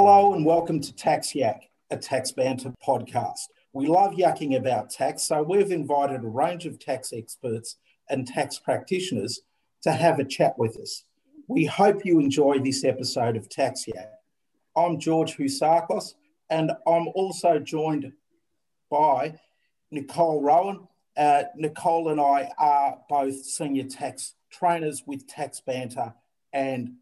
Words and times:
Hello 0.00 0.32
and 0.32 0.46
welcome 0.46 0.80
to 0.80 0.94
Tax 0.94 1.34
Yak, 1.34 1.64
a 1.90 1.96
tax 1.96 2.30
banter 2.30 2.72
podcast. 2.80 3.48
We 3.72 3.88
love 3.88 4.12
yakking 4.12 4.56
about 4.56 4.90
tax, 4.90 5.24
so 5.24 5.42
we've 5.42 5.72
invited 5.72 6.22
a 6.22 6.28
range 6.28 6.66
of 6.66 6.78
tax 6.78 7.12
experts 7.12 7.78
and 8.08 8.24
tax 8.24 8.60
practitioners 8.60 9.40
to 9.82 9.90
have 9.90 10.20
a 10.20 10.24
chat 10.24 10.56
with 10.56 10.76
us. 10.76 11.02
We 11.48 11.64
hope 11.64 12.04
you 12.04 12.20
enjoy 12.20 12.60
this 12.60 12.84
episode 12.84 13.36
of 13.36 13.48
Tax 13.48 13.88
Yak. 13.88 14.12
I'm 14.76 15.00
George 15.00 15.36
Housakos, 15.36 16.14
and 16.48 16.70
I'm 16.86 17.08
also 17.08 17.58
joined 17.58 18.12
by 18.88 19.40
Nicole 19.90 20.40
Rowan. 20.40 20.86
Uh, 21.16 21.42
Nicole 21.56 22.10
and 22.10 22.20
I 22.20 22.52
are 22.56 22.98
both 23.08 23.44
senior 23.44 23.82
tax 23.82 24.36
trainers 24.48 25.02
with 25.08 25.26
Tax 25.26 25.60
Banter, 25.60 26.14
and 26.52 26.98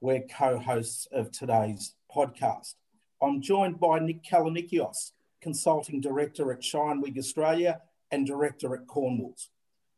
we're 0.00 0.22
co 0.22 0.58
hosts 0.58 1.06
of 1.12 1.30
today's 1.30 1.94
podcast. 2.14 2.74
I'm 3.22 3.40
joined 3.40 3.78
by 3.78 3.98
Nick 3.98 4.22
Kallinikios, 4.24 5.12
Consulting 5.40 6.00
Director 6.00 6.52
at 6.52 6.64
Shine 6.64 7.02
ShineWing 7.02 7.18
Australia 7.18 7.80
and 8.10 8.26
Director 8.26 8.74
at 8.74 8.86
Cornwalls. 8.86 9.50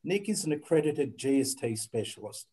Nick 0.04 0.28
is 0.28 0.44
an 0.44 0.52
accredited 0.52 1.18
GST 1.18 1.78
specialist. 1.78 2.46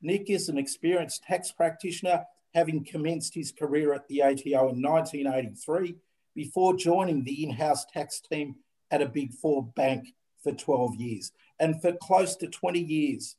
Nick 0.00 0.30
is 0.30 0.48
an 0.48 0.58
experienced 0.58 1.24
tax 1.24 1.50
practitioner, 1.52 2.24
having 2.54 2.84
commenced 2.84 3.34
his 3.34 3.52
career 3.52 3.94
at 3.94 4.06
the 4.08 4.22
ATO 4.22 4.68
in 4.68 4.82
1983 4.82 5.96
before 6.34 6.76
joining 6.76 7.24
the 7.24 7.44
in 7.44 7.50
house 7.50 7.84
tax 7.86 8.20
team 8.20 8.56
at 8.90 9.02
a 9.02 9.06
Big 9.06 9.32
Four 9.32 9.64
bank 9.64 10.14
for 10.42 10.52
12 10.52 10.96
years 10.96 11.32
and 11.60 11.80
for 11.80 11.92
close 11.92 12.36
to 12.36 12.48
20 12.48 12.80
years 12.80 13.36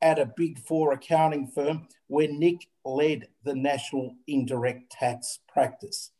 at 0.00 0.18
a 0.18 0.32
Big 0.36 0.58
Four 0.58 0.92
accounting 0.92 1.46
firm 1.46 1.88
where 2.06 2.28
Nick 2.28 2.68
led 2.84 3.28
the 3.44 3.54
national 3.54 4.14
indirect 4.26 4.90
tax 4.90 5.40
practice. 5.52 6.12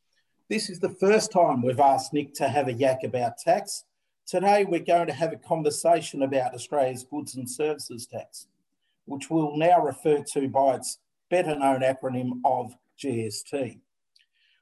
This 0.48 0.70
is 0.70 0.80
the 0.80 0.96
first 1.00 1.30
time 1.30 1.62
we've 1.62 1.80
asked 1.80 2.12
Nick 2.12 2.34
to 2.34 2.48
have 2.48 2.68
a 2.68 2.72
yak 2.72 3.04
about 3.04 3.38
tax. 3.38 3.84
Today, 4.26 4.64
we're 4.64 4.80
going 4.80 5.06
to 5.06 5.12
have 5.12 5.32
a 5.32 5.36
conversation 5.36 6.22
about 6.22 6.54
Australia's 6.54 7.04
goods 7.04 7.36
and 7.36 7.48
services 7.48 8.06
tax, 8.06 8.46
which 9.06 9.30
we'll 9.30 9.56
now 9.56 9.80
refer 9.82 10.22
to 10.32 10.48
by 10.48 10.76
its 10.76 10.98
better 11.30 11.54
known 11.54 11.80
acronym 11.80 12.40
of 12.44 12.74
GST. 13.02 13.78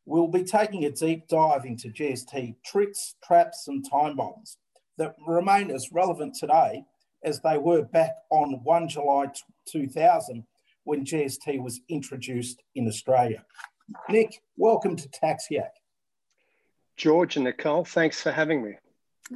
We'll 0.04 0.28
be 0.28 0.44
taking 0.44 0.84
a 0.84 0.90
deep 0.90 1.26
dive 1.26 1.64
into 1.64 1.88
GST 1.88 2.56
tricks, 2.64 3.16
traps, 3.24 3.66
and 3.66 3.84
time 3.88 4.16
bombs 4.16 4.58
that 4.98 5.16
remain 5.26 5.70
as 5.70 5.92
relevant 5.92 6.34
today 6.34 6.84
as 7.26 7.40
they 7.40 7.58
were 7.58 7.82
back 7.82 8.14
on 8.30 8.60
1 8.62 8.88
July 8.88 9.26
2000 9.68 10.44
when 10.84 11.04
GST 11.04 11.60
was 11.60 11.80
introduced 11.88 12.62
in 12.76 12.86
Australia. 12.86 13.44
Nick, 14.08 14.40
welcome 14.56 14.94
to 14.94 15.08
Tax 15.08 15.48
Yak. 15.50 15.74
George 16.96 17.36
and 17.36 17.44
Nicole, 17.44 17.84
thanks 17.84 18.22
for 18.22 18.30
having 18.30 18.62
me. 18.62 18.74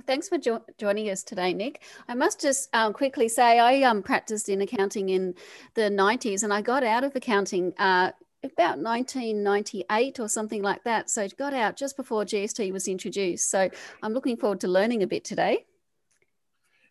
Thanks 0.07 0.29
for 0.29 0.39
jo- 0.39 0.65
joining 0.79 1.11
us 1.11 1.25
today, 1.25 1.53
Nick. 1.53 1.83
I 2.09 2.15
must 2.15 2.41
just 2.41 2.69
um, 2.73 2.93
quickly 2.93 3.29
say 3.29 3.59
I 3.59 3.83
um, 3.83 4.05
practiced 4.05 4.49
in 4.49 4.61
accounting 4.63 5.09
in 5.09 5.35
the 5.75 5.83
90s 5.83 6.45
and 6.45 6.55
I 6.55 6.63
got 6.63 6.85
out 6.85 7.03
of 7.03 7.17
accounting 7.17 7.73
uh, 7.77 8.13
about 8.45 8.79
1998 8.79 10.21
or 10.21 10.29
something 10.29 10.63
like 10.63 10.85
that. 10.85 11.11
So 11.11 11.23
it 11.23 11.37
got 11.37 11.53
out 11.53 11.77
just 11.77 11.97
before 11.97 12.23
GST 12.23 12.73
was 12.73 12.87
introduced. 12.87 13.51
So 13.51 13.69
I'm 14.01 14.15
looking 14.15 14.37
forward 14.37 14.61
to 14.61 14.69
learning 14.69 15.03
a 15.03 15.09
bit 15.09 15.25
today. 15.25 15.67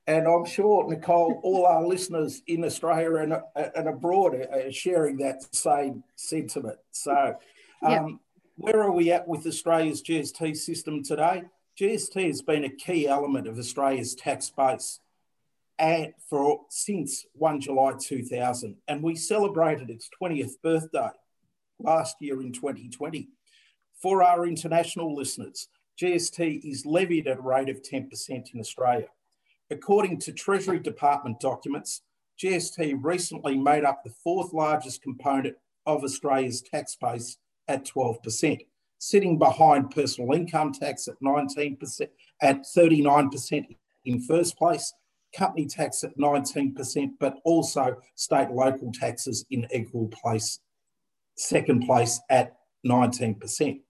And 0.08 0.28
I'm 0.28 0.46
sure, 0.46 0.88
Nicole, 0.90 1.40
all 1.44 1.66
our 1.66 1.86
listeners 1.86 2.42
in 2.48 2.64
Australia 2.64 3.16
and, 3.16 3.34
and 3.76 3.88
abroad 3.88 4.34
are 4.36 4.72
sharing 4.72 5.18
that 5.18 5.54
same 5.54 6.04
sentiment. 6.16 6.80
So, 6.92 7.36
um, 7.84 7.92
yep. 7.92 8.06
where 8.56 8.82
are 8.82 8.92
we 8.92 9.12
at 9.12 9.28
with 9.28 9.46
Australia's 9.46 10.02
GST 10.02 10.58
system 10.58 11.04
today? 11.04 11.44
GST 11.80 12.28
has 12.28 12.42
been 12.42 12.66
a 12.66 12.70
key 12.70 13.08
element 13.08 13.48
of 13.48 13.58
Australia's 13.58 14.16
tax 14.16 14.50
base 14.50 15.00
and 15.80 16.14
for 16.30 16.62
since 16.70 17.26
1 17.34 17.62
July 17.62 17.94
2000, 18.00 18.76
and 18.88 19.02
we 19.02 19.16
celebrated 19.16 19.90
its 19.90 20.10
20th 20.22 20.62
birthday 20.62 21.10
last 21.80 22.18
year 22.20 22.42
in 22.42 22.52
2020. 22.52 23.30
For 24.02 24.22
our 24.22 24.46
international 24.46 25.16
listeners, 25.16 25.70
GST 26.00 26.70
is 26.70 26.86
levied 26.86 27.28
at 27.28 27.38
a 27.38 27.42
rate 27.42 27.70
of 27.70 27.82
10% 27.82 28.10
in 28.54 28.60
Australia. 28.60 29.08
According 29.72 30.20
to 30.22 30.32
Treasury 30.32 30.80
Department 30.80 31.40
documents, 31.40 32.02
GST 32.42 32.98
recently 33.02 33.58
made 33.58 33.84
up 33.84 34.04
the 34.04 34.14
fourth 34.24 34.54
largest 34.54 35.02
component 35.02 35.56
of 35.86 36.04
Australia's 36.04 36.62
tax 36.62 36.96
base 36.96 37.38
at 37.68 37.86
12%, 37.86 38.66
sitting 38.98 39.38
behind 39.38 39.92
personal 39.92 40.34
income 40.34 40.72
tax 40.72 41.08
at 41.08 41.22
19%, 41.22 42.08
at 42.42 42.64
39% 42.64 43.66
in 44.06 44.22
first 44.22 44.58
place, 44.58 44.94
company 45.38 45.68
tax 45.68 46.04
at 46.04 46.18
19%, 46.18 47.12
but 47.20 47.38
also 47.44 47.96
state 48.16 48.50
local 48.50 48.92
taxes 48.92 49.46
in 49.52 49.68
equal 49.72 50.08
place, 50.08 50.60
second 51.38 51.86
place 51.86 52.20
at 52.30 52.56
19%. 52.88 53.82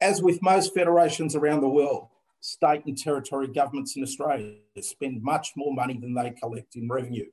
As 0.00 0.22
with 0.22 0.42
most 0.42 0.74
federations 0.74 1.36
around 1.36 1.60
the 1.60 1.68
world, 1.68 2.08
state 2.42 2.84
and 2.86 2.98
territory 2.98 3.46
governments 3.46 3.96
in 3.96 4.02
Australia 4.02 4.56
spend 4.80 5.22
much 5.22 5.52
more 5.56 5.72
money 5.72 5.96
than 5.96 6.12
they 6.12 6.30
collect 6.30 6.74
in 6.74 6.88
revenue. 6.88 7.26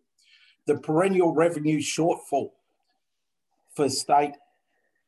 The 0.67 0.77
perennial 0.77 1.33
revenue 1.33 1.79
shortfall 1.79 2.51
for 3.75 3.89
state 3.89 4.35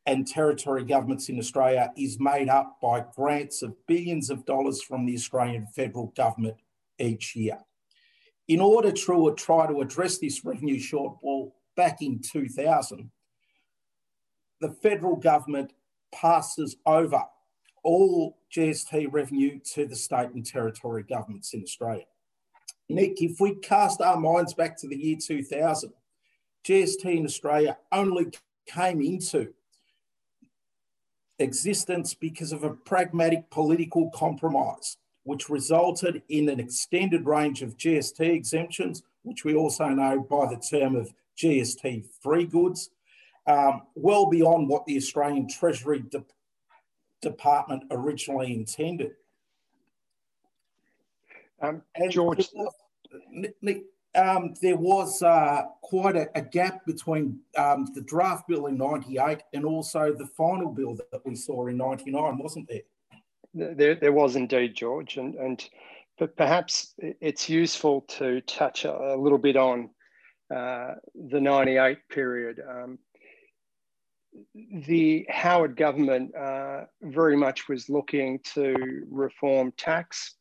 and 0.07 0.27
territory 0.27 0.83
governments 0.83 1.29
in 1.29 1.37
Australia 1.37 1.93
is 1.95 2.19
made 2.19 2.49
up 2.49 2.79
by 2.81 3.05
grants 3.15 3.61
of 3.61 3.75
billions 3.85 4.31
of 4.31 4.43
dollars 4.45 4.81
from 4.81 5.05
the 5.05 5.13
Australian 5.13 5.67
federal 5.67 6.07
government 6.17 6.57
each 6.97 7.35
year. 7.35 7.59
In 8.47 8.59
order 8.59 8.91
to 8.91 9.35
try 9.37 9.67
to 9.67 9.81
address 9.81 10.17
this 10.17 10.43
revenue 10.43 10.79
shortfall 10.79 11.51
back 11.75 12.01
in 12.01 12.19
2000, 12.19 13.11
the 14.61 14.71
federal 14.71 15.15
government 15.15 15.73
passes 16.11 16.75
over 16.87 17.23
all 17.83 18.37
GST 18.55 19.07
revenue 19.11 19.59
to 19.73 19.85
the 19.85 19.95
state 19.95 20.29
and 20.31 20.45
territory 20.45 21.03
governments 21.03 21.53
in 21.53 21.63
Australia. 21.63 22.05
Nick, 22.89 23.21
if 23.21 23.39
we 23.39 23.55
cast 23.55 24.01
our 24.01 24.19
minds 24.19 24.53
back 24.53 24.77
to 24.77 24.87
the 24.87 24.97
year 24.97 25.17
2000, 25.17 25.91
GST 26.65 27.05
in 27.05 27.25
Australia 27.25 27.77
only 27.91 28.31
came 28.67 29.01
into 29.01 29.53
existence 31.39 32.13
because 32.13 32.51
of 32.51 32.63
a 32.63 32.71
pragmatic 32.71 33.49
political 33.49 34.09
compromise, 34.11 34.97
which 35.23 35.49
resulted 35.49 36.21
in 36.29 36.49
an 36.49 36.59
extended 36.59 37.25
range 37.25 37.61
of 37.61 37.77
GST 37.77 38.19
exemptions, 38.19 39.03
which 39.23 39.43
we 39.43 39.55
also 39.55 39.87
know 39.87 40.19
by 40.19 40.47
the 40.47 40.61
term 40.61 40.95
of 40.95 41.13
GST 41.37 42.05
free 42.21 42.45
goods, 42.45 42.91
um, 43.47 43.83
well 43.95 44.29
beyond 44.29 44.67
what 44.67 44.85
the 44.85 44.97
Australian 44.97 45.47
Treasury 45.47 46.03
De- 46.09 46.23
department 47.21 47.83
originally 47.91 48.53
intended. 48.53 49.11
Um, 51.61 51.83
George, 52.09 52.49
Nick, 53.61 53.83
um, 54.15 54.53
there 54.61 54.75
was 54.75 55.21
uh, 55.21 55.63
quite 55.81 56.15
a, 56.15 56.27
a, 56.35 56.41
gap 56.41 56.85
between 56.85 57.39
um, 57.57 57.87
the 57.93 58.01
draft 58.01 58.47
bill 58.47 58.65
in 58.65 58.77
98 58.77 59.41
and 59.53 59.63
also 59.63 60.13
the 60.13 60.25
final 60.25 60.69
bill 60.69 60.95
that, 60.95 61.25
we 61.25 61.35
saw 61.35 61.67
in 61.67 61.77
99, 61.77 62.37
wasn't 62.37 62.67
there? 62.67 62.81
There, 63.53 63.95
there 63.95 64.11
was 64.11 64.35
indeed, 64.35 64.75
George. 64.75 65.17
And, 65.17 65.35
and 65.35 65.69
but 66.17 66.35
perhaps 66.35 66.93
it's 66.99 67.49
useful 67.49 68.01
to 68.01 68.41
touch 68.41 68.85
a, 68.85 69.15
little 69.17 69.37
bit 69.37 69.55
on 69.55 69.89
uh, 70.53 70.95
the 71.15 71.39
98 71.39 71.97
period. 72.09 72.61
Um, 72.67 72.99
the 74.87 75.25
Howard 75.29 75.75
government 75.75 76.35
uh, 76.35 76.85
very 77.01 77.35
much 77.35 77.67
was 77.67 77.89
looking 77.89 78.39
to 78.53 79.05
reform 79.09 79.73
tax 79.77 80.35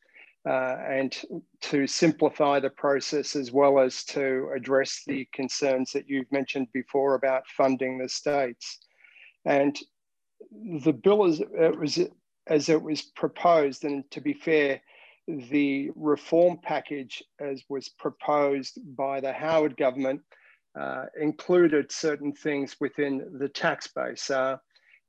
uh, 0.49 0.77
and 0.89 1.23
to 1.61 1.87
simplify 1.87 2.61
the 2.61 2.71
process 2.71 3.37
as 3.37 3.53
well 3.53 3.79
as 3.79 4.05
to 4.05 4.49
address 4.55 5.03
the 5.07 5.27
concerns 5.35 5.93
that 5.93 6.09
you've 6.09 6.31
mentioned 6.33 6.69
before 6.73 7.15
about 7.15 7.47
funding 7.49 7.99
the 7.99 8.09
states. 8.09 8.79
And 9.45 9.79
the 10.85 10.93
bill 10.93 11.27
as 11.27 11.41
it 11.41 11.79
was, 11.79 11.99
as 12.47 12.69
it 12.69 12.81
was 12.81 13.03
proposed, 13.03 13.85
and 13.85 14.09
to 14.11 14.21
be 14.21 14.33
fair, 14.33 14.81
the 15.29 15.91
reform 15.95 16.59
package 16.63 17.23
as 17.39 17.63
was 17.69 17.89
proposed 17.89 18.79
by 18.97 19.21
the 19.21 19.33
Howard 19.33 19.77
government 19.77 20.23
uh, 20.79 21.07
included 21.21 21.91
certain 21.91 22.33
things 22.33 22.77
within 22.81 23.39
the 23.39 23.49
tax 23.49 23.89
base, 23.89 24.31
uh, 24.31 24.57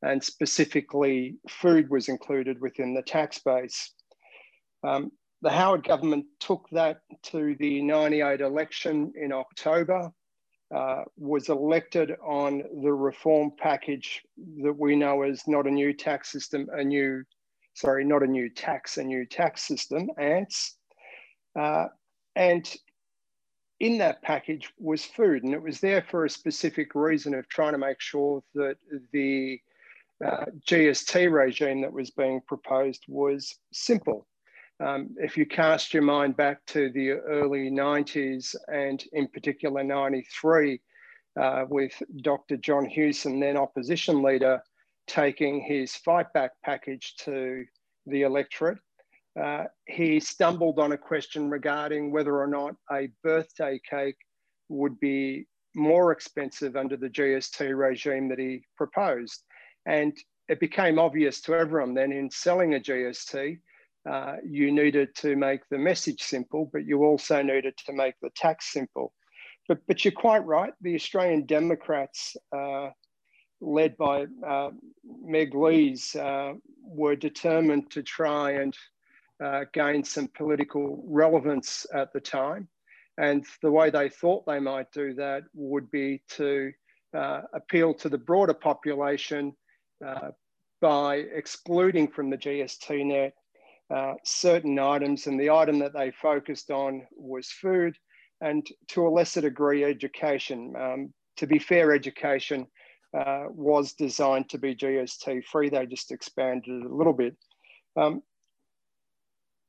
and 0.01 0.23
specifically 0.23 1.35
food 1.47 1.89
was 1.89 2.09
included 2.09 2.59
within 2.59 2.93
the 2.93 3.03
tax 3.03 3.39
base. 3.39 3.93
Um, 4.83 5.11
the 5.41 5.51
Howard 5.51 5.83
government 5.83 6.25
took 6.39 6.67
that 6.71 7.01
to 7.23 7.55
the 7.59 7.81
98 7.81 8.41
election 8.41 9.11
in 9.15 9.31
October, 9.31 10.11
uh, 10.75 11.03
was 11.17 11.49
elected 11.49 12.13
on 12.23 12.63
the 12.81 12.93
reform 12.93 13.51
package 13.57 14.21
that 14.63 14.73
we 14.73 14.95
know 14.95 15.21
as 15.23 15.47
not 15.47 15.67
a 15.67 15.71
new 15.71 15.93
tax 15.93 16.31
system, 16.31 16.67
a 16.73 16.83
new, 16.83 17.23
sorry, 17.73 18.05
not 18.05 18.23
a 18.23 18.27
new 18.27 18.49
tax, 18.49 18.97
a 18.97 19.03
new 19.03 19.25
tax 19.25 19.63
system, 19.63 20.07
ANTS. 20.17 20.77
Uh, 21.59 21.87
and 22.35 22.73
in 23.81 23.97
that 23.97 24.21
package 24.21 24.69
was 24.77 25.03
food, 25.03 25.43
and 25.43 25.55
it 25.55 25.61
was 25.61 25.79
there 25.79 26.03
for 26.03 26.23
a 26.23 26.29
specific 26.29 26.93
reason 26.93 27.33
of 27.33 27.49
trying 27.49 27.71
to 27.71 27.79
make 27.79 27.99
sure 27.99 28.43
that 28.53 28.77
the 29.11 29.59
uh, 30.23 30.45
GST 30.67 31.31
regime 31.31 31.81
that 31.81 31.91
was 31.91 32.11
being 32.11 32.41
proposed 32.47 33.03
was 33.07 33.55
simple. 33.73 34.27
Um, 34.79 35.15
if 35.17 35.35
you 35.35 35.47
cast 35.47 35.95
your 35.95 36.03
mind 36.03 36.37
back 36.37 36.63
to 36.67 36.91
the 36.91 37.09
early 37.11 37.71
90s 37.71 38.55
and 38.67 39.03
in 39.13 39.27
particular 39.27 39.83
93, 39.83 40.79
uh, 41.39 41.65
with 41.67 41.93
Dr. 42.21 42.57
John 42.57 42.85
Hewson, 42.85 43.39
then 43.39 43.57
opposition 43.57 44.21
leader, 44.21 44.61
taking 45.07 45.59
his 45.59 45.95
fight 45.95 46.31
back 46.33 46.51
package 46.63 47.15
to 47.21 47.65
the 48.05 48.21
electorate, 48.21 48.77
uh, 49.39 49.65
he 49.85 50.19
stumbled 50.19 50.79
on 50.79 50.91
a 50.91 50.97
question 50.97 51.49
regarding 51.49 52.11
whether 52.11 52.39
or 52.39 52.47
not 52.47 52.75
a 52.91 53.09
birthday 53.23 53.79
cake 53.89 54.17
would 54.69 54.99
be 54.99 55.45
more 55.75 56.11
expensive 56.11 56.75
under 56.75 56.97
the 56.97 57.09
GST 57.09 57.77
regime 57.77 58.27
that 58.29 58.39
he 58.39 58.63
proposed. 58.75 59.43
And 59.85 60.17
it 60.49 60.59
became 60.59 60.99
obvious 60.99 61.39
to 61.41 61.55
everyone 61.55 61.93
then 61.93 62.11
in 62.11 62.29
selling 62.29 62.75
a 62.75 62.79
GST, 62.79 63.59
uh, 64.09 64.35
you 64.43 64.71
needed 64.71 65.15
to 65.15 65.35
make 65.35 65.61
the 65.69 65.77
message 65.77 66.21
simple, 66.21 66.69
but 66.73 66.85
you 66.85 67.03
also 67.03 67.41
needed 67.41 67.75
to 67.85 67.93
make 67.93 68.15
the 68.21 68.31
tax 68.35 68.73
simple. 68.73 69.13
But, 69.67 69.79
but 69.87 70.03
you're 70.03 70.11
quite 70.11 70.45
right. 70.45 70.73
The 70.81 70.95
Australian 70.95 71.45
Democrats, 71.45 72.35
uh, 72.55 72.89
led 73.61 73.95
by 73.95 74.25
uh, 74.45 74.71
Meg 75.23 75.53
Lees, 75.53 76.15
uh, 76.15 76.53
were 76.83 77.15
determined 77.15 77.91
to 77.91 78.01
try 78.01 78.53
and 78.53 78.75
uh, 79.43 79.65
gained 79.73 80.05
some 80.05 80.27
political 80.35 81.03
relevance 81.07 81.85
at 81.93 82.13
the 82.13 82.19
time. 82.19 82.67
And 83.17 83.45
the 83.61 83.71
way 83.71 83.89
they 83.89 84.09
thought 84.09 84.45
they 84.45 84.59
might 84.59 84.91
do 84.91 85.13
that 85.15 85.43
would 85.53 85.89
be 85.91 86.21
to 86.31 86.71
uh, 87.15 87.41
appeal 87.53 87.93
to 87.95 88.09
the 88.09 88.17
broader 88.17 88.53
population 88.53 89.53
uh, 90.05 90.29
by 90.79 91.15
excluding 91.33 92.07
from 92.07 92.29
the 92.29 92.37
GST 92.37 93.05
net 93.05 93.33
uh, 93.93 94.13
certain 94.23 94.79
items. 94.79 95.27
And 95.27 95.39
the 95.39 95.49
item 95.49 95.79
that 95.79 95.93
they 95.93 96.11
focused 96.11 96.71
on 96.71 97.03
was 97.11 97.49
food 97.49 97.95
and 98.41 98.67
to 98.87 99.07
a 99.07 99.09
lesser 99.09 99.41
degree, 99.41 99.83
education. 99.83 100.73
Um, 100.75 101.13
to 101.37 101.47
be 101.47 101.59
fair, 101.59 101.93
education 101.93 102.65
uh, 103.17 103.45
was 103.49 103.93
designed 103.93 104.49
to 104.49 104.57
be 104.57 104.75
GST 104.75 105.43
free. 105.45 105.69
They 105.69 105.85
just 105.85 106.11
expanded 106.11 106.83
it 106.83 106.85
a 106.85 106.95
little 106.95 107.13
bit. 107.13 107.35
Um, 107.95 108.23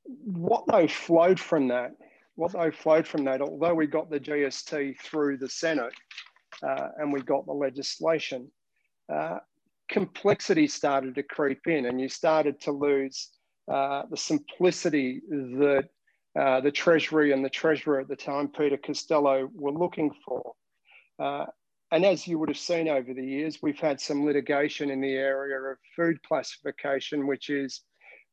what 0.05 0.65
they 0.71 0.87
flowed 0.87 1.39
from 1.39 1.67
that, 1.69 1.91
what 2.35 2.53
they 2.53 2.71
flowed 2.71 3.07
from 3.07 3.23
that, 3.25 3.41
although 3.41 3.73
we 3.73 3.87
got 3.87 4.09
the 4.09 4.19
GST 4.19 4.99
through 4.99 5.37
the 5.37 5.49
Senate 5.49 5.93
uh, 6.61 6.89
and 6.97 7.11
we 7.11 7.21
got 7.21 7.45
the 7.45 7.53
legislation, 7.53 8.49
uh, 9.13 9.39
complexity 9.89 10.67
started 10.67 11.15
to 11.15 11.23
creep 11.23 11.67
in 11.67 11.85
and 11.85 11.99
you 11.99 12.09
started 12.09 12.59
to 12.61 12.71
lose 12.71 13.29
uh, 13.71 14.03
the 14.09 14.17
simplicity 14.17 15.21
that 15.29 15.89
uh, 16.39 16.59
the 16.61 16.71
Treasury 16.71 17.31
and 17.31 17.45
the 17.45 17.49
Treasurer 17.49 18.01
at 18.01 18.07
the 18.07 18.15
time, 18.15 18.47
Peter 18.47 18.77
Costello, 18.77 19.49
were 19.53 19.71
looking 19.71 20.11
for. 20.25 20.53
Uh, 21.19 21.45
and 21.91 22.03
as 22.03 22.27
you 22.27 22.39
would 22.39 22.49
have 22.49 22.57
seen 22.57 22.87
over 22.87 23.13
the 23.13 23.23
years, 23.23 23.61
we've 23.61 23.79
had 23.79 24.01
some 24.01 24.25
litigation 24.25 24.89
in 24.89 24.99
the 24.99 25.13
area 25.13 25.59
of 25.59 25.77
food 25.95 26.17
classification, 26.23 27.27
which 27.27 27.51
is 27.51 27.81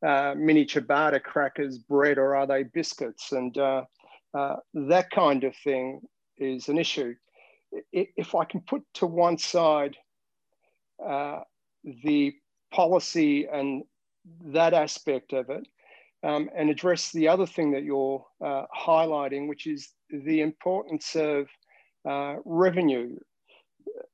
uh, 0.06 0.34
mini 0.36 0.64
ciabatta 0.64 1.22
crackers, 1.22 1.78
bread, 1.78 2.18
or 2.18 2.36
are 2.36 2.46
they 2.46 2.62
biscuits? 2.62 3.32
And 3.32 3.56
uh, 3.58 3.84
uh, 4.34 4.56
that 4.74 5.10
kind 5.10 5.44
of 5.44 5.54
thing 5.56 6.00
is 6.38 6.68
an 6.68 6.78
issue. 6.78 7.14
If 7.92 8.34
I 8.34 8.44
can 8.44 8.60
put 8.62 8.82
to 8.94 9.06
one 9.06 9.38
side 9.38 9.96
uh, 11.04 11.40
the 12.04 12.34
policy 12.72 13.46
and 13.46 13.84
that 14.46 14.74
aspect 14.74 15.32
of 15.32 15.50
it, 15.50 15.66
um, 16.22 16.50
and 16.54 16.68
address 16.68 17.12
the 17.12 17.28
other 17.28 17.46
thing 17.46 17.70
that 17.72 17.82
you're 17.82 18.24
uh, 18.44 18.64
highlighting, 18.76 19.48
which 19.48 19.66
is 19.66 19.88
the 20.10 20.40
importance 20.40 21.16
of 21.16 21.48
uh, 22.08 22.36
revenue. 22.44 23.16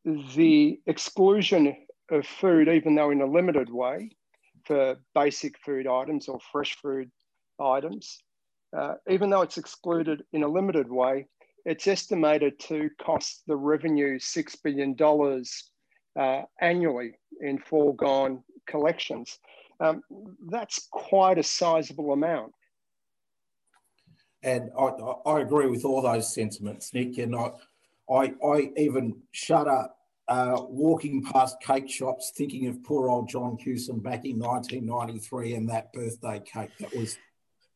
The 0.05 0.81
exclusion 0.87 1.77
of 2.11 2.27
food, 2.27 2.69
even 2.69 2.95
though 2.95 3.11
in 3.11 3.21
a 3.21 3.27
limited 3.27 3.69
way, 3.71 4.11
for 4.67 4.97
basic 5.15 5.59
food 5.59 5.87
items 5.87 6.29
or 6.29 6.39
fresh 6.53 6.77
food 6.77 7.11
items. 7.61 8.19
Uh, 8.77 8.95
even 9.09 9.31
though 9.31 9.43
it's 9.43 9.59
excluded 9.59 10.25
in 10.33 10.43
a 10.43 10.49
limited 10.49 10.91
way, 10.91 11.27
it's 11.65 11.87
estimated 11.87 12.59
to 12.61 12.91
cost 13.01 13.43
the 13.47 13.57
revenue 13.57 14.19
$6 14.19 14.57
billion 14.63 14.97
uh, 16.19 16.43
annually 16.61 17.19
in 17.41 17.59
foregone 17.59 18.43
collections. 18.67 19.39
Um, 19.81 20.03
that's 20.49 20.89
quite 20.91 21.39
a 21.39 21.43
sizable 21.43 22.13
amount. 22.13 22.53
And 24.43 24.71
I, 24.79 24.85
I, 25.27 25.41
agree 25.41 25.67
with 25.67 25.85
all 25.85 26.03
those 26.03 26.33
sentiments, 26.33 26.95
Nick. 26.95 27.19
And 27.19 27.35
I, 27.35 27.51
I, 28.09 28.33
I 28.45 28.71
even 28.77 29.17
shudder 29.33 29.89
uh, 30.29 30.63
walking 30.69 31.23
past 31.23 31.61
cake 31.61 31.89
shops, 31.89 32.33
thinking 32.37 32.67
of 32.67 32.83
poor 32.83 33.09
old 33.09 33.29
John 33.29 33.57
Hewson 33.59 34.01
back 34.01 34.25
in 34.25 34.39
1993 34.39 35.55
and 35.55 35.69
that 35.69 35.93
birthday 35.93 36.43
cake. 36.45 36.71
That 36.81 36.95
was 36.95 37.19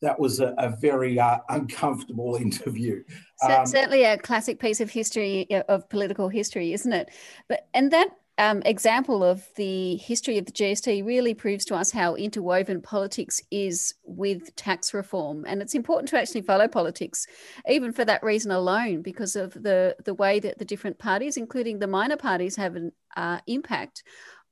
that 0.03 0.19
was 0.19 0.41
a, 0.41 0.55
a 0.59 0.71
very 0.81 1.21
uh, 1.21 1.39
uncomfortable 1.49 2.37
interview. 2.41 3.05
Um, 3.43 3.67
certainly 3.67 4.05
a 4.05 4.17
classic 4.17 4.59
piece 4.59 4.81
of 4.81 4.91
history 4.91 5.47
of 5.69 5.89
political 5.89 6.29
history, 6.29 6.73
isn't 6.73 6.93
it? 6.93 7.11
But 7.49 7.69
and 7.75 7.91
that 7.93 8.09
um, 8.41 8.63
example 8.65 9.23
of 9.23 9.47
the 9.57 9.97
history 9.97 10.39
of 10.39 10.47
the 10.47 10.53
GST 10.53 11.05
really 11.05 11.35
proves 11.35 11.67
to 11.67 11.75
us 11.75 11.91
how 11.91 12.15
interwoven 12.15 12.81
politics 12.81 13.43
is 13.51 13.93
with 14.05 14.57
tax 14.57 14.95
reform. 14.95 15.45
And 15.47 15.61
it's 15.61 15.75
important 15.75 16.09
to 16.09 16.19
actually 16.19 16.41
follow 16.41 16.67
politics, 16.67 17.27
even 17.69 17.93
for 17.93 18.03
that 18.07 18.23
reason 18.23 18.51
alone, 18.51 19.03
because 19.03 19.37
of 19.37 19.53
the, 19.53 19.95
the 20.07 20.15
way 20.15 20.41
that 20.41 20.59
the 20.59 20.65
different 20.65 20.99
parties, 20.99 21.37
including 21.37 21.81
the 21.81 21.87
minor 21.87 22.17
parties, 22.17 22.57
have 22.57 22.77
an 22.77 22.93
uh, 23.15 23.41
impact 23.47 24.05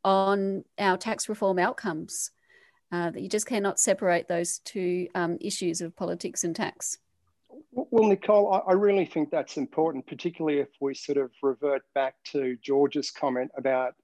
on 0.05 0.65
our 0.79 0.99
tax 0.99 1.27
reform 1.27 1.59
outcomes. 1.59 2.31
Uh, 2.91 3.11
that 3.11 3.21
you 3.21 3.29
just 3.29 3.47
cannot 3.47 3.79
separate 3.79 4.29
those 4.29 4.61
two 4.61 5.09
um, 5.15 5.37
issues 5.43 5.83
of 5.83 5.95
politics 5.95 6.43
and 6.45 6.57
tax. 6.57 6.97
Well, 7.73 8.09
Nicole, 8.09 8.63
I 8.67 8.73
really 8.73 9.07
think 9.07 9.31
that's 9.31 9.57
important, 9.57 10.07
particularly 10.07 10.59
if 10.59 10.69
we 10.81 10.95
sort 10.95 11.19
of 11.19 11.31
revert 11.43 11.83
back 11.95 12.15
to 12.33 12.57
George's 12.63 13.11
comment 13.11 13.51
about 13.57 13.95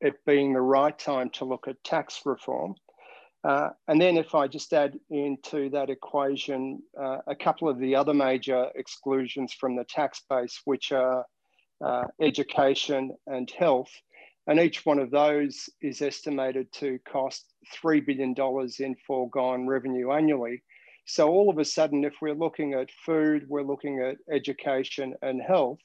it, 0.00 0.14
being 0.26 0.52
the 0.52 0.60
right 0.60 0.98
time 0.98 1.30
to 1.30 1.44
look 1.44 1.68
at 1.68 1.82
tax 1.84 2.20
reform. 2.24 2.74
Uh, 3.44 3.70
and 3.88 4.00
then 4.00 4.16
if 4.16 4.34
I 4.34 4.46
just 4.46 4.72
add 4.72 4.98
into 5.10 5.68
that 5.70 5.90
equation 5.90 6.80
uh, 7.00 7.18
a 7.26 7.34
couple 7.34 7.68
of 7.68 7.78
the 7.78 7.96
other 7.96 8.14
major 8.14 8.68
exclusions 8.76 9.52
from 9.52 9.74
the 9.74 9.84
tax 9.84 10.22
base, 10.30 10.60
which 10.64 10.92
are 10.92 11.24
uh, 11.84 12.04
education 12.20 13.16
and 13.26 13.50
health, 13.50 13.90
and 14.46 14.60
each 14.60 14.84
one 14.86 14.98
of 14.98 15.10
those 15.10 15.68
is 15.80 16.02
estimated 16.02 16.72
to 16.72 16.98
cost 17.06 17.52
$3 17.82 18.04
billion 18.04 18.34
in 18.78 18.96
foregone 19.06 19.66
revenue 19.66 20.12
annually. 20.12 20.62
So 21.04 21.28
all 21.28 21.50
of 21.50 21.58
a 21.58 21.64
sudden, 21.64 22.04
if 22.04 22.14
we're 22.20 22.34
looking 22.34 22.74
at 22.74 22.90
food, 23.04 23.46
we're 23.48 23.62
looking 23.62 24.00
at 24.00 24.16
education 24.32 25.14
and 25.22 25.42
health, 25.42 25.80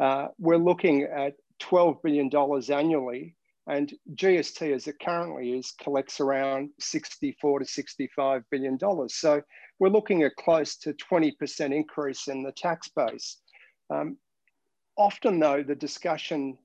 uh, 0.00 0.28
we're 0.38 0.56
looking 0.56 1.04
at 1.04 1.34
$12 1.62 2.02
billion 2.02 2.30
annually. 2.72 3.36
And 3.66 3.92
GST, 4.14 4.74
as 4.74 4.88
it 4.88 4.96
currently 5.00 5.52
is, 5.52 5.72
collects 5.80 6.18
around 6.18 6.70
64 6.80 7.60
to 7.60 7.64
65 7.64 8.42
billion 8.50 8.76
dollars. 8.76 9.14
So 9.14 9.42
we're 9.78 9.90
looking 9.90 10.22
at 10.24 10.34
close 10.36 10.76
to 10.78 10.94
20% 10.94 11.74
increase 11.74 12.26
in 12.26 12.42
the 12.42 12.52
tax 12.52 12.88
base. 12.88 13.38
Um, 13.90 14.16
often, 14.96 15.38
though, 15.38 15.62
the 15.62 15.74
discussion 15.74 16.58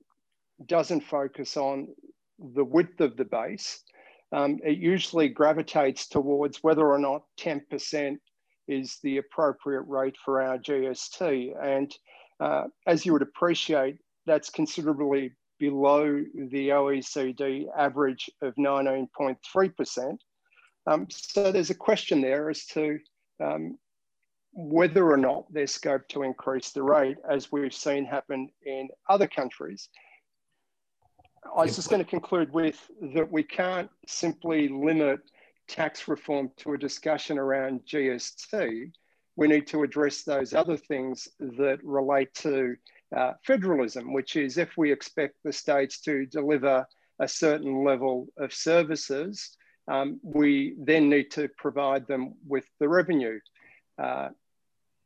doesn't 0.67 1.01
focus 1.01 1.57
on 1.57 1.87
the 2.39 2.63
width 2.63 3.01
of 3.01 3.17
the 3.17 3.25
base 3.25 3.83
um, 4.35 4.59
it 4.65 4.77
usually 4.79 5.29
gravitates 5.29 6.09
towards 6.09 6.61
whether 6.61 6.85
or 6.85 6.99
not 6.99 7.21
10% 7.39 8.17
is 8.67 8.97
the 9.01 9.17
appropriate 9.17 9.83
rate 9.87 10.17
for 10.25 10.41
our 10.41 10.57
GST. 10.57 11.53
And 11.63 11.95
uh, 12.41 12.65
as 12.85 13.05
you 13.05 13.13
would 13.13 13.21
appreciate, 13.21 13.97
that's 14.25 14.49
considerably 14.49 15.31
below 15.57 16.21
the 16.49 16.69
OECD 16.69 17.67
average 17.77 18.29
of 18.41 18.53
19.3%. 18.55 20.17
Um, 20.85 21.07
so 21.09 21.51
there's 21.53 21.69
a 21.69 21.75
question 21.75 22.19
there 22.19 22.49
as 22.49 22.65
to 22.67 22.99
um, 23.41 23.77
whether 24.51 25.09
or 25.09 25.17
not 25.17 25.45
there's 25.49 25.71
scope 25.71 26.09
to 26.09 26.23
increase 26.23 26.71
the 26.71 26.83
rate, 26.83 27.17
as 27.29 27.53
we've 27.53 27.73
seen 27.73 28.03
happen 28.03 28.49
in 28.65 28.89
other 29.07 29.27
countries. 29.27 29.87
I 31.53 31.61
was 31.61 31.75
just 31.75 31.89
going 31.89 32.03
to 32.03 32.09
conclude 32.09 32.51
with 32.53 32.89
that 33.13 33.31
we 33.31 33.43
can't 33.43 33.89
simply 34.07 34.67
limit 34.67 35.19
tax 35.67 36.07
reform 36.07 36.51
to 36.57 36.73
a 36.73 36.77
discussion 36.77 37.37
around 37.37 37.81
GST. 37.85 38.91
We 39.35 39.47
need 39.47 39.67
to 39.67 39.83
address 39.83 40.23
those 40.23 40.53
other 40.53 40.77
things 40.77 41.27
that 41.39 41.79
relate 41.83 42.33
to 42.35 42.75
uh, 43.15 43.33
federalism, 43.43 44.13
which 44.13 44.35
is 44.35 44.57
if 44.57 44.77
we 44.77 44.91
expect 44.91 45.35
the 45.43 45.53
states 45.53 45.99
to 46.01 46.25
deliver 46.25 46.85
a 47.19 47.27
certain 47.27 47.83
level 47.83 48.27
of 48.37 48.53
services, 48.53 49.57
um, 49.87 50.19
we 50.23 50.75
then 50.79 51.09
need 51.09 51.31
to 51.31 51.47
provide 51.57 52.07
them 52.07 52.33
with 52.47 52.65
the 52.79 52.89
revenue. 52.89 53.39
Uh, 54.01 54.29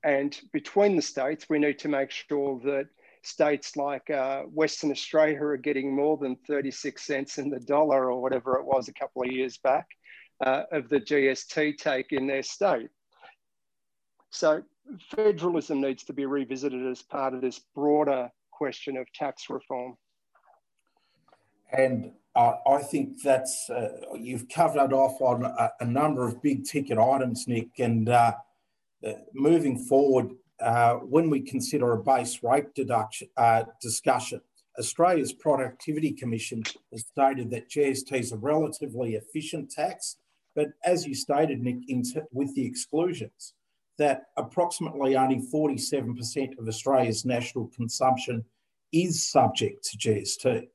and 0.03 0.39
between 0.53 0.95
the 0.95 1.01
states, 1.01 1.47
we 1.49 1.59
need 1.59 1.79
to 1.79 1.89
make 1.89 2.11
sure 2.11 2.59
that 2.63 2.87
states 3.23 3.75
like 3.75 4.09
uh, 4.09 4.43
Western 4.43 4.91
Australia 4.91 5.41
are 5.43 5.57
getting 5.57 5.95
more 5.95 6.17
than 6.17 6.35
36 6.47 7.03
cents 7.03 7.37
in 7.37 7.49
the 7.49 7.59
dollar 7.59 8.11
or 8.11 8.21
whatever 8.21 8.55
it 8.57 8.65
was 8.65 8.87
a 8.87 8.93
couple 8.93 9.21
of 9.21 9.31
years 9.31 9.57
back 9.57 9.87
uh, 10.45 10.63
of 10.71 10.89
the 10.89 10.99
GST 10.99 11.77
take 11.77 12.11
in 12.11 12.27
their 12.27 12.43
state. 12.43 12.89
So 14.31 14.63
federalism 15.15 15.81
needs 15.81 16.03
to 16.05 16.13
be 16.13 16.25
revisited 16.25 16.85
as 16.85 17.01
part 17.01 17.33
of 17.33 17.41
this 17.41 17.59
broader 17.75 18.29
question 18.51 18.97
of 18.97 19.11
tax 19.13 19.49
reform. 19.49 19.95
And 21.71 22.11
uh, 22.35 22.53
I 22.67 22.79
think 22.79 23.21
that's, 23.21 23.69
uh, 23.69 23.89
you've 24.17 24.47
covered 24.49 24.93
off 24.93 25.21
on 25.21 25.45
a, 25.45 25.71
a, 25.79 25.85
number 25.85 26.27
of 26.27 26.41
big 26.41 26.65
ticket 26.65 26.97
items, 26.97 27.47
Nick. 27.47 27.79
And 27.79 28.09
uh, 28.09 28.33
uh 29.05 29.13
moving 29.33 29.77
forward, 29.77 30.31
uh, 30.61 30.95
when 30.95 31.29
we 31.29 31.41
consider 31.41 31.93
a 31.93 32.03
base 32.03 32.39
rate 32.43 32.73
deduction 32.75 33.29
uh, 33.37 33.63
discussion, 33.81 34.41
Australia's 34.77 35.33
Productivity 35.33 36.11
Commission 36.11 36.63
has 36.91 37.05
stated 37.05 37.49
that 37.51 37.69
GST 37.69 38.11
is 38.13 38.31
a 38.31 38.37
relatively 38.37 39.15
efficient 39.15 39.69
tax. 39.71 40.17
But 40.55 40.69
as 40.83 41.05
you 41.05 41.13
stated, 41.13 41.61
Nick, 41.61 41.77
with 42.31 42.55
the 42.55 42.65
exclusions, 42.65 43.53
that 43.97 44.27
approximately 44.37 45.15
only 45.15 45.41
47% 45.53 46.57
of 46.57 46.67
Australia's 46.67 47.25
national 47.25 47.67
consumption 47.75 48.45
is 48.91 49.29
subject 49.29 49.83
to 49.85 49.97
GST. 49.97 50.67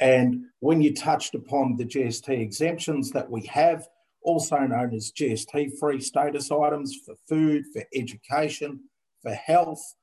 And 0.00 0.44
when 0.60 0.82
you 0.82 0.94
touched 0.94 1.34
upon 1.34 1.76
the 1.76 1.84
GST 1.84 2.28
exemptions 2.28 3.10
that 3.12 3.30
we 3.30 3.46
have, 3.46 3.88
also 4.22 4.58
known 4.58 4.92
as 4.92 5.12
GST 5.12 5.78
free 5.78 6.00
status 6.00 6.50
items 6.50 6.96
for 7.06 7.14
food, 7.28 7.64
for 7.72 7.84
education, 7.94 8.80
for 9.26 9.34
health, 9.34 9.96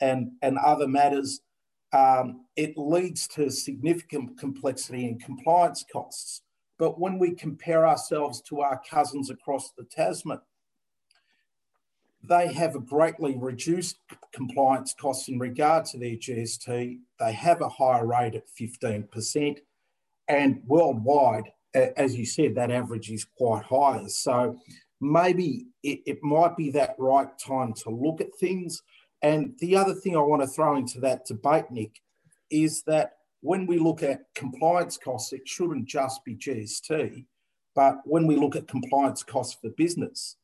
and, 0.00 0.32
and 0.42 0.58
other 0.58 0.86
matters, 0.86 1.40
um, 1.92 2.44
it 2.56 2.76
leads 2.76 3.26
to 3.28 3.50
significant 3.50 4.38
complexity 4.38 5.06
and 5.06 5.22
compliance 5.22 5.82
costs. 5.90 6.42
But 6.78 7.00
when 7.00 7.18
we 7.18 7.34
compare 7.34 7.86
ourselves 7.86 8.42
to 8.42 8.60
our 8.60 8.82
cousins 8.90 9.30
across 9.30 9.72
the 9.72 9.84
Tasman, 9.84 10.40
they 12.22 12.52
have 12.52 12.74
a 12.74 12.80
greatly 12.80 13.36
reduced 13.38 13.96
compliance 14.34 14.92
costs 14.92 15.28
in 15.28 15.38
regard 15.38 15.86
to 15.86 15.98
their 15.98 16.16
GST. 16.16 16.98
They 17.18 17.32
have 17.32 17.62
a 17.62 17.68
higher 17.68 18.06
rate 18.06 18.34
at 18.34 18.44
15%. 18.60 19.58
And 20.28 20.60
worldwide, 20.66 21.52
as 21.72 22.16
you 22.16 22.26
said, 22.26 22.56
that 22.56 22.70
average 22.70 23.10
is 23.10 23.24
quite 23.24 23.64
high. 23.64 24.04
So 24.08 24.58
maybe 25.00 25.66
it, 25.82 26.00
it 26.06 26.22
might 26.22 26.56
be 26.56 26.70
that 26.70 26.94
right 26.98 27.28
time 27.38 27.72
to 27.74 27.90
look 27.90 28.20
at 28.20 28.34
things. 28.38 28.82
And 29.22 29.54
the 29.58 29.76
other 29.76 29.94
thing 29.94 30.16
I 30.16 30.20
want 30.20 30.42
to 30.42 30.48
throw 30.48 30.76
into 30.76 31.00
that 31.00 31.26
debate, 31.26 31.70
Nick, 31.70 32.00
is 32.50 32.82
that 32.82 33.12
when 33.40 33.66
we 33.66 33.78
look 33.78 34.02
at 34.02 34.26
compliance 34.34 34.96
costs, 34.96 35.32
it 35.32 35.46
shouldn't 35.46 35.86
just 35.86 36.24
be 36.24 36.36
GST, 36.36 37.24
but 37.74 37.98
when 38.04 38.26
we 38.26 38.36
look 38.36 38.56
at 38.56 38.68
compliance 38.68 39.22
costs 39.22 39.58
for 39.60 39.70
business, 39.70 40.36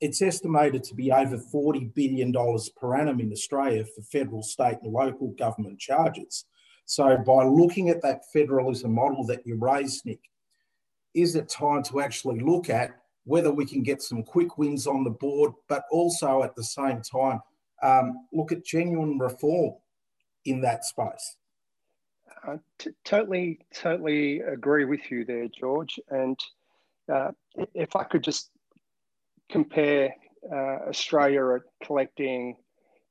it's 0.00 0.22
estimated 0.22 0.84
to 0.84 0.94
be 0.94 1.10
over 1.10 1.38
$40 1.38 1.92
billion 1.94 2.32
per 2.76 2.96
annum 2.96 3.20
in 3.20 3.32
Australia 3.32 3.84
for 3.84 4.02
federal, 4.02 4.42
state, 4.42 4.78
and 4.82 4.92
local 4.92 5.28
government 5.32 5.78
charges. 5.78 6.44
So, 6.84 7.18
by 7.18 7.44
looking 7.44 7.90
at 7.90 8.00
that 8.02 8.22
federalism 8.32 8.94
model 8.94 9.26
that 9.26 9.46
you 9.46 9.56
raised, 9.56 10.06
Nick, 10.06 10.20
is 11.14 11.34
it 11.34 11.48
time 11.48 11.82
to 11.84 12.00
actually 12.00 12.40
look 12.40 12.70
at 12.70 12.97
whether 13.28 13.52
we 13.52 13.66
can 13.66 13.82
get 13.82 14.02
some 14.02 14.22
quick 14.22 14.58
wins 14.58 14.86
on 14.86 15.04
the 15.04 15.10
board, 15.10 15.52
but 15.68 15.84
also 15.90 16.42
at 16.42 16.56
the 16.56 16.64
same 16.64 17.02
time 17.02 17.40
um, 17.82 18.26
look 18.32 18.52
at 18.52 18.64
genuine 18.64 19.18
reform 19.18 19.74
in 20.44 20.60
that 20.62 20.84
space? 20.84 21.36
I 22.44 22.58
t- 22.78 22.90
totally, 23.04 23.60
totally 23.74 24.40
agree 24.40 24.84
with 24.84 25.10
you 25.10 25.24
there, 25.24 25.48
George. 25.48 25.98
And 26.08 26.38
uh, 27.12 27.32
if 27.74 27.94
I 27.96 28.04
could 28.04 28.22
just 28.22 28.50
compare 29.50 30.14
uh, 30.50 30.88
Australia 30.88 31.56
at 31.56 31.62
collecting 31.84 32.56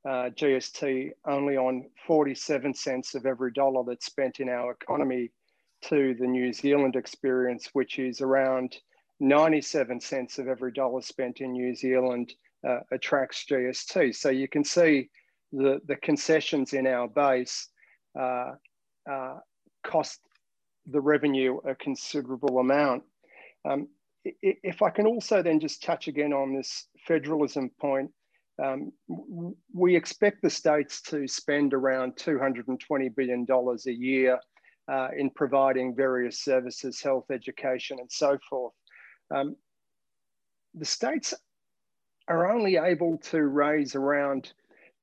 uh, 0.05 0.29
GST 0.29 1.11
only 1.25 1.57
on 1.57 1.85
47 2.05 2.73
cents 2.73 3.15
of 3.15 3.25
every 3.25 3.51
dollar 3.51 3.83
that's 3.85 4.05
spent 4.05 4.39
in 4.39 4.49
our 4.49 4.71
economy 4.71 5.31
to 5.81 6.15
the 6.19 6.25
New 6.25 6.53
Zealand 6.53 6.95
experience, 6.95 7.69
which 7.73 7.99
is 7.99 8.21
around 8.21 8.77
97 9.19 9.99
cents 9.99 10.37
of 10.37 10.47
every 10.47 10.71
dollar 10.71 11.01
spent 11.01 11.41
in 11.41 11.51
New 11.51 11.75
Zealand 11.75 12.33
uh, 12.67 12.79
attracts 12.91 13.45
GST. 13.49 14.15
So 14.15 14.29
you 14.29 14.47
can 14.47 14.63
see 14.63 15.09
the, 15.51 15.79
the 15.85 15.95
concessions 15.97 16.73
in 16.73 16.87
our 16.87 17.07
base 17.07 17.69
uh, 18.19 18.51
uh, 19.09 19.35
cost 19.83 20.19
the 20.89 21.01
revenue 21.01 21.57
a 21.67 21.75
considerable 21.75 22.59
amount. 22.59 23.03
Um, 23.69 23.87
if 24.41 24.81
I 24.81 24.89
can 24.89 25.07
also 25.07 25.41
then 25.41 25.59
just 25.59 25.83
touch 25.83 26.07
again 26.07 26.33
on 26.33 26.53
this 26.53 26.87
federalism 27.07 27.71
point, 27.79 28.11
um, 28.61 28.91
we 29.73 29.95
expect 29.95 30.41
the 30.41 30.49
states 30.49 31.01
to 31.03 31.27
spend 31.27 31.73
around 31.73 32.15
$220 32.15 33.15
billion 33.15 33.45
a 33.49 33.91
year 33.91 34.39
uh, 34.91 35.09
in 35.15 35.29
providing 35.29 35.95
various 35.95 36.39
services, 36.39 37.01
health, 37.01 37.25
education, 37.31 37.97
and 37.99 38.11
so 38.11 38.37
forth. 38.49 38.73
Um, 39.31 39.55
the 40.73 40.85
states 40.85 41.33
are 42.27 42.51
only 42.51 42.77
able 42.77 43.17
to 43.17 43.41
raise 43.41 43.95
around 43.95 44.53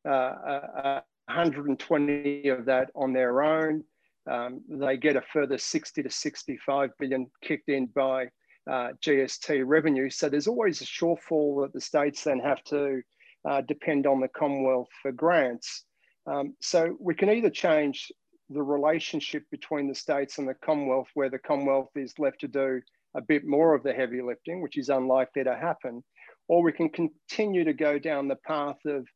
uh, 0.06 0.10
uh, 0.10 1.00
120 1.26 2.48
of 2.48 2.66
that 2.66 2.90
on 2.94 3.12
their 3.12 3.42
own. 3.42 3.82
Um, 4.30 4.62
they 4.68 4.96
get 4.96 5.16
a 5.16 5.22
further 5.32 5.58
60 5.58 6.02
to 6.02 6.10
65 6.10 6.90
billion 6.98 7.30
kicked 7.42 7.68
in 7.68 7.86
by 7.86 8.28
uh, 8.70 8.92
GST 9.04 9.62
revenue. 9.66 10.10
So 10.10 10.28
there's 10.28 10.46
always 10.46 10.80
a 10.80 10.86
shortfall 10.86 11.62
that 11.62 11.72
the 11.72 11.80
states 11.80 12.24
then 12.24 12.40
have 12.40 12.62
to 12.64 13.02
uh, 13.48 13.60
depend 13.62 14.06
on 14.06 14.20
the 14.20 14.28
Commonwealth 14.28 14.88
for 15.02 15.12
grants. 15.12 15.84
Um, 16.26 16.54
so 16.60 16.96
we 16.98 17.14
can 17.14 17.28
either 17.28 17.50
change 17.50 18.10
the 18.50 18.62
relationship 18.62 19.44
between 19.50 19.88
the 19.88 19.94
states 19.94 20.38
and 20.38 20.48
the 20.48 20.54
Commonwealth, 20.54 21.08
where 21.14 21.30
the 21.30 21.38
Commonwealth 21.38 21.90
is 21.94 22.18
left 22.18 22.40
to 22.40 22.48
do 22.48 22.80
a 23.14 23.22
bit 23.22 23.46
more 23.46 23.74
of 23.74 23.82
the 23.82 23.92
heavy 23.92 24.22
lifting, 24.22 24.60
which 24.60 24.76
is 24.76 24.88
unlikely 24.88 25.44
to 25.44 25.56
happen, 25.56 26.02
or 26.48 26.62
we 26.62 26.72
can 26.72 26.88
continue 26.88 27.64
to 27.64 27.72
go 27.72 27.98
down 27.98 28.28
the 28.28 28.36
path 28.36 28.78
of 28.86 29.06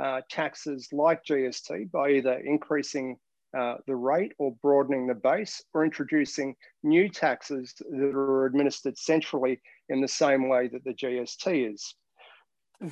uh, 0.00 0.20
taxes 0.30 0.88
like 0.92 1.24
GST 1.24 1.90
by 1.90 2.10
either 2.10 2.34
increasing 2.44 3.16
uh, 3.56 3.76
the 3.86 3.96
rate 3.96 4.32
or 4.38 4.54
broadening 4.62 5.06
the 5.06 5.14
base 5.14 5.62
or 5.72 5.84
introducing 5.84 6.54
new 6.82 7.08
taxes 7.08 7.74
that 7.90 8.14
are 8.14 8.46
administered 8.46 8.96
centrally 8.96 9.60
in 9.88 10.00
the 10.00 10.08
same 10.08 10.48
way 10.48 10.68
that 10.68 10.84
the 10.84 10.92
GST 10.92 11.72
is. 11.72 11.94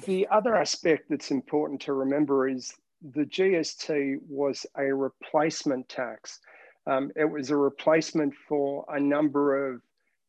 The 0.07 0.27
other 0.31 0.57
aspect 0.57 1.05
that's 1.11 1.31
important 1.31 1.81
to 1.83 1.93
remember 1.93 2.49
is 2.49 2.73
the 3.03 3.25
GST 3.25 4.19
was 4.29 4.67
a 4.77 4.93
replacement 4.93 5.89
tax. 5.89 6.41
Um, 6.87 7.11
it 7.15 7.31
was 7.31 7.51
a 7.51 7.57
replacement 7.57 8.35
for 8.49 8.85
a 8.89 8.99
number 8.99 9.73
of 9.73 9.83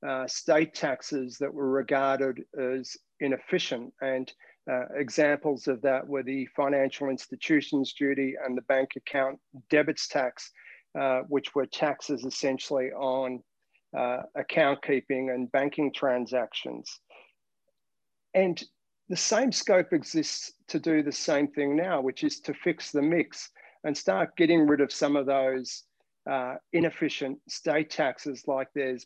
uh, 0.05 0.27
state 0.27 0.73
taxes 0.73 1.37
that 1.39 1.53
were 1.53 1.69
regarded 1.69 2.43
as 2.59 2.95
inefficient 3.19 3.93
and 4.01 4.31
uh, 4.69 4.85
examples 4.95 5.67
of 5.67 5.81
that 5.81 6.05
were 6.05 6.23
the 6.23 6.45
financial 6.55 7.09
institutions 7.09 7.93
duty 7.93 8.35
and 8.43 8.57
the 8.57 8.61
bank 8.63 8.89
account 8.97 9.39
debits 9.69 10.07
tax, 10.07 10.51
uh, 10.99 11.21
which 11.29 11.55
were 11.55 11.65
taxes 11.65 12.25
essentially 12.25 12.91
on 12.91 13.41
uh, 13.97 14.23
account 14.35 14.81
keeping 14.83 15.29
and 15.29 15.51
banking 15.51 15.91
transactions. 15.93 16.99
And 18.33 18.61
the 19.07 19.15
same 19.15 19.53
scope 19.53 19.93
exists 19.93 20.51
to 20.67 20.79
do 20.79 21.01
the 21.01 21.13
same 21.13 21.47
thing 21.47 21.75
now, 21.75 22.01
which 22.01 22.25
is 22.25 22.41
to 22.41 22.53
fix 22.53 22.91
the 22.91 23.01
mix 23.01 23.49
and 23.85 23.95
start 23.95 24.35
getting 24.35 24.67
rid 24.67 24.81
of 24.81 24.91
some 24.91 25.15
of 25.15 25.25
those 25.25 25.83
uh, 26.29 26.55
inefficient 26.73 27.39
state 27.47 27.89
taxes 27.89 28.43
like 28.47 28.67
there's 28.75 29.05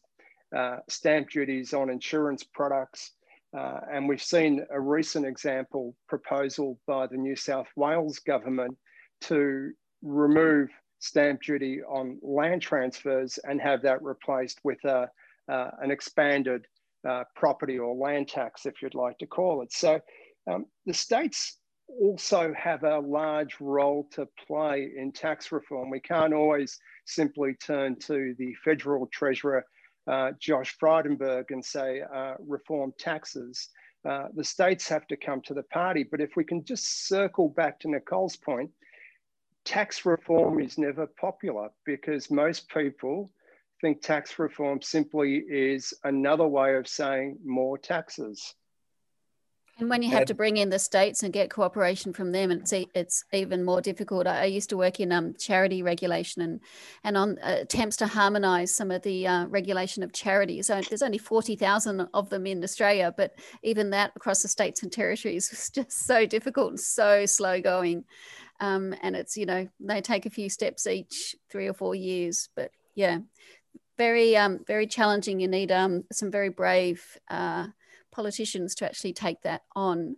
uh, 0.55 0.77
stamp 0.89 1.29
duties 1.29 1.73
on 1.73 1.89
insurance 1.89 2.43
products, 2.43 3.13
Uh, 3.53 3.81
and 3.93 4.07
we've 4.07 4.23
seen 4.23 4.65
a 4.69 4.79
recent 4.79 5.25
example 5.25 5.93
proposal 6.07 6.79
by 6.87 7.05
the 7.07 7.17
New 7.17 7.35
South 7.35 7.67
Wales 7.75 8.19
government 8.19 8.77
to 9.29 9.71
remove 10.01 10.69
stamp 10.99 11.41
duty 11.41 11.81
on 11.83 12.17
land 12.21 12.61
transfers 12.61 13.39
and 13.43 13.59
have 13.59 13.81
that 13.81 14.01
replaced 14.01 14.59
with 14.63 14.81
a, 14.85 15.09
uh, 15.51 15.71
an 15.83 15.91
expanded 15.91 16.65
uh, 17.09 17.23
property 17.35 17.77
or 17.77 17.93
land 17.95 18.27
tax, 18.29 18.65
if 18.65 18.81
you'd 18.81 18.95
like 19.05 19.17
to 19.19 19.27
call 19.27 19.63
it. 19.63 19.73
So 19.73 19.99
um, 20.49 20.65
the 20.85 20.93
states 20.93 21.57
also 22.01 22.53
have 22.53 22.83
a 22.83 22.99
large 22.99 23.55
role 23.59 24.07
to 24.11 24.25
play 24.47 24.91
in 24.95 25.11
tax 25.11 25.51
reform. 25.51 25.89
We 25.89 25.99
can't 25.99 26.33
always 26.33 26.79
simply 27.05 27.55
turn 27.55 27.97
to 28.07 28.33
the 28.37 28.53
federal 28.63 29.07
treasurer, 29.07 29.65
uh, 30.07 30.31
Josh 30.39 30.77
Frydenberg, 30.77 31.51
and 31.51 31.63
say, 31.63 32.01
uh, 32.01 32.35
reform 32.39 32.93
taxes. 32.97 33.69
Uh, 34.03 34.27
the 34.33 34.43
states 34.43 34.87
have 34.87 35.05
to 35.07 35.17
come 35.17 35.41
to 35.41 35.53
the 35.53 35.63
party. 35.63 36.03
But 36.03 36.21
if 36.21 36.35
we 36.35 36.43
can 36.43 36.63
just 36.63 37.07
circle 37.07 37.49
back 37.49 37.79
to 37.81 37.89
Nicole's 37.89 38.35
point, 38.35 38.71
tax 39.63 40.05
reform 40.05 40.59
is 40.59 40.77
never 40.77 41.05
popular 41.05 41.69
because 41.85 42.31
most 42.31 42.67
people 42.69 43.31
think 43.79 44.01
tax 44.01 44.37
reform 44.39 44.81
simply 44.81 45.37
is 45.37 45.93
another 46.03 46.47
way 46.47 46.75
of 46.75 46.87
saying 46.87 47.37
more 47.43 47.77
taxes. 47.77 48.53
And 49.81 49.89
when 49.89 50.03
you 50.03 50.11
have 50.11 50.25
to 50.25 50.35
bring 50.35 50.57
in 50.57 50.69
the 50.69 50.77
states 50.77 51.23
and 51.23 51.33
get 51.33 51.49
cooperation 51.49 52.13
from 52.13 52.31
them, 52.31 52.51
it's 52.51 52.71
it's 52.71 53.25
even 53.33 53.65
more 53.65 53.81
difficult. 53.81 54.27
I, 54.27 54.45
used 54.45 54.69
to 54.69 54.77
work 54.77 54.99
in 54.99 55.11
um, 55.11 55.33
charity 55.39 55.81
regulation 55.81 56.43
and 56.43 56.59
and 57.03 57.17
on 57.17 57.39
uh, 57.39 57.57
attempts 57.61 57.97
to 57.97 58.05
harmonise 58.05 58.71
some 58.71 58.91
of 58.91 59.01
the 59.01 59.25
uh, 59.25 59.47
regulation 59.47 60.03
of 60.03 60.13
charities. 60.13 60.67
So 60.67 60.79
there's 60.87 61.01
only 61.01 61.17
forty 61.17 61.55
thousand 61.55 62.07
of 62.13 62.29
them 62.29 62.45
in 62.45 62.63
Australia, 62.63 63.11
but 63.17 63.33
even 63.63 63.89
that 63.89 64.11
across 64.15 64.43
the 64.43 64.49
states 64.49 64.83
and 64.83 64.91
territories 64.91 65.49
was 65.49 65.69
just 65.73 66.05
so 66.05 66.27
difficult 66.27 66.69
and 66.69 66.79
so 66.79 67.25
slow 67.25 67.59
going. 67.59 68.03
Um, 68.59 68.93
and 69.01 69.15
it's 69.15 69.35
you 69.35 69.47
know 69.47 69.67
they 69.79 69.99
take 69.99 70.27
a 70.27 70.29
few 70.29 70.51
steps 70.51 70.85
each, 70.85 71.35
three 71.49 71.67
or 71.67 71.73
four 71.73 71.95
years. 71.95 72.49
But 72.55 72.69
yeah, 72.93 73.17
very 73.97 74.37
um, 74.37 74.59
very 74.67 74.85
challenging. 74.85 75.39
You 75.39 75.47
need 75.47 75.71
um, 75.71 76.03
some 76.11 76.29
very 76.29 76.49
brave. 76.49 77.03
Uh, 77.31 77.69
politicians 78.11 78.75
to 78.75 78.85
actually 78.85 79.13
take 79.13 79.41
that 79.41 79.63
on. 79.75 80.15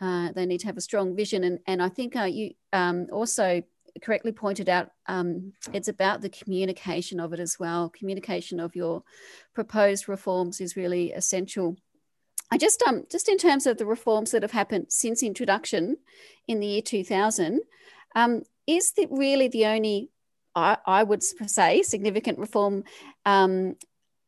Uh, 0.00 0.32
they 0.32 0.46
need 0.46 0.60
to 0.60 0.66
have 0.66 0.76
a 0.76 0.82
strong 0.82 1.16
vision. 1.16 1.44
And, 1.44 1.58
and 1.66 1.82
I 1.82 1.88
think 1.88 2.14
uh, 2.14 2.24
you 2.24 2.52
um, 2.72 3.06
also 3.12 3.62
correctly 4.02 4.32
pointed 4.32 4.68
out 4.68 4.90
um, 5.06 5.52
it's 5.72 5.88
about 5.88 6.20
the 6.20 6.28
communication 6.28 7.20
of 7.20 7.32
it 7.32 7.40
as 7.40 7.58
well. 7.58 7.88
Communication 7.88 8.60
of 8.60 8.76
your 8.76 9.02
proposed 9.54 10.08
reforms 10.08 10.60
is 10.60 10.76
really 10.76 11.12
essential. 11.12 11.76
I 12.50 12.56
just 12.56 12.82
um 12.86 13.04
just 13.10 13.28
in 13.28 13.36
terms 13.36 13.66
of 13.66 13.76
the 13.76 13.84
reforms 13.84 14.30
that 14.30 14.42
have 14.42 14.52
happened 14.52 14.86
since 14.88 15.22
introduction 15.22 15.98
in 16.46 16.60
the 16.60 16.66
year 16.66 16.82
2000, 16.82 17.60
um, 18.14 18.42
is 18.66 18.92
it 18.96 19.08
really 19.10 19.48
the 19.48 19.66
only 19.66 20.10
I, 20.54 20.78
I 20.86 21.02
would 21.02 21.22
say 21.22 21.82
significant 21.82 22.38
reform 22.38 22.84
um, 23.26 23.76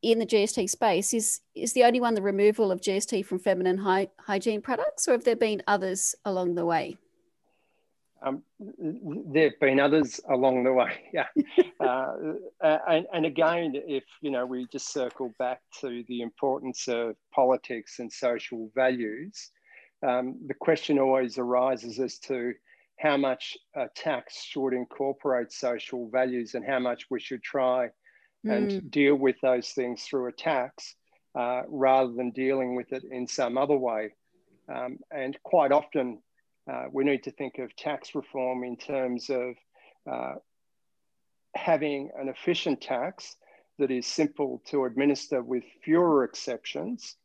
in 0.03 0.19
the 0.19 0.27
GST 0.27 0.71
space 0.71 1.13
is 1.13 1.41
is 1.55 1.73
the 1.73 1.85
only 1.85 2.01
one 2.01 2.15
the 2.15 2.23
removal 2.23 2.73
of 2.73 2.81
GST 2.81 3.25
from 3.25 3.39
feminine 3.39 3.79
hy- 3.79 4.09
hygiene 4.19 4.63
products, 4.63 5.09
or 5.09 5.13
have 5.13 5.25
there 5.25 5.37
been 5.37 5.63
others 5.67 6.15
along 6.25 6.55
the 6.55 6.65
way? 6.65 6.97
Um, 8.23 8.43
there 8.59 9.51
have 9.51 9.61
been 9.61 9.81
others 9.81 10.21
along 10.29 10.65
the 10.65 10.73
way, 10.73 10.93
yeah. 11.13 11.27
uh, 11.81 12.13
and, 12.61 13.07
and, 13.15 13.25
again, 13.25 13.73
if 13.75 14.05
you 14.21 14.31
know, 14.31 14.45
we 14.45 14.67
just 14.71 14.93
circle 14.93 15.33
back 15.39 15.63
to 15.81 16.05
the 16.07 16.21
importance 16.21 16.87
of 16.87 17.17
politics 17.33 17.99
and 17.99 18.13
social 18.13 18.71
values, 18.75 19.51
um, 20.07 20.37
the 20.47 20.55
question 20.55 20.99
always 20.99 21.39
arises 21.39 21.99
as 21.99 22.19
to 22.19 22.53
how 22.99 23.17
much 23.17 23.57
a 23.75 23.87
tax 23.97 24.45
should 24.45 24.75
incorporate 24.75 25.51
social 25.51 26.11
values 26.11 26.55
and 26.55 26.65
how 26.65 26.79
much 26.79 27.07
we 27.11 27.19
should 27.19 27.43
try 27.43 27.89
and 28.45 28.71
mm. 28.71 28.91
deal 28.91 29.15
with 29.15 29.37
those 29.43 29.69
things 29.69 30.03
through 30.03 30.27
a 30.27 30.33
tax 30.33 30.95
uh, 31.35 31.63
rather 31.69 32.13
than 32.13 32.31
dealing 32.31 32.75
with 32.75 32.93
it 32.93 33.05
in 33.05 33.27
some 33.27 33.59
other 33.59 33.77
way. 33.77 34.15
Um, 34.69 34.99
and 35.11 35.37
quite 35.43 35.73
often, 35.73 36.23
uh, 36.71 36.85
we 36.93 37.05
need 37.05 37.25
to 37.25 37.31
think 37.33 37.59
of 37.59 37.75
tax 37.77 38.15
reform 38.15 38.65
in 38.65 38.77
terms 38.77 39.31
of 39.31 39.55
uh, 40.11 40.35
having 41.55 42.11
an 42.19 42.29
efficient 42.29 42.81
tax 42.81 43.37
that 43.79 43.91
is 43.91 44.07
simple 44.07 44.63
to 44.67 44.85
administer 44.85 45.43
with 45.43 45.65
fewer 45.83 46.25
exceptions. 46.25 47.17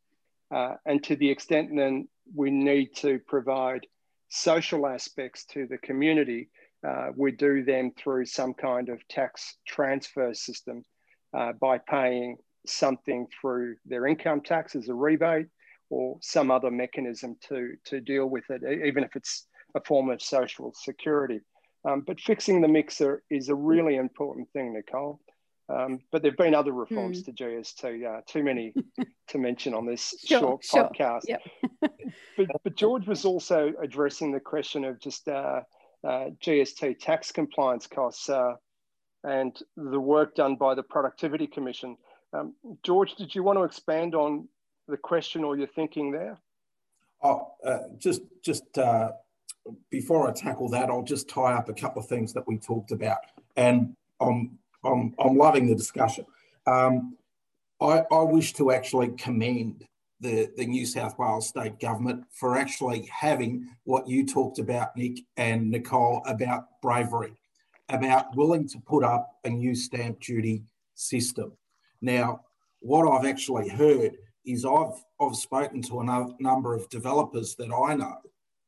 Uh, 0.52 0.76
and 0.86 1.04
to 1.04 1.16
the 1.16 1.30
extent 1.30 1.70
then 1.76 2.08
we 2.34 2.50
need 2.50 2.96
to 2.96 3.20
provide 3.28 3.86
social 4.30 4.88
aspects 4.88 5.46
to 5.46 5.68
the 5.68 5.78
community, 5.78 6.50
uh, 6.86 7.10
we 7.16 7.32
do 7.32 7.64
them 7.64 7.92
through 7.98 8.26
some 8.26 8.54
kind 8.54 8.90
of 8.90 9.08
tax 9.08 9.58
transfer 9.66 10.34
system 10.34 10.84
uh, 11.36 11.54
by 11.54 11.78
paying 11.78 12.38
something 12.66 13.28
through 13.40 13.76
their 13.86 14.08
income 14.08 14.42
tax 14.42 14.76
as 14.76 14.90
a 14.90 14.94
rebate 14.94 15.48
or 15.90 16.18
some 16.22 16.50
other 16.50 16.72
mechanism 16.72 17.36
to, 17.48 17.76
to 17.86 18.02
deal 18.02 18.26
with 18.26 18.44
it, 18.50 18.62
even 18.86 19.04
if 19.04 19.16
it's 19.16 19.48
a 19.76 19.82
form 19.82 20.10
of 20.10 20.22
social 20.22 20.74
security. 20.74 21.42
Um, 21.88 22.04
but 22.06 22.20
fixing 22.20 22.62
the 22.62 22.68
mixer 22.68 23.22
is 23.30 23.50
a 23.50 23.56
really 23.56 23.96
important 23.98 24.50
thing, 24.52 24.74
Nicole. 24.74 25.20
Um, 25.68 26.00
but 26.12 26.22
there 26.22 26.32
have 26.32 26.38
been 26.38 26.54
other 26.56 26.72
reforms 26.72 27.20
hmm. 27.20 27.32
to 27.32 27.44
GST, 27.44 28.06
uh, 28.06 28.22
too 28.28 28.44
many 28.44 28.74
to 29.30 29.38
mention 29.38 29.74
on 29.74 29.86
this 29.86 30.14
sure, 30.24 30.40
short 30.40 30.66
sure. 30.66 30.84
podcast. 30.84 31.24
Yep. 31.28 31.42
but, 31.82 32.48
but, 32.64 32.76
George 32.76 33.08
was 33.08 33.26
also 33.26 33.74
addressing 33.82 34.32
the 34.32 34.40
question 34.40 34.86
of 34.86 35.00
just 35.00 35.28
uh, 35.28 35.62
uh, 36.04 36.30
GST 36.44 37.00
tax 37.00 37.32
compliance 37.32 37.88
costs. 37.88 38.30
And 39.26 39.58
the 39.76 40.00
work 40.00 40.36
done 40.36 40.56
by 40.56 40.76
the 40.76 40.84
Productivity 40.84 41.48
Commission. 41.48 41.98
Um, 42.32 42.54
George, 42.84 43.16
did 43.16 43.34
you 43.34 43.44
want 43.44 43.58
to 43.58 43.64
expand 43.64 44.14
on 44.14 44.48
the 44.88 44.98
question 44.98 45.44
or 45.44 45.58
your 45.58 45.68
thinking 45.68 46.12
there? 46.12 46.38
Oh, 47.24 47.54
uh, 47.66 47.80
just 47.98 48.22
just 48.44 48.78
uh, 48.78 49.12
before 49.90 50.30
I 50.30 50.34
tackle 50.34 50.70
that, 50.70 50.90
I'll 50.90 51.02
just 51.02 51.28
tie 51.28 51.54
up 51.54 51.70
a 51.70 51.74
couple 51.74 52.02
of 52.02 52.08
things 52.08 52.34
that 52.34 52.48
we 52.48 52.58
talked 52.58 52.92
about, 52.92 53.18
and 53.56 53.96
I'm 54.20 54.60
I'm, 54.84 55.16
I'm 55.18 55.38
loving 55.38 55.68
the 55.68 55.76
discussion. 55.76 56.26
Um, 56.68 57.18
I, 57.82 58.04
I 58.12 58.22
wish 58.22 58.54
to 58.54 58.72
actually 58.72 59.10
commend 59.18 59.86
the, 60.20 60.50
the 60.56 60.66
New 60.66 60.86
South 60.86 61.18
Wales 61.18 61.48
state 61.48 61.80
government 61.80 62.26
for 62.32 62.56
actually 62.56 63.10
having 63.12 63.68
what 63.84 64.08
you 64.08 64.26
talked 64.26 64.60
about, 64.60 64.96
Nick 64.96 65.20
and 65.38 65.70
Nicole, 65.70 66.24
about 66.26 66.82
bravery 66.82 67.34
about 67.90 68.36
willing 68.36 68.68
to 68.68 68.80
put 68.80 69.04
up 69.04 69.38
a 69.44 69.50
new 69.50 69.76
stamp 69.76 70.20
duty 70.20 70.64
system. 70.96 71.52
Now, 72.02 72.42
what 72.80 73.08
I've 73.08 73.26
actually 73.26 73.70
heard 73.70 74.18
is 74.46 74.66
I've, 74.66 75.04
I've 75.20 75.36
spoken 75.36 75.82
to 75.84 76.02
a 76.02 76.34
number 76.40 76.76
of 76.76 76.90
developers 76.90 77.56
that 77.56 77.72
I 77.72 77.96
know, 77.96 78.18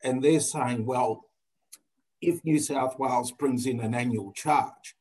and 0.04 0.24
they're 0.24 0.40
saying, 0.40 0.86
well, 0.86 1.26
if 2.22 2.44
New 2.44 2.60
South 2.60 2.98
Wales 2.98 3.32
brings 3.32 3.66
in 3.66 3.80
an 3.80 3.94
annual 3.94 4.32
charge, 4.32 4.96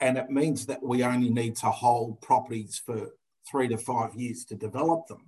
and 0.00 0.16
it 0.16 0.30
means 0.30 0.66
that 0.66 0.82
we 0.82 1.04
only 1.04 1.30
need 1.30 1.56
to 1.56 1.66
hold 1.66 2.20
properties 2.20 2.80
for 2.84 3.10
three 3.48 3.68
to 3.68 3.76
five 3.76 4.14
years 4.14 4.44
to 4.46 4.54
develop 4.54 5.06
them, 5.06 5.26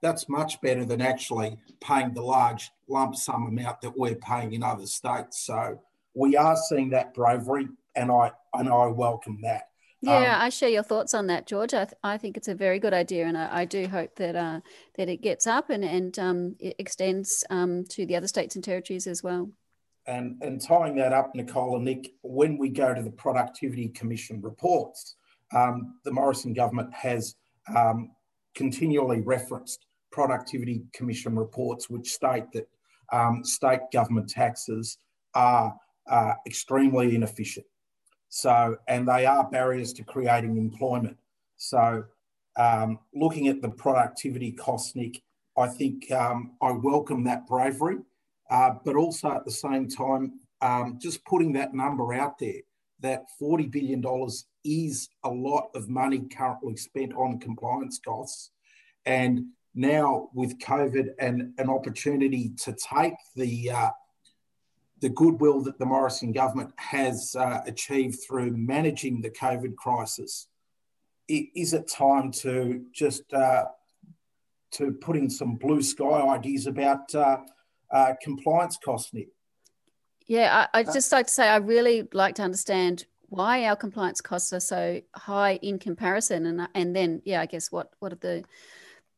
that's 0.00 0.28
much 0.28 0.60
better 0.60 0.84
than 0.84 1.00
actually 1.00 1.56
paying 1.80 2.12
the 2.12 2.22
large 2.22 2.70
lump 2.88 3.16
sum 3.16 3.46
amount 3.46 3.80
that 3.80 3.96
we're 3.96 4.14
paying 4.14 4.52
in 4.52 4.62
other 4.62 4.86
states. 4.86 5.40
So 5.40 5.80
we 6.14 6.36
are 6.36 6.56
seeing 6.56 6.90
that 6.90 7.14
bravery, 7.14 7.68
and 7.94 8.10
I 8.10 8.32
and 8.54 8.68
I 8.68 8.86
welcome 8.86 9.38
that. 9.42 9.68
Yeah, 10.00 10.36
um, 10.36 10.42
I 10.42 10.48
share 10.50 10.68
your 10.68 10.82
thoughts 10.82 11.14
on 11.14 11.28
that, 11.28 11.46
George. 11.46 11.72
I, 11.72 11.86
th- 11.86 11.98
I 12.02 12.18
think 12.18 12.36
it's 12.36 12.48
a 12.48 12.54
very 12.54 12.78
good 12.78 12.92
idea, 12.92 13.26
and 13.26 13.38
I, 13.38 13.60
I 13.60 13.64
do 13.64 13.88
hope 13.88 14.16
that 14.16 14.36
uh, 14.36 14.60
that 14.96 15.08
it 15.08 15.22
gets 15.22 15.46
up 15.46 15.70
and 15.70 15.84
and 15.84 16.18
um, 16.18 16.56
it 16.58 16.76
extends 16.78 17.44
um, 17.50 17.84
to 17.90 18.06
the 18.06 18.16
other 18.16 18.28
states 18.28 18.54
and 18.54 18.64
territories 18.64 19.06
as 19.06 19.22
well. 19.22 19.50
And 20.06 20.36
and 20.42 20.60
tying 20.60 20.96
that 20.96 21.12
up, 21.12 21.34
Nicole 21.34 21.76
and 21.76 21.84
Nick, 21.84 22.12
when 22.22 22.58
we 22.58 22.68
go 22.68 22.94
to 22.94 23.02
the 23.02 23.10
Productivity 23.10 23.88
Commission 23.88 24.40
reports, 24.42 25.16
um, 25.54 25.96
the 26.04 26.12
Morrison 26.12 26.52
government 26.52 26.92
has 26.92 27.34
um, 27.74 28.10
continually 28.54 29.20
referenced 29.20 29.86
Productivity 30.12 30.84
Commission 30.92 31.34
reports, 31.34 31.88
which 31.88 32.12
state 32.12 32.44
that 32.52 32.68
um, 33.12 33.42
state 33.42 33.80
government 33.92 34.28
taxes 34.28 34.98
are 35.34 35.74
are 36.06 36.36
extremely 36.46 37.14
inefficient. 37.14 37.66
So, 38.28 38.76
and 38.88 39.06
they 39.06 39.26
are 39.26 39.48
barriers 39.48 39.92
to 39.94 40.04
creating 40.04 40.56
employment. 40.56 41.16
So, 41.56 42.04
um, 42.56 42.98
looking 43.14 43.48
at 43.48 43.62
the 43.62 43.70
productivity 43.70 44.52
cost, 44.52 44.96
Nick, 44.96 45.22
I 45.56 45.68
think 45.68 46.10
um, 46.10 46.52
I 46.60 46.72
welcome 46.72 47.24
that 47.24 47.46
bravery, 47.46 47.98
uh, 48.50 48.70
but 48.84 48.96
also 48.96 49.30
at 49.30 49.44
the 49.44 49.50
same 49.50 49.88
time, 49.88 50.40
um, 50.60 50.98
just 51.00 51.24
putting 51.24 51.52
that 51.54 51.74
number 51.74 52.12
out 52.14 52.38
there 52.38 52.62
that 53.00 53.24
$40 53.40 53.70
billion 53.70 54.02
is 54.64 55.08
a 55.24 55.28
lot 55.28 55.68
of 55.74 55.88
money 55.88 56.22
currently 56.34 56.76
spent 56.76 57.12
on 57.14 57.38
compliance 57.38 58.00
costs. 58.02 58.50
And 59.04 59.46
now 59.74 60.30
with 60.32 60.58
COVID 60.58 61.08
and 61.18 61.52
an 61.58 61.68
opportunity 61.68 62.52
to 62.62 62.72
take 62.72 63.14
the 63.36 63.70
uh, 63.70 63.90
the 65.00 65.08
goodwill 65.08 65.60
that 65.62 65.78
the 65.78 65.86
Morrison 65.86 66.32
government 66.32 66.72
has 66.76 67.36
uh, 67.38 67.60
achieved 67.66 68.18
through 68.26 68.56
managing 68.56 69.20
the 69.20 69.30
COVID 69.30 69.76
crisis, 69.76 70.48
is 71.28 71.72
it 71.72 71.88
time 71.88 72.30
to 72.30 72.84
just 72.92 73.32
uh, 73.32 73.64
to 74.72 74.92
put 74.92 75.16
in 75.16 75.30
some 75.30 75.56
blue 75.56 75.82
sky 75.82 76.20
ideas 76.28 76.66
about 76.66 77.14
uh, 77.14 77.38
uh, 77.90 78.14
compliance 78.22 78.76
costs, 78.82 79.12
Nick? 79.14 79.28
Yeah, 80.26 80.66
I, 80.72 80.82
would 80.82 80.92
just 80.92 81.12
like 81.12 81.26
to 81.26 81.32
say 81.32 81.48
I 81.48 81.56
really 81.56 82.08
like 82.12 82.36
to 82.36 82.42
understand 82.42 83.04
why 83.28 83.64
our 83.66 83.76
compliance 83.76 84.20
costs 84.20 84.52
are 84.52 84.60
so 84.60 85.00
high 85.14 85.56
in 85.56 85.78
comparison, 85.78 86.46
and 86.46 86.68
and 86.74 86.94
then 86.94 87.22
yeah, 87.24 87.40
I 87.40 87.46
guess 87.46 87.70
what 87.70 87.90
what 87.98 88.12
are 88.12 88.16
the 88.16 88.44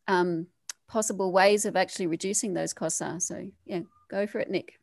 um, 0.08 0.46
possible 0.88 1.32
ways 1.32 1.64
of 1.64 1.76
actually 1.76 2.06
reducing 2.06 2.54
those 2.54 2.72
costs 2.72 3.02
are. 3.02 3.20
So 3.20 3.48
yeah, 3.64 3.80
go 4.10 4.26
for 4.26 4.40
it, 4.40 4.50
Nick. 4.50 4.78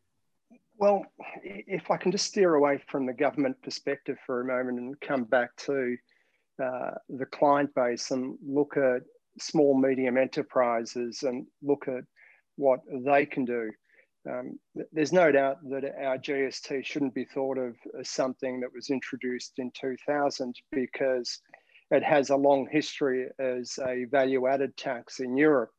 Well, 0.78 1.06
if 1.44 1.92
I 1.92 1.98
can 1.98 2.12
just 2.12 2.28
steer 2.28 2.56
away 2.56 2.80
from 2.88 3.06
the 3.06 3.14
government 3.14 3.62
perspective 3.62 4.18
for 4.26 4.42
a 4.42 4.46
moment 4.46 4.80
and 4.80 5.00
come 5.02 5.24
back 5.24 5.56
to 5.68 5.96
uh, 6.62 6.92
the 7.10 7.26
client 7.26 7.74
base 7.76 8.12
and 8.12 8.38
look 8.46 8.76
at 8.78 9.02
small 9.40 9.80
medium 9.80 10.18
enterprises 10.18 11.24
and 11.24 11.46
look 11.62 11.88
at 11.88 12.04
what 12.56 12.82
they 13.06 13.26
can 13.26 13.46
do. 13.46 13.72
Um, 14.30 14.60
there's 14.92 15.12
no 15.12 15.32
doubt 15.32 15.58
that 15.70 15.84
our 16.02 16.18
GST 16.18 16.86
shouldn't 16.86 17.14
be 17.14 17.26
thought 17.26 17.58
of 17.58 17.76
as 18.00 18.10
something 18.10 18.62
that 18.62 18.74
was 18.74 18.90
introduced 18.90 19.54
in 19.58 19.72
2000 19.80 20.56
because 20.72 21.42
it 21.92 22.04
has 22.04 22.30
a 22.30 22.36
long 22.36 22.68
history 22.72 23.28
as 23.40 23.78
a 23.86 24.06
value 24.06 24.48
added 24.48 24.76
tax 24.78 25.20
in 25.20 25.36
Europe. 25.36 25.72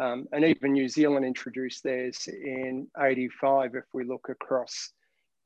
Um, 0.00 0.28
and 0.32 0.44
even 0.44 0.72
New 0.72 0.88
Zealand 0.88 1.26
introduced 1.26 1.82
theirs 1.82 2.28
in 2.28 2.86
85 2.98 3.74
if 3.74 3.84
we 3.92 4.04
look 4.04 4.28
across 4.28 4.92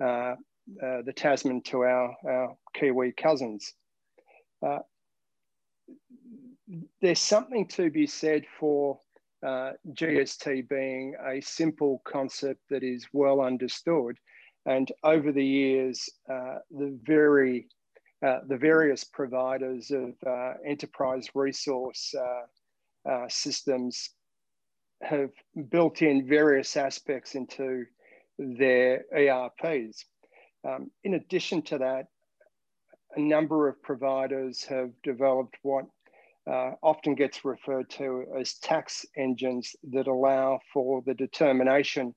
uh, 0.02 0.34
uh, 0.82 1.02
the 1.04 1.12
Tasman 1.14 1.62
to 1.62 1.82
our, 1.82 2.14
our 2.28 2.56
Kiwi 2.74 3.12
cousins. 3.12 3.72
Uh, 4.64 4.80
there's 7.00 7.18
something 7.18 7.66
to 7.68 7.90
be 7.90 8.06
said 8.06 8.44
for 8.60 9.00
uh, 9.44 9.72
GST 9.94 10.68
being 10.68 11.14
a 11.26 11.40
simple 11.40 12.02
concept 12.04 12.60
that 12.70 12.82
is 12.82 13.06
well 13.12 13.40
understood. 13.40 14.16
And 14.66 14.90
over 15.02 15.32
the 15.32 15.44
years, 15.44 16.08
uh, 16.30 16.58
the 16.70 16.96
very 17.02 17.68
uh, 18.24 18.38
the 18.46 18.56
various 18.56 19.02
providers 19.02 19.90
of 19.90 20.14
enterprise 20.64 21.26
resource 21.34 22.14
systems 23.28 24.10
have 25.02 25.30
built 25.70 26.02
in 26.02 26.28
various 26.28 26.76
aspects 26.76 27.34
into 27.34 27.84
their 28.38 29.04
ERPs. 29.14 30.04
Um, 30.64 30.90
in 31.04 31.14
addition 31.14 31.62
to 31.62 31.78
that, 31.78 32.06
a 33.16 33.20
number 33.20 33.68
of 33.68 33.82
providers 33.82 34.64
have 34.64 34.90
developed 35.02 35.56
what 35.62 35.84
uh, 36.50 36.72
often 36.82 37.14
gets 37.14 37.44
referred 37.44 37.88
to 37.90 38.24
as 38.38 38.54
tax 38.54 39.04
engines 39.16 39.76
that 39.90 40.06
allow 40.06 40.58
for 40.72 41.02
the 41.06 41.14
determination 41.14 42.14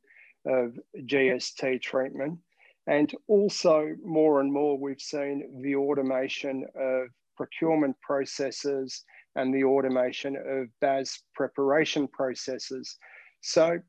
of 0.48 0.74
GST 0.98 1.82
treatment. 1.82 2.39
And 2.88 3.12
also, 3.28 3.95
more 4.04 4.41
and 4.41 4.52
more, 4.52 4.78
we've 4.78 5.02
seen 5.02 5.62
the 5.62 5.76
automation 5.76 6.65
of 6.76 7.08
procurement 7.36 8.00
processes 8.02 9.04
and 9.36 9.54
the 9.54 9.63
automation 9.63 10.36
of 10.36 10.67
BAS 10.82 11.24
preparation 11.34 12.08
processes. 12.08 12.98
So, 13.41 13.80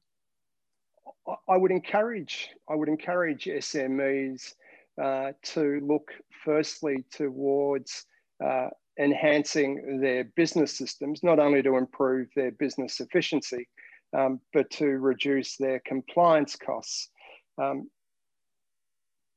I 1.48 1.56
would 1.56 1.70
encourage 1.70 2.50
I 2.68 2.74
would 2.74 2.88
encourage 2.88 3.44
SMEs 3.44 4.54
uh, 5.02 5.32
to 5.42 5.80
look 5.82 6.10
firstly 6.44 7.04
towards 7.12 8.04
uh, 8.44 8.68
enhancing 8.98 10.00
their 10.00 10.24
business 10.24 10.76
systems, 10.76 11.22
not 11.22 11.38
only 11.38 11.62
to 11.62 11.76
improve 11.76 12.28
their 12.34 12.52
business 12.52 13.00
efficiency, 13.00 13.68
um, 14.16 14.40
but 14.52 14.70
to 14.70 14.86
reduce 14.86 15.56
their 15.56 15.80
compliance 15.84 16.56
costs. 16.56 17.10
Um, 17.58 17.90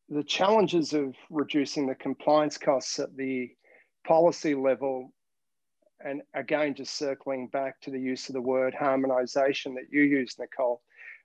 the 0.10 0.24
challenges 0.24 0.94
of 0.94 1.16
reducing 1.30 1.88
the 1.88 1.96
compliance 1.96 2.58
costs 2.58 3.00
at 3.00 3.16
the 3.16 3.50
policy 4.08 4.56
level, 4.56 5.14
and 6.02 6.22
again, 6.34 6.74
just 6.76 6.98
circling 6.98 7.48
back 7.48 7.82
to 7.82 7.92
the 7.92 8.00
use 8.00 8.30
of 8.30 8.34
the 8.34 8.42
word 8.42 8.74
harmonisation 8.74 9.76
that 9.76 9.92
you 9.92 10.04
used, 10.04 10.40
Nicole, 10.40 10.82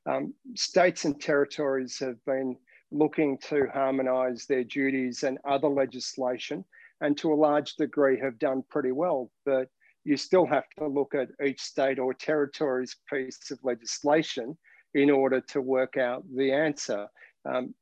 um, 0.07 0.35
states 0.55 1.05
and 1.05 1.21
territories 1.21 1.99
have 1.99 2.23
been 2.25 2.57
looking 2.91 3.39
to 3.39 3.67
harmonise 3.73 4.47
their 4.47 4.65
duties 4.65 5.23
and 5.23 5.39
other 5.49 5.69
legislation 5.69 6.65
and 7.01 7.17
to 7.19 7.33
a 7.33 7.35
large 7.35 7.75
degree 7.77 8.19
have 8.19 8.39
done 8.39 8.63
pretty 8.71 8.93
well. 8.93 9.31
But 9.45 9.69
you 10.05 10.17
still 10.17 10.47
have 10.47 10.69
to 10.79 10.87
look 10.87 11.15
at 11.15 11.29
each 11.45 11.61
state 11.61 11.99
or 11.99 12.13
territory's 12.13 12.97
piece 13.11 13.51
of 13.51 13.59
legislation 13.63 14.57
in 14.95 15.11
order 15.11 15.41
to 15.41 15.61
work 15.61 15.97
out 15.97 16.25
the 16.37 16.53
answer. 16.53 17.07
Um, 17.45 17.75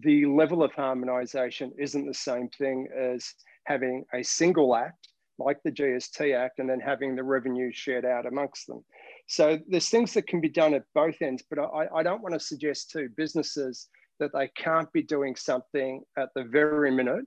the 0.00 0.24
level 0.26 0.62
of 0.62 0.72
harmonisation 0.72 1.70
isn't 1.78 2.06
the 2.06 2.14
same 2.14 2.48
thing 2.48 2.88
as 2.96 3.34
having 3.64 4.04
a 4.14 4.22
single 4.22 4.74
act 4.74 5.08
like 5.38 5.62
the 5.62 5.72
GST 5.72 6.34
Act 6.34 6.58
and 6.58 6.68
then 6.68 6.80
having 6.80 7.14
the 7.14 7.22
revenue 7.22 7.70
shared 7.72 8.04
out 8.04 8.26
amongst 8.26 8.66
them. 8.66 8.84
So 9.26 9.58
there's 9.68 9.88
things 9.88 10.14
that 10.14 10.26
can 10.26 10.40
be 10.40 10.48
done 10.48 10.74
at 10.74 10.84
both 10.94 11.20
ends, 11.20 11.44
but 11.48 11.58
I, 11.58 11.86
I 11.94 12.02
don't 12.02 12.22
want 12.22 12.34
to 12.34 12.40
suggest 12.40 12.90
to 12.92 13.08
businesses 13.16 13.88
that 14.18 14.32
they 14.32 14.48
can't 14.56 14.90
be 14.92 15.02
doing 15.02 15.36
something 15.36 16.02
at 16.16 16.30
the 16.34 16.44
very 16.44 16.90
minute 16.90 17.26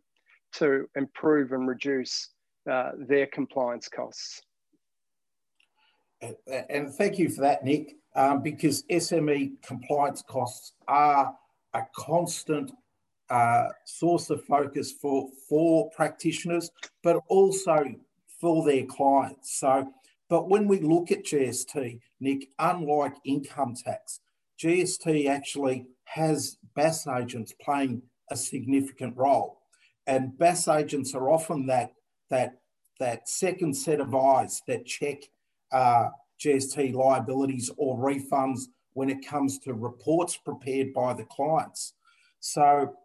to 0.54 0.86
improve 0.96 1.52
and 1.52 1.68
reduce 1.68 2.30
uh, 2.70 2.92
their 2.98 3.28
compliance 3.28 3.88
costs. 3.88 4.42
And 6.22 6.94
thank 6.94 7.18
you 7.18 7.30
for 7.30 7.42
that, 7.42 7.64
Nick, 7.64 7.96
um, 8.16 8.42
because 8.42 8.84
SME 8.84 9.62
compliance 9.62 10.22
costs 10.22 10.74
are 10.88 11.34
a 11.74 11.82
constant 11.96 12.72
uh, 13.30 13.70
source 13.86 14.30
of 14.30 14.44
focus 14.46 14.92
for, 14.92 15.30
for 15.48 15.90
practitioners, 15.92 16.72
but 17.04 17.22
also 17.28 17.86
for 18.40 18.66
their 18.66 18.86
clients. 18.86 19.60
So, 19.60 19.92
but 20.30 20.50
when 20.50 20.68
we 20.68 20.80
look 20.80 21.12
at 21.12 21.26
GST, 21.26 22.00
Nick, 22.20 22.50
unlike 22.60 23.16
income 23.26 23.76
tax, 23.76 24.20
GST 24.62 25.28
actually 25.28 25.86
has 26.06 26.58
BAS 26.76 27.08
agents 27.08 27.54
playing 27.62 28.02
a 28.30 28.36
significant 28.36 29.16
role. 29.16 29.60
And 30.08 30.38
BAS 30.38 30.68
agents 30.68 31.14
are 31.14 31.30
often 31.30 31.68
that 31.68 31.94
that 32.30 32.60
that 33.00 33.30
second 33.30 33.76
set 33.76 34.00
of 34.00 34.14
eyes 34.14 34.62
that 34.68 34.86
check 34.86 35.24
uh, 35.72 36.10
GST 36.40 36.94
liabilities 36.94 37.72
or 37.78 37.98
refunds 37.98 38.64
when 38.94 39.10
it 39.10 39.26
comes 39.26 39.60
to 39.60 39.74
reports 39.74 40.38
prepared 40.38 40.94
by 40.94 41.14
the 41.14 41.24
clients. 41.26 41.94
So, 42.40 42.96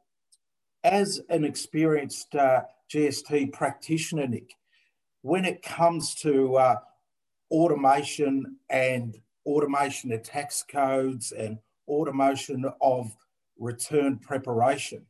as 0.85 1.21
an 1.31 1.45
experienced 1.45 2.35
uh, 2.35 2.63
GST 2.93 3.53
practitioner, 3.53 4.27
Nick, 4.27 4.55
when 5.23 5.45
it 5.45 5.63
comes 5.63 6.15
to 6.17 6.57
uh, 6.57 6.77
automation 7.51 8.57
and 8.69 9.17
automation 9.47 10.13
of 10.13 10.23
tax 10.23 10.63
codes 10.63 11.33
and 11.33 11.59
automation 11.89 12.67
of 12.83 13.17
return 13.59 14.19
preparation, 14.19 15.05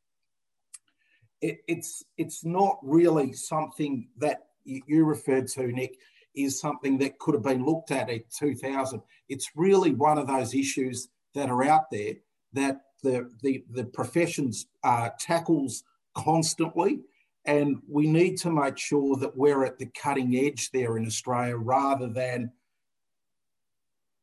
it, 1.40 1.58
it's 1.66 2.04
it's 2.16 2.44
not 2.44 2.78
really 2.82 3.32
something 3.32 4.08
that 4.18 4.46
you 4.64 5.04
referred 5.04 5.48
to, 5.48 5.66
Nick, 5.66 5.98
is 6.34 6.60
something 6.60 6.96
that 6.98 7.18
could 7.18 7.34
have 7.34 7.42
been 7.42 7.64
looked 7.64 7.90
at 7.90 8.08
in 8.08 8.22
2000. 8.30 9.02
It's 9.28 9.50
really 9.56 9.92
one 9.92 10.18
of 10.18 10.26
those 10.26 10.54
issues 10.54 11.08
that 11.34 11.50
are 11.50 11.64
out 11.64 11.90
there 11.90 12.14
that 12.52 12.80
the 13.04 13.30
the, 13.42 13.64
the 13.70 13.84
professions 13.84 14.66
uh, 14.82 15.10
tackles 15.20 15.84
constantly, 16.14 17.00
and 17.44 17.76
we 17.88 18.08
need 18.08 18.36
to 18.38 18.50
make 18.50 18.76
sure 18.76 19.16
that 19.18 19.36
we're 19.36 19.64
at 19.64 19.78
the 19.78 19.86
cutting 20.02 20.34
edge 20.34 20.70
there 20.72 20.96
in 20.96 21.06
Australia 21.06 21.56
rather 21.56 22.08
than 22.08 22.50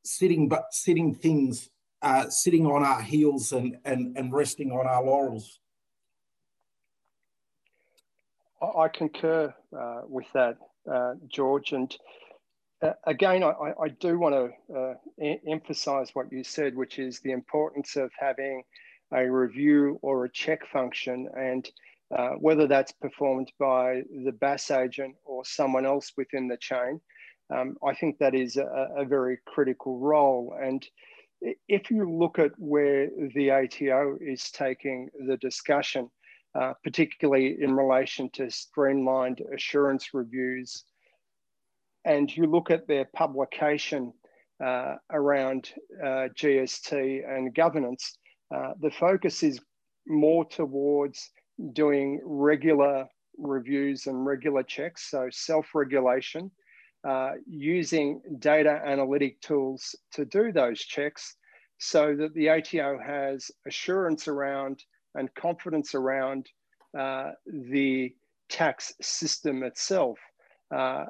sitting 0.03 0.49
but 0.49 0.73
sitting 0.73 1.15
things 1.15 1.69
uh, 2.01 2.27
sitting 2.29 2.65
on 2.65 2.83
our 2.83 3.01
heels 3.01 3.53
and, 3.53 3.77
and 3.85 4.17
and 4.17 4.33
resting 4.33 4.71
on 4.71 4.85
our 4.85 5.03
laurels. 5.03 5.59
I 8.61 8.89
concur 8.89 9.53
uh, 9.77 10.01
with 10.07 10.27
that, 10.33 10.57
uh, 10.91 11.15
George. 11.27 11.73
And 11.73 11.95
uh, 12.81 12.93
again, 13.05 13.43
I, 13.43 13.73
I, 13.79 13.89
do 13.99 14.17
want 14.17 14.35
to 14.35 14.75
uh, 14.75 14.93
e- 15.21 15.39
emphasize 15.47 16.09
what 16.13 16.31
you 16.31 16.43
said, 16.43 16.75
which 16.75 16.99
is 16.99 17.19
the 17.19 17.31
importance 17.31 17.95
of 17.95 18.11
having 18.17 18.63
a 19.13 19.29
review 19.29 19.99
or 20.01 20.25
a 20.25 20.31
check 20.31 20.65
function. 20.67 21.29
And 21.37 21.69
uh, 22.15 22.31
whether 22.31 22.67
that's 22.67 22.91
performed 22.91 23.51
by 23.59 24.01
the 24.25 24.31
BAS 24.31 24.71
agent 24.71 25.15
or 25.25 25.45
someone 25.45 25.85
else 25.85 26.11
within 26.17 26.47
the 26.47 26.57
chain, 26.57 26.99
Um, 27.51 27.77
I 27.85 27.93
think 27.93 28.17
that 28.17 28.33
is 28.33 28.57
a, 28.57 28.87
a, 28.97 29.05
very 29.05 29.37
critical 29.45 29.99
role. 29.99 30.55
And 30.59 30.87
if 31.67 31.91
you 31.91 32.09
look 32.09 32.39
at 32.39 32.51
where 32.57 33.09
the 33.35 33.51
ATO 33.51 34.17
is 34.21 34.51
taking 34.51 35.09
the 35.27 35.37
discussion, 35.37 36.09
uh, 36.55 36.73
particularly 36.83 37.57
in 37.61 37.75
relation 37.75 38.29
to 38.31 38.49
streamlined 38.49 39.41
assurance 39.53 40.13
reviews, 40.13 40.85
and 42.05 42.35
you 42.35 42.45
look 42.45 42.71
at 42.71 42.87
their 42.87 43.05
publication 43.15 44.13
uh, 44.63 44.95
around 45.11 45.71
uh, 46.03 46.27
GST 46.35 46.91
and 47.27 47.53
governance, 47.53 48.17
uh, 48.55 48.73
the 48.81 48.91
focus 48.91 49.43
is 49.43 49.59
more 50.07 50.45
towards 50.45 51.31
doing 51.73 52.19
regular 52.23 53.05
reviews 53.37 54.07
and 54.07 54.25
regular 54.25 54.63
checks, 54.63 55.09
so 55.09 55.29
self-regulation, 55.31 56.51
uh, 57.07 57.31
using 57.47 58.21
data 58.39 58.81
analytic 58.85 59.39
tools 59.41 59.95
to 60.11 60.25
do 60.25 60.51
those 60.51 60.81
checks 60.81 61.35
so 61.79 62.15
that 62.15 62.33
the 62.35 62.49
ATO 62.49 62.99
has 62.99 63.49
assurance 63.67 64.27
around 64.27 64.83
and 65.15 65.33
confidence 65.33 65.95
around 65.95 66.47
uh, 66.97 67.31
the 67.71 68.13
tax 68.49 68.93
system 69.01 69.63
itself. 69.63 70.19
Uh, 70.73 71.05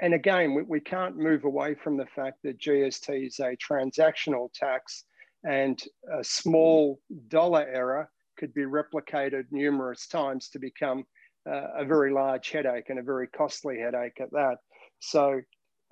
and 0.00 0.14
again, 0.14 0.54
we, 0.54 0.62
we, 0.62 0.80
can't 0.80 1.16
move 1.16 1.44
away 1.44 1.74
from 1.74 1.96
the 1.96 2.06
fact 2.06 2.38
that 2.42 2.58
GST 2.58 3.26
is 3.26 3.38
a 3.38 3.56
transactional 3.56 4.52
tax 4.52 5.04
and 5.44 5.80
a 6.12 6.24
small 6.24 7.00
dollar 7.28 7.66
error 7.66 8.10
could 8.38 8.52
be 8.54 8.62
replicated 8.62 9.44
numerous 9.50 10.06
times 10.06 10.48
to 10.48 10.58
become 10.58 11.04
uh, 11.48 11.68
a 11.76 11.84
very 11.84 12.12
large 12.12 12.50
headache 12.50 12.88
and 12.88 12.98
a 12.98 13.02
very 13.02 13.26
costly 13.28 13.78
headache 13.78 14.20
at 14.20 14.30
that. 14.32 14.56
So 15.00 15.40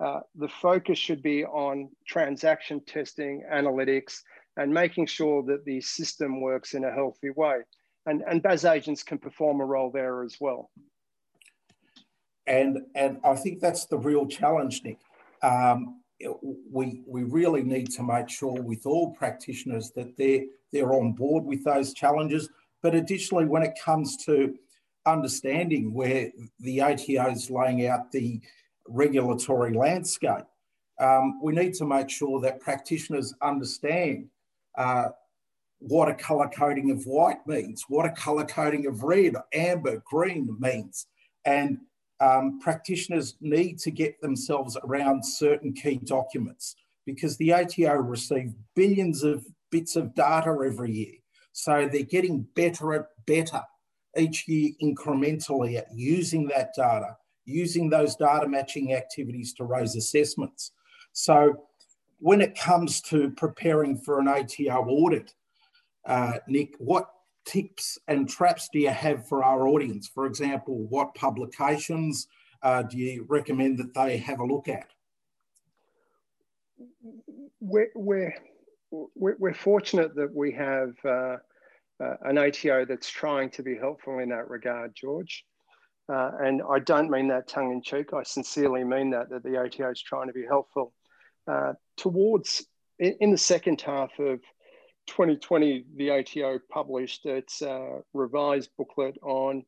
uh, 0.03 0.21
the 0.35 0.49
focus 0.49 0.97
should 0.97 1.21
be 1.21 1.45
on 1.45 1.89
transaction 2.07 2.81
testing, 2.85 3.43
analytics, 3.51 4.19
and 4.57 4.73
making 4.73 5.05
sure 5.05 5.43
that 5.43 5.65
the 5.65 5.81
system 5.81 6.41
works 6.41 6.73
in 6.73 6.83
a 6.83 6.91
healthy 6.91 7.29
way. 7.29 7.59
And, 8.05 8.23
and 8.27 8.41
BAS 8.41 8.65
agents 8.65 9.03
can 9.03 9.17
perform 9.17 9.61
a 9.61 9.65
role 9.65 9.91
there 9.91 10.23
as 10.23 10.37
well. 10.41 10.69
And, 12.47 12.79
and 12.95 13.19
I 13.23 13.35
think 13.35 13.59
that's 13.59 13.85
the 13.85 13.97
real 13.97 14.25
challenge, 14.25 14.81
Nick. 14.83 14.99
Um, 15.41 16.01
we, 16.71 17.01
we 17.05 17.23
really 17.23 17.63
need 17.63 17.91
to 17.91 18.03
make 18.03 18.29
sure 18.29 18.61
with 18.61 18.85
all 18.85 19.11
practitioners 19.11 19.91
that 19.91 20.15
they're, 20.17 20.43
they're 20.71 20.93
on 20.93 21.13
board 21.13 21.43
with 21.43 21.63
those 21.63 21.93
challenges. 21.93 22.49
But 22.81 22.95
additionally, 22.95 23.45
when 23.45 23.63
it 23.63 23.77
comes 23.83 24.17
to 24.25 24.55
understanding 25.05 25.93
where 25.93 26.31
the 26.59 26.81
ATO 26.81 27.31
is 27.31 27.49
laying 27.49 27.87
out 27.87 28.11
the 28.11 28.39
regulatory 28.87 29.73
landscape, 29.73 30.45
um, 30.99 31.39
we 31.41 31.53
need 31.53 31.73
to 31.75 31.85
make 31.85 32.09
sure 32.09 32.39
that 32.41 32.59
practitioners 32.59 33.33
understand 33.41 34.27
uh, 34.77 35.09
what 35.79 36.09
a 36.09 36.13
colour 36.13 36.49
coding 36.49 36.91
of 36.91 37.05
white 37.05 37.45
means, 37.45 37.85
what 37.89 38.05
a 38.05 38.11
colour 38.11 38.45
coding 38.45 38.85
of 38.85 39.03
red, 39.03 39.35
amber, 39.53 40.01
green 40.09 40.55
means. 40.59 41.07
And 41.45 41.79
um, 42.23 42.59
practitioners 42.59 43.35
need 43.41 43.79
to 43.79 43.91
get 43.91 44.21
themselves 44.21 44.77
around 44.83 45.25
certain 45.25 45.73
key 45.73 45.97
documents 45.97 46.75
because 47.05 47.35
the 47.37 47.53
ATO 47.53 47.95
receive 47.95 48.53
billions 48.75 49.23
of 49.23 49.45
bits 49.71 49.95
of 49.95 50.15
data 50.15 50.49
every 50.65 50.91
year. 50.91 51.13
So 51.51 51.89
they're 51.91 52.03
getting 52.03 52.47
better 52.55 52.93
at 52.93 53.07
better 53.25 53.61
each 54.17 54.47
year 54.47 54.71
incrementally 54.81 55.77
at 55.77 55.87
using 55.93 56.47
that 56.47 56.73
data, 56.75 57.17
using 57.45 57.89
those 57.89 58.15
data 58.15 58.47
matching 58.47 58.93
activities 58.93 59.53
to 59.55 59.65
raise 59.65 59.95
assessments. 59.95 60.71
So 61.11 61.65
when 62.19 62.39
it 62.39 62.57
comes 62.57 63.01
to 63.01 63.31
preparing 63.31 63.97
for 63.97 64.19
an 64.19 64.27
ATO 64.27 64.85
audit, 64.87 65.33
uh, 66.05 66.33
Nick, 66.47 66.75
what 66.77 67.09
tips 67.45 67.97
and 68.07 68.29
traps 68.29 68.69
do 68.71 68.79
you 68.79 68.89
have 68.89 69.27
for 69.27 69.43
our 69.43 69.67
audience? 69.67 70.07
For 70.07 70.25
example, 70.25 70.75
what 70.89 71.15
publications 71.15 72.27
uh, 72.61 72.83
do 72.83 72.97
you 72.97 73.25
recommend 73.27 73.77
that 73.79 73.93
they 73.93 74.17
have 74.17 74.39
a 74.39 74.45
look 74.45 74.67
at? 74.67 74.87
We're, 77.59 77.91
we're, 77.95 78.35
we're 79.15 79.53
fortunate 79.53 80.15
that 80.15 80.33
we 80.33 80.51
have 80.53 80.93
uh, 81.05 81.37
uh, 81.99 82.15
an 82.23 82.37
ATO 82.37 82.85
that's 82.85 83.09
trying 83.09 83.49
to 83.51 83.63
be 83.63 83.77
helpful 83.77 84.19
in 84.19 84.29
that 84.29 84.49
regard, 84.49 84.93
George. 84.95 85.45
Uh, 86.11 86.31
and 86.41 86.61
I 86.69 86.79
don't 86.79 87.09
mean 87.09 87.29
that 87.29 87.47
tongue 87.47 87.71
in 87.71 87.81
cheek. 87.81 88.13
I 88.13 88.23
sincerely 88.23 88.83
mean 88.83 89.11
that, 89.11 89.29
that 89.29 89.43
the 89.43 89.57
ATO 89.57 89.91
is 89.91 90.01
trying 90.01 90.27
to 90.27 90.33
be 90.33 90.45
helpful. 90.45 90.93
Uh, 91.47 91.73
towards, 91.97 92.65
in, 92.99 93.15
in, 93.19 93.31
the 93.31 93.37
second 93.37 93.81
half 93.81 94.11
of 94.19 94.39
2020, 95.07 95.85
the 95.95 96.11
ATO 96.11 96.59
published 96.71 97.25
its 97.25 97.61
uh, 97.61 97.99
revised 98.13 98.69
booklet 98.77 99.17
on 99.21 99.63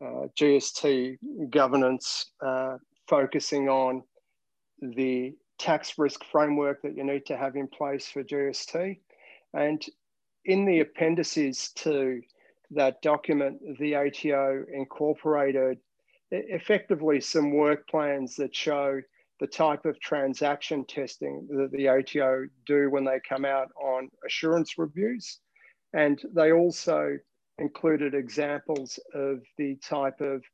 uh, 0.00 0.26
GST 0.38 1.18
governance, 1.50 2.32
uh, 2.44 2.76
focusing 3.08 3.68
on 3.68 4.02
the 4.80 5.34
tax 5.58 5.96
risk 5.98 6.24
framework 6.24 6.82
that 6.82 6.96
you 6.96 7.04
need 7.04 7.24
to 7.26 7.36
have 7.36 7.54
in 7.54 7.68
place 7.68 8.08
for 8.08 8.24
GST. 8.24 8.98
And 9.54 9.84
in 10.44 10.64
the 10.64 10.80
appendices 10.80 11.70
to 11.76 12.20
that 12.72 13.00
document, 13.02 13.60
the 13.78 13.94
ATO 13.94 14.64
incorporated 14.72 15.78
effectively 16.32 17.20
some 17.20 17.52
work 17.52 17.86
plans 17.88 18.36
that 18.36 18.56
show 18.56 19.00
the 19.42 19.48
type 19.48 19.86
of 19.86 19.98
transaction 19.98 20.84
testing 20.84 21.48
that 21.50 21.72
the 21.72 21.88
ATO 21.88 22.46
do 22.64 22.88
when 22.90 23.04
they 23.04 23.18
come 23.28 23.44
out 23.44 23.66
on 23.74 24.08
assurance 24.24 24.78
reviews. 24.78 25.40
And 25.92 26.22
they 26.32 26.52
also 26.52 27.18
included 27.58 28.14
examples 28.14 29.00
of 29.12 29.40
the 29.58 29.74
type 29.82 30.20
of 30.20 30.44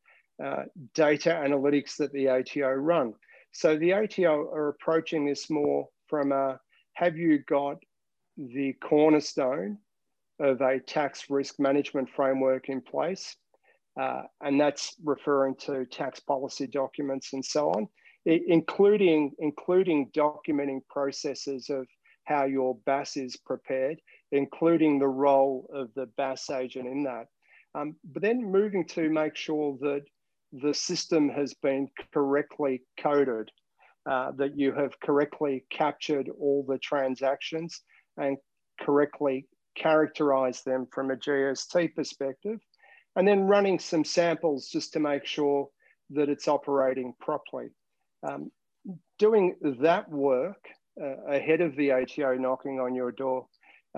uh, 0.42 0.62
data 0.94 1.28
analytics 1.28 1.96
that 1.98 2.14
the 2.14 2.30
ATO 2.30 2.70
run. 2.70 3.12
So 3.52 3.76
the 3.76 3.92
ATO 3.92 4.50
are 4.54 4.70
approaching 4.70 5.26
this 5.26 5.50
more 5.50 5.86
from 6.06 6.32
a 6.32 6.58
have 6.94 7.18
you 7.18 7.40
got 7.40 7.76
the 8.38 8.72
cornerstone 8.82 9.76
of 10.40 10.62
a 10.62 10.80
tax 10.80 11.28
risk 11.28 11.60
management 11.60 12.08
framework 12.08 12.70
in 12.70 12.80
place? 12.80 13.36
Uh, 14.00 14.22
and 14.40 14.58
that's 14.58 14.94
referring 15.04 15.56
to 15.56 15.84
tax 15.84 16.20
policy 16.20 16.66
documents 16.66 17.34
and 17.34 17.44
so 17.44 17.68
on, 17.68 17.86
including, 18.28 19.32
including 19.38 20.10
documenting 20.14 20.80
processes 20.88 21.70
of 21.70 21.86
how 22.24 22.44
your 22.44 22.76
BAS 22.84 23.16
is 23.16 23.36
prepared, 23.36 24.00
including 24.32 24.98
the 24.98 25.08
role 25.08 25.68
of 25.72 25.88
the 25.94 26.06
BAS 26.18 26.50
agent 26.50 26.86
in 26.86 27.04
that. 27.04 27.26
Um, 27.74 27.96
but 28.04 28.22
then 28.22 28.44
moving 28.44 28.86
to 28.88 29.08
make 29.08 29.34
sure 29.34 29.78
that 29.80 30.02
the 30.52 30.74
system 30.74 31.30
has 31.30 31.54
been 31.54 31.88
correctly 32.12 32.82
coded, 33.00 33.50
uh, 34.08 34.32
that 34.32 34.58
you 34.58 34.72
have 34.72 35.00
correctly 35.00 35.64
captured 35.70 36.28
all 36.38 36.64
the 36.68 36.78
transactions 36.78 37.80
and 38.18 38.36
correctly 38.80 39.46
characterized 39.74 40.66
them 40.66 40.86
from 40.92 41.10
a 41.10 41.16
GST 41.16 41.94
perspective, 41.94 42.58
and 43.16 43.26
then 43.26 43.46
running 43.46 43.78
some 43.78 44.04
samples 44.04 44.68
just 44.68 44.92
to 44.92 45.00
make 45.00 45.24
sure 45.24 45.68
that 46.10 46.28
it's 46.28 46.48
operating 46.48 47.14
properly. 47.20 47.68
Um, 48.22 48.50
doing 49.18 49.54
that 49.80 50.08
work 50.10 50.68
uh, 51.00 51.16
ahead 51.28 51.60
of 51.60 51.76
the 51.76 51.92
ATO 51.92 52.34
knocking 52.34 52.80
on 52.80 52.94
your 52.94 53.12
door 53.12 53.46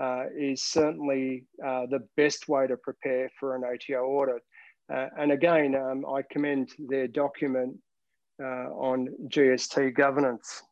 uh, 0.01 0.25
is 0.37 0.63
certainly 0.63 1.45
uh, 1.65 1.85
the 1.87 1.99
best 2.17 2.47
way 2.47 2.67
to 2.67 2.77
prepare 2.77 3.29
for 3.39 3.55
an 3.55 3.63
ATO 3.63 4.03
audit. 4.03 4.41
Uh, 4.93 5.07
and 5.17 5.31
again, 5.31 5.75
um, 5.75 6.05
I 6.05 6.21
commend 6.31 6.69
their 6.89 7.07
document 7.07 7.77
uh, 8.41 8.69
on 8.73 9.07
GST 9.27 9.95
governance. 9.95 10.63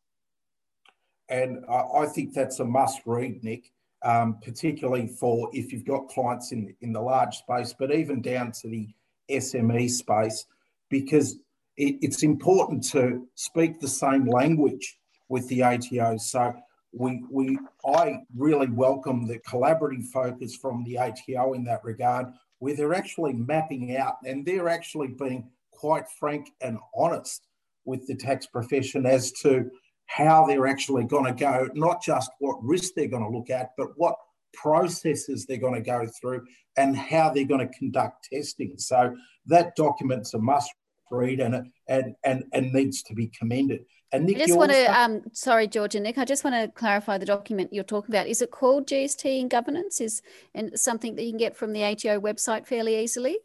And 1.28 1.64
I 1.68 2.06
think 2.06 2.34
that's 2.34 2.58
a 2.58 2.64
must 2.64 3.02
read, 3.06 3.44
Nick, 3.44 3.72
um, 4.04 4.38
particularly 4.42 5.06
for 5.06 5.48
if 5.52 5.72
you've 5.72 5.84
got 5.84 6.08
clients 6.08 6.50
in, 6.50 6.74
in 6.80 6.92
the 6.92 7.00
large 7.00 7.36
space, 7.36 7.72
but 7.78 7.92
even 7.92 8.20
down 8.20 8.50
to 8.62 8.68
the 8.68 8.88
SME 9.30 9.88
space, 9.90 10.46
because 10.88 11.36
it, 11.80 11.96
it's 12.02 12.22
important 12.22 12.84
to 12.90 13.26
speak 13.34 13.80
the 13.80 13.88
same 13.88 14.26
language 14.26 14.98
with 15.28 15.48
the 15.48 15.62
ATO. 15.62 16.18
So 16.18 16.54
we, 16.92 17.24
we, 17.30 17.58
I 17.86 18.18
really 18.36 18.68
welcome 18.68 19.26
the 19.26 19.38
collaborative 19.38 20.04
focus 20.12 20.54
from 20.54 20.84
the 20.84 20.98
ATO 20.98 21.54
in 21.54 21.64
that 21.64 21.82
regard, 21.82 22.26
where 22.58 22.76
they're 22.76 22.94
actually 22.94 23.32
mapping 23.32 23.96
out 23.96 24.16
and 24.26 24.44
they're 24.44 24.68
actually 24.68 25.08
being 25.08 25.48
quite 25.70 26.04
frank 26.18 26.50
and 26.60 26.78
honest 26.94 27.46
with 27.86 28.06
the 28.06 28.14
tax 28.14 28.46
profession 28.46 29.06
as 29.06 29.32
to 29.32 29.70
how 30.04 30.44
they're 30.46 30.66
actually 30.66 31.04
going 31.04 31.24
to 31.24 31.32
go, 31.32 31.68
not 31.74 32.02
just 32.02 32.30
what 32.40 32.62
risk 32.62 32.92
they're 32.94 33.08
going 33.08 33.22
to 33.22 33.36
look 33.36 33.48
at, 33.48 33.70
but 33.78 33.88
what 33.96 34.16
processes 34.52 35.46
they're 35.46 35.56
going 35.56 35.74
to 35.74 35.80
go 35.80 36.06
through 36.20 36.44
and 36.76 36.96
how 36.96 37.30
they're 37.30 37.44
going 37.44 37.66
to 37.66 37.78
conduct 37.78 38.28
testing. 38.30 38.74
So 38.76 39.16
that 39.46 39.76
document's 39.76 40.34
a 40.34 40.38
must 40.38 40.70
read 41.10 41.40
and, 41.40 41.70
and, 41.88 42.14
and, 42.24 42.44
and 42.52 42.72
needs 42.72 43.02
to 43.04 43.14
be 43.14 43.28
commended. 43.28 43.84
And 44.12 44.26
Nick, 44.26 44.36
I 44.36 44.40
just 44.40 44.58
want 44.58 44.72
to, 44.72 44.86
um, 44.86 45.22
sorry, 45.32 45.68
George 45.68 45.94
and 45.94 46.02
Nick, 46.02 46.18
I 46.18 46.24
just 46.24 46.42
want 46.42 46.56
to 46.56 46.68
clarify 46.68 47.16
the 47.16 47.26
document 47.26 47.72
you're 47.72 47.84
talking 47.84 48.12
about. 48.12 48.26
Is 48.26 48.42
it 48.42 48.50
called 48.50 48.88
GST 48.88 49.24
in 49.24 49.48
governance? 49.48 50.00
Is 50.00 50.20
and 50.54 50.78
something 50.78 51.14
that 51.14 51.22
you 51.22 51.30
can 51.30 51.38
get 51.38 51.56
from 51.56 51.72
the 51.72 51.84
ATO 51.84 52.20
website 52.20 52.66
fairly 52.66 52.98
easily? 52.98 53.38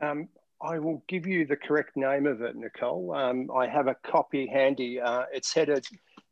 Um, 0.00 0.28
I 0.60 0.78
will 0.78 1.02
give 1.08 1.26
you 1.26 1.46
the 1.46 1.56
correct 1.56 1.96
name 1.96 2.26
of 2.26 2.42
it, 2.42 2.56
Nicole. 2.56 3.14
Um, 3.14 3.50
I 3.54 3.66
have 3.68 3.86
a 3.86 3.96
copy 4.04 4.46
handy. 4.46 5.00
Uh, 5.00 5.24
it's 5.32 5.54
headed 5.54 5.86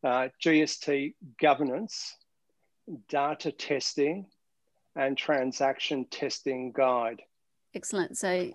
uh, 0.04 0.28
GST 0.44 1.14
Governance, 1.40 2.16
Data 3.08 3.50
Testing, 3.50 4.26
and 4.94 5.16
Transaction 5.16 6.06
Testing 6.10 6.72
Guide. 6.72 7.22
Excellent. 7.74 8.18
So, 8.18 8.52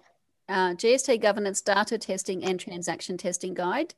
uh, 0.51 0.73
GST 0.75 1.21
Governance, 1.21 1.61
Data 1.61 1.97
Testing, 1.97 2.43
and 2.43 2.59
Transaction 2.59 3.17
Testing 3.17 3.53
Guide. 3.53 3.93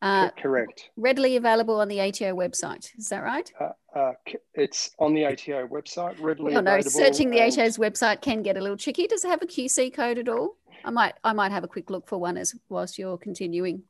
Uh, 0.00 0.30
Correct. 0.30 0.90
Readily 0.96 1.36
available 1.36 1.80
on 1.80 1.88
the 1.88 2.00
ATO 2.00 2.34
website. 2.36 2.96
Is 2.96 3.08
that 3.08 3.24
right? 3.24 3.52
Uh, 3.60 3.98
uh, 3.98 4.12
it's 4.54 4.90
on 5.00 5.12
the 5.12 5.24
ATO 5.24 5.66
website. 5.66 6.20
Readily 6.20 6.54
oh, 6.54 6.60
no, 6.60 6.60
available. 6.60 6.90
Searching 6.90 7.30
the 7.30 7.40
ATO's 7.40 7.78
website 7.78 8.20
can 8.20 8.42
get 8.42 8.56
a 8.56 8.60
little 8.60 8.76
tricky. 8.76 9.08
Does 9.08 9.24
it 9.24 9.28
have 9.28 9.42
a 9.42 9.46
QC 9.46 9.92
code 9.92 10.18
at 10.18 10.28
all? 10.28 10.56
I 10.84 10.90
might 10.90 11.14
I 11.24 11.32
might 11.32 11.50
have 11.50 11.64
a 11.64 11.68
quick 11.68 11.90
look 11.90 12.06
for 12.06 12.18
one 12.18 12.36
as 12.36 12.54
whilst 12.68 12.96
you're 12.96 13.18
continuing. 13.18 13.82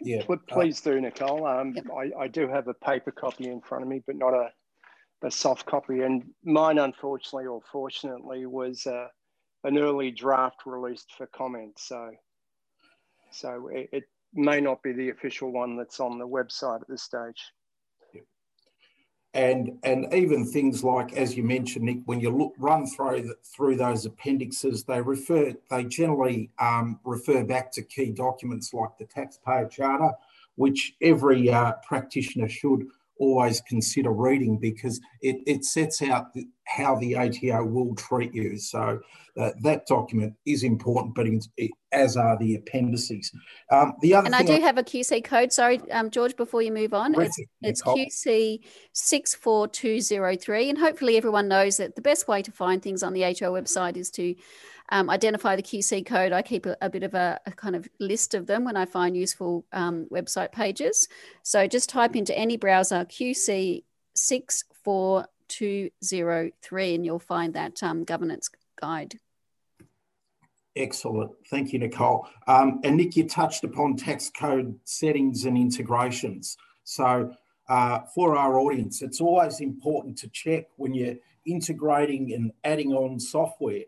Yeah, 0.00 0.22
please 0.48 0.80
do, 0.82 1.00
Nicole. 1.00 1.46
Um, 1.46 1.72
yep. 1.74 1.86
I, 1.96 2.24
I 2.24 2.28
do 2.28 2.46
have 2.48 2.68
a 2.68 2.74
paper 2.74 3.10
copy 3.10 3.48
in 3.48 3.60
front 3.62 3.82
of 3.82 3.88
me, 3.88 4.02
but 4.06 4.16
not 4.16 4.34
a, 4.34 4.50
a 5.22 5.30
soft 5.30 5.64
copy. 5.64 6.00
And 6.00 6.24
mine, 6.44 6.78
unfortunately 6.78 7.46
or 7.46 7.60
fortunately, 7.72 8.44
was 8.44 8.86
uh, 8.86 9.06
an 9.64 9.78
early 9.78 10.10
draft 10.10 10.62
released 10.66 11.12
for 11.16 11.26
comment. 11.26 11.78
So, 11.78 12.10
so 13.30 13.68
it, 13.72 13.88
it 13.92 14.04
may 14.32 14.60
not 14.60 14.82
be 14.82 14.92
the 14.92 15.10
official 15.10 15.50
one 15.50 15.76
that's 15.76 16.00
on 16.00 16.18
the 16.18 16.28
website 16.28 16.82
at 16.82 16.88
this 16.88 17.02
stage 17.02 17.42
and 19.34 19.76
and 19.82 20.12
even 20.14 20.46
things 20.46 20.82
like 20.84 21.12
as 21.14 21.36
you 21.36 21.42
mentioned 21.42 21.84
nick 21.84 21.98
when 22.06 22.20
you 22.20 22.30
look 22.30 22.54
run 22.58 22.86
through 22.86 23.20
the, 23.20 23.34
through 23.44 23.76
those 23.76 24.06
appendixes 24.06 24.84
they 24.84 25.00
refer 25.00 25.52
they 25.70 25.84
generally 25.84 26.50
um, 26.60 26.98
refer 27.04 27.44
back 27.44 27.70
to 27.70 27.82
key 27.82 28.10
documents 28.10 28.72
like 28.72 28.96
the 28.98 29.04
taxpayer 29.04 29.68
charter 29.68 30.12
which 30.54 30.94
every 31.02 31.50
uh, 31.50 31.72
practitioner 31.86 32.48
should 32.48 32.86
always 33.18 33.60
consider 33.62 34.10
reading 34.10 34.58
because 34.58 35.00
it, 35.20 35.36
it 35.46 35.64
sets 35.64 36.02
out 36.02 36.26
how 36.66 36.96
the 36.96 37.16
ATO 37.16 37.64
will 37.64 37.94
treat 37.94 38.34
you. 38.34 38.58
So 38.58 39.00
uh, 39.38 39.50
that 39.62 39.86
document 39.86 40.34
is 40.46 40.62
important, 40.62 41.14
but 41.14 41.26
it, 41.26 41.70
as 41.92 42.16
are 42.16 42.38
the 42.38 42.54
appendices. 42.56 43.32
Um, 43.70 43.94
the 44.00 44.14
other 44.14 44.26
and 44.26 44.34
I 44.34 44.42
do 44.42 44.54
I, 44.54 44.60
have 44.60 44.78
a 44.78 44.82
QC 44.82 45.24
code. 45.24 45.52
Sorry, 45.52 45.80
um, 45.90 46.10
George, 46.10 46.36
before 46.36 46.62
you 46.62 46.72
move 46.72 46.94
on, 46.94 47.20
it's, 47.20 47.40
it's 47.62 47.82
QC 47.82 48.60
six 48.92 49.34
four 49.34 49.68
two 49.68 50.00
zero 50.00 50.36
three, 50.36 50.68
and 50.68 50.78
hopefully 50.78 51.16
everyone 51.16 51.48
knows 51.48 51.78
that 51.78 51.96
the 51.96 52.02
best 52.02 52.28
way 52.28 52.42
to 52.42 52.52
find 52.52 52.82
things 52.82 53.02
on 53.02 53.12
the 53.12 53.24
ATO 53.24 53.52
website 53.52 53.96
is 53.96 54.10
to 54.12 54.34
um, 54.90 55.08
identify 55.08 55.56
the 55.56 55.62
QC 55.62 56.04
code. 56.04 56.32
I 56.32 56.42
keep 56.42 56.66
a, 56.66 56.76
a 56.80 56.90
bit 56.90 57.02
of 57.02 57.14
a, 57.14 57.40
a, 57.46 57.52
kind 57.52 57.74
of 57.74 57.88
list 58.00 58.34
of 58.34 58.46
them 58.46 58.64
when 58.64 58.76
I 58.76 58.84
find 58.84 59.16
useful 59.16 59.64
um, 59.72 60.06
website 60.10 60.52
pages. 60.52 61.08
So 61.42 61.66
just 61.66 61.88
type 61.88 62.16
into 62.16 62.36
any 62.36 62.56
browser 62.56 63.04
QC 63.04 63.84
six 64.14 64.64
four 64.82 65.26
two 65.48 65.90
zero 66.02 66.50
three, 66.62 66.94
and 66.94 67.04
you'll 67.04 67.18
find 67.18 67.54
that 67.54 67.82
um, 67.82 68.04
governance 68.04 68.50
guide. 68.80 69.18
Excellent. 70.76 71.30
Thank 71.50 71.72
you, 71.72 71.78
Nicole. 71.78 72.26
Um, 72.48 72.80
and 72.82 72.96
Nick, 72.96 73.16
you 73.16 73.28
touched 73.28 73.62
upon 73.62 73.96
tax 73.96 74.28
code 74.28 74.78
settings 74.84 75.44
and 75.44 75.56
integrations. 75.56 76.56
So 76.82 77.32
uh, 77.68 78.00
for 78.14 78.36
our 78.36 78.58
audience, 78.58 79.00
it's 79.00 79.20
always 79.20 79.60
important 79.60 80.18
to 80.18 80.28
check 80.28 80.66
when 80.76 80.92
you're 80.92 81.14
integrating 81.46 82.32
and 82.32 82.52
adding 82.64 82.92
on 82.92 83.20
software 83.20 83.82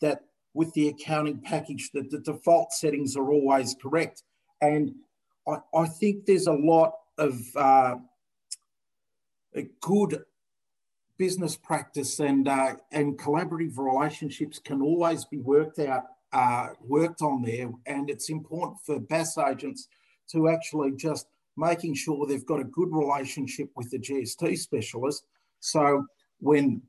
that 0.00 0.22
with 0.54 0.72
the 0.74 0.88
accounting 0.88 1.40
package 1.40 1.90
that 1.92 2.10
the 2.10 2.18
default 2.18 2.72
settings 2.72 3.16
are 3.16 3.30
always 3.30 3.76
correct. 3.80 4.22
And 4.60 4.94
I, 5.46 5.56
I 5.74 5.86
think 5.86 6.26
there's 6.26 6.46
a 6.46 6.52
lot 6.52 6.92
of 7.18 7.40
uh, 7.56 7.96
good 9.80 10.22
business 11.18 11.56
practice 11.56 12.18
and 12.18 12.48
uh, 12.48 12.74
and 12.92 13.18
collaborative 13.18 13.76
relationships 13.76 14.58
can 14.58 14.80
always 14.80 15.24
be 15.26 15.38
worked 15.38 15.78
out, 15.78 16.04
uh, 16.32 16.68
worked 16.80 17.22
on 17.22 17.42
there. 17.42 17.70
And 17.86 18.08
it's 18.08 18.30
important 18.30 18.78
for 18.84 18.98
BAS 18.98 19.36
agents 19.38 19.88
to 20.32 20.48
actually 20.48 20.92
just 20.92 21.26
making 21.56 21.94
sure 21.94 22.26
they've 22.26 22.46
got 22.46 22.60
a 22.60 22.64
good 22.64 22.88
relationship 22.90 23.68
with 23.76 23.90
the 23.90 23.98
GST 23.98 24.58
specialist. 24.58 25.24
So 25.60 26.06
when 26.38 26.82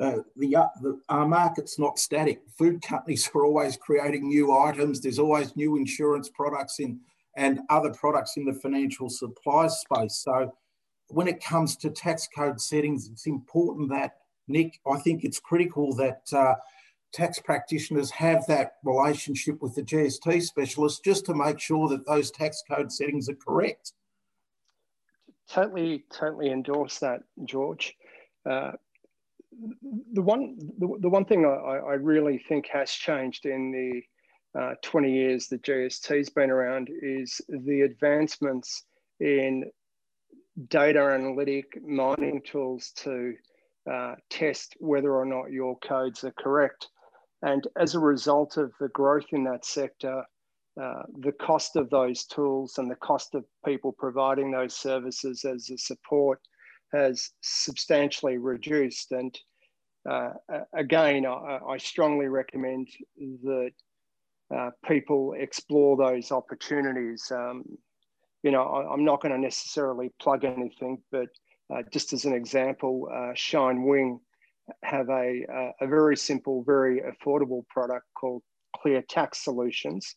uh, 0.00 0.18
the, 0.36 0.56
uh, 0.56 0.66
the, 0.82 1.00
our 1.08 1.26
market's 1.26 1.78
not 1.78 1.98
static. 1.98 2.42
Food 2.58 2.82
companies 2.82 3.28
are 3.34 3.44
always 3.44 3.76
creating 3.76 4.28
new 4.28 4.56
items. 4.56 5.00
There's 5.00 5.18
always 5.18 5.56
new 5.56 5.76
insurance 5.76 6.28
products 6.28 6.80
in 6.80 7.00
and 7.36 7.60
other 7.68 7.92
products 7.92 8.36
in 8.36 8.46
the 8.46 8.54
financial 8.54 9.10
supply 9.10 9.66
space. 9.66 10.16
So 10.16 10.54
when 11.08 11.28
it 11.28 11.44
comes 11.44 11.76
to 11.76 11.90
tax 11.90 12.26
code 12.34 12.60
settings, 12.60 13.08
it's 13.08 13.26
important 13.26 13.90
that 13.90 14.16
Nick, 14.48 14.80
I 14.90 14.98
think 14.98 15.22
it's 15.22 15.38
critical 15.38 15.94
that 15.96 16.22
uh, 16.32 16.54
tax 17.12 17.38
practitioners 17.38 18.10
have 18.10 18.46
that 18.46 18.76
relationship 18.84 19.60
with 19.60 19.74
the 19.74 19.82
GST 19.82 20.42
specialist 20.42 21.04
just 21.04 21.26
to 21.26 21.34
make 21.34 21.60
sure 21.60 21.88
that 21.88 22.06
those 22.06 22.30
tax 22.30 22.62
code 22.68 22.90
settings 22.90 23.28
are 23.28 23.34
correct. 23.34 23.92
Totally, 25.48 26.04
totally 26.10 26.50
endorse 26.50 26.98
that, 26.98 27.22
George. 27.44 27.94
Uh, 28.44 28.72
the 30.12 30.22
one 30.22 30.56
the, 30.78 30.88
the 31.00 31.08
one 31.08 31.24
thing 31.24 31.44
I, 31.44 31.78
I, 31.78 31.94
really 31.94 32.38
think 32.38 32.66
has 32.72 32.90
changed 32.90 33.46
in 33.46 33.72
the 33.72 34.60
uh, 34.60 34.74
20 34.82 35.12
years 35.12 35.48
that 35.48 35.62
GST's 35.62 36.30
been 36.30 36.50
around 36.50 36.88
is 37.02 37.40
the 37.48 37.82
advancements 37.82 38.84
in 39.20 39.64
data 40.68 41.00
analytic 41.00 41.64
mining 41.86 42.42
tools 42.46 42.92
to 42.96 43.34
uh, 43.90 44.14
test 44.30 44.74
whether 44.80 45.14
or 45.14 45.26
not 45.26 45.52
your 45.52 45.78
codes 45.78 46.24
are 46.24 46.34
correct. 46.38 46.88
And 47.42 47.66
as 47.78 47.94
a 47.94 48.00
result 48.00 48.56
of 48.56 48.72
the 48.80 48.88
growth 48.88 49.26
in 49.32 49.44
that 49.44 49.64
sector, 49.64 50.24
uh, 50.80 51.02
the 51.20 51.32
cost 51.32 51.76
of 51.76 51.88
those 51.90 52.24
tools 52.24 52.78
and 52.78 52.90
the 52.90 52.96
cost 52.96 53.34
of 53.34 53.44
people 53.64 53.92
providing 53.92 54.50
those 54.50 54.74
services 54.74 55.44
as 55.44 55.70
a 55.70 55.78
support 55.78 56.40
has 56.92 57.30
substantially 57.40 58.38
reduced. 58.38 59.12
And 59.12 59.36
uh, 60.08 60.30
again, 60.72 61.26
I, 61.26 61.58
I, 61.68 61.76
strongly 61.78 62.26
recommend 62.26 62.88
that 63.42 63.70
uh, 64.54 64.70
people 64.86 65.34
explore 65.36 65.96
those 65.96 66.30
opportunities. 66.30 67.30
Um, 67.30 67.64
you 68.42 68.52
know, 68.52 68.62
I, 68.62 68.92
am 68.92 69.04
not 69.04 69.20
going 69.20 69.32
to 69.32 69.40
necessarily 69.40 70.12
plug 70.20 70.44
anything, 70.44 71.02
but 71.10 71.28
uh, 71.74 71.82
just 71.92 72.12
as 72.12 72.24
an 72.24 72.32
example, 72.32 73.08
uh, 73.10 73.32
ShineWing 73.34 74.20
have 74.82 75.08
a, 75.08 75.74
a 75.80 75.86
very 75.86 76.16
simple, 76.16 76.62
very 76.64 77.02
affordable 77.02 77.66
product 77.68 78.06
called 78.18 78.42
Clear 78.76 79.02
Tax 79.02 79.42
Solutions. 79.42 80.14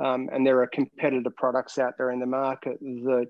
Um, 0.00 0.28
and 0.32 0.46
there 0.46 0.60
are 0.62 0.66
competitor 0.66 1.30
products 1.36 1.78
out 1.78 1.94
there 1.98 2.10
in 2.10 2.18
the 2.18 2.26
market 2.26 2.78
that 2.80 3.26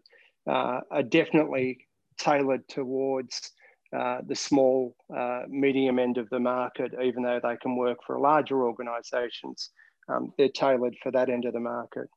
uh, 0.48 0.80
are 0.90 1.02
definitely 1.02 1.86
tailored 2.22 2.66
towards 2.68 3.50
uh, 3.96 4.20
the 4.26 4.34
small, 4.34 4.94
uh, 5.14 5.42
medium 5.48 5.98
end 5.98 6.16
of 6.16 6.28
the 6.30 6.38
market, 6.38 6.92
even 7.02 7.22
though 7.22 7.40
they 7.42 7.56
can 7.56 7.76
work 7.76 7.98
for 8.06 8.18
larger 8.18 8.64
organisations. 8.64 9.70
Um, 10.08 10.32
they're 10.38 10.48
tailored 10.48 10.96
for 11.02 11.12
that 11.12 11.28
end 11.28 11.44
of 11.44 11.52
the 11.52 11.60
market. 11.60 12.08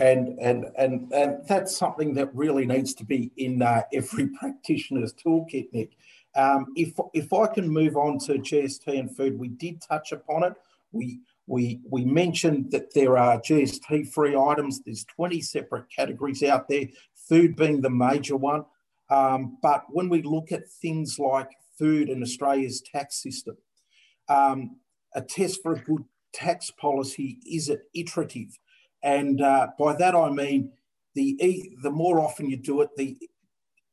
And, 0.00 0.38
and, 0.40 0.66
and, 0.78 1.12
and 1.12 1.46
that's 1.46 1.76
something 1.76 2.14
that 2.14 2.34
really 2.34 2.66
needs 2.66 2.94
to 2.94 3.04
be 3.04 3.30
in 3.36 3.62
uh, 3.62 3.82
every 3.92 4.28
practitioner's 4.40 5.12
toolkit, 5.12 5.68
Nick. 5.72 5.92
Um, 6.34 6.66
if, 6.74 6.94
if 7.14 7.32
I 7.32 7.46
can 7.46 7.68
move 7.68 7.96
on 7.96 8.18
to 8.20 8.34
GST 8.34 8.98
and 8.98 9.14
food, 9.14 9.38
we 9.38 9.48
did 9.48 9.80
touch 9.80 10.12
upon 10.12 10.42
it. 10.44 10.54
We, 10.92 11.20
we, 11.46 11.80
we 11.88 12.04
mentioned 12.04 12.70
that 12.72 12.92
there 12.94 13.16
are 13.16 13.40
GST 13.40 14.12
free 14.12 14.36
items. 14.36 14.80
There's 14.80 15.04
20 15.04 15.40
separate 15.40 15.84
categories 15.94 16.42
out 16.42 16.68
there, 16.68 16.86
food 17.28 17.56
being 17.56 17.80
the 17.80 17.90
major 17.90 18.36
one. 18.36 18.64
Um, 19.10 19.58
but 19.62 19.84
when 19.90 20.08
we 20.08 20.22
look 20.22 20.52
at 20.52 20.68
things 20.68 21.18
like 21.18 21.50
food 21.78 22.08
in 22.08 22.22
Australia's 22.22 22.82
tax 22.82 23.22
system, 23.22 23.56
um, 24.28 24.76
a 25.14 25.22
test 25.22 25.60
for 25.62 25.74
a 25.74 25.80
good 25.80 26.04
tax 26.32 26.70
policy 26.70 27.38
is 27.50 27.68
it 27.68 27.82
iterative? 27.94 28.58
And 29.02 29.40
uh, 29.40 29.68
by 29.78 29.94
that 29.96 30.14
I 30.14 30.30
mean 30.30 30.72
the 31.14 31.70
the 31.82 31.90
more 31.90 32.20
often 32.20 32.50
you 32.50 32.56
do 32.56 32.82
it, 32.82 32.90
the 32.96 33.16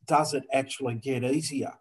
does 0.06 0.34
it 0.34 0.44
actually 0.52 0.96
get 0.96 1.24
easier? 1.24 1.74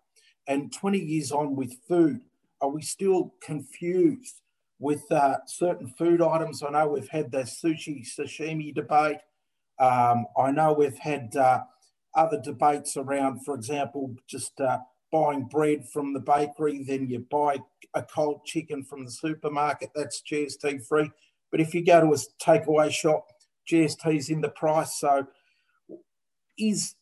And 0.47 0.73
20 0.73 0.99
years 0.99 1.33
on 1.33 1.57
with 1.57 1.75
food, 1.89 2.21
are 2.61 2.69
we 2.69 2.83
still 2.83 3.35
confused 3.43 4.41
with 4.79 5.03
uh, 5.11 5.39
certain 5.47 5.89
food 5.89 6.21
items? 6.21 6.63
I 6.63 6.71
know 6.71 6.89
we've 6.89 7.09
had 7.09 7.31
the 7.31 7.39
sushi 7.39 8.07
sashimi 8.07 8.75
debate. 8.75 9.19
Um, 9.83 10.27
I 10.39 10.53
know 10.53 10.73
we've 10.73 10.99
had 10.99 11.35
uh, 11.35 11.63
other 12.15 12.41
debates 12.41 12.97
around, 12.97 13.45
for 13.45 13.57
example, 13.57 14.15
just 14.29 14.61
uh, 14.61 14.79
buying 15.11 15.45
bread 15.45 15.89
from 15.89 16.13
the 16.13 16.21
bakery, 16.21 16.85
then 16.85 17.09
you 17.09 17.27
buy 17.31 17.59
a 17.95 18.03
cold 18.03 18.45
chicken 18.45 18.85
from 18.85 19.05
the 19.05 19.11
supermarket, 19.11 19.91
that's 19.95 20.23
GST 20.23 20.87
free. 20.87 21.11
But 21.51 21.61
if 21.61 21.75
you 21.75 21.85
go 21.85 22.01
to 22.01 22.07
a 22.13 22.43
takeaway 22.43 22.93
shop, 22.93 23.27
GST 23.71 24.17
is 24.17 24.31
in 24.31 24.41
the 24.41 24.49
price. 24.49 24.99
So 24.99 25.27
is 26.57 26.95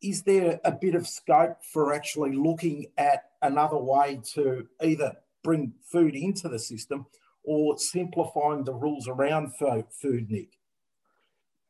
is 0.00 0.22
there 0.22 0.60
a 0.64 0.70
bit 0.70 0.94
of 0.94 1.08
scope 1.08 1.56
for 1.72 1.92
actually 1.92 2.32
looking 2.32 2.86
at 2.98 3.30
another 3.42 3.78
way 3.78 4.20
to 4.34 4.68
either 4.80 5.12
bring 5.42 5.72
food 5.82 6.14
into 6.14 6.48
the 6.48 6.58
system 6.58 7.06
or 7.42 7.76
simplifying 7.78 8.62
the 8.62 8.72
rules 8.72 9.08
around 9.08 9.54
food, 9.56 10.30
Nick? 10.30 10.57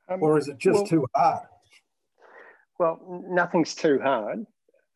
Um, 0.08 0.22
or 0.22 0.38
is 0.38 0.48
it 0.48 0.58
just 0.58 0.76
well, 0.76 0.86
too 0.86 1.06
hard? 1.14 1.46
Well, 2.78 3.24
nothing's 3.28 3.74
too 3.74 4.00
hard. 4.02 4.46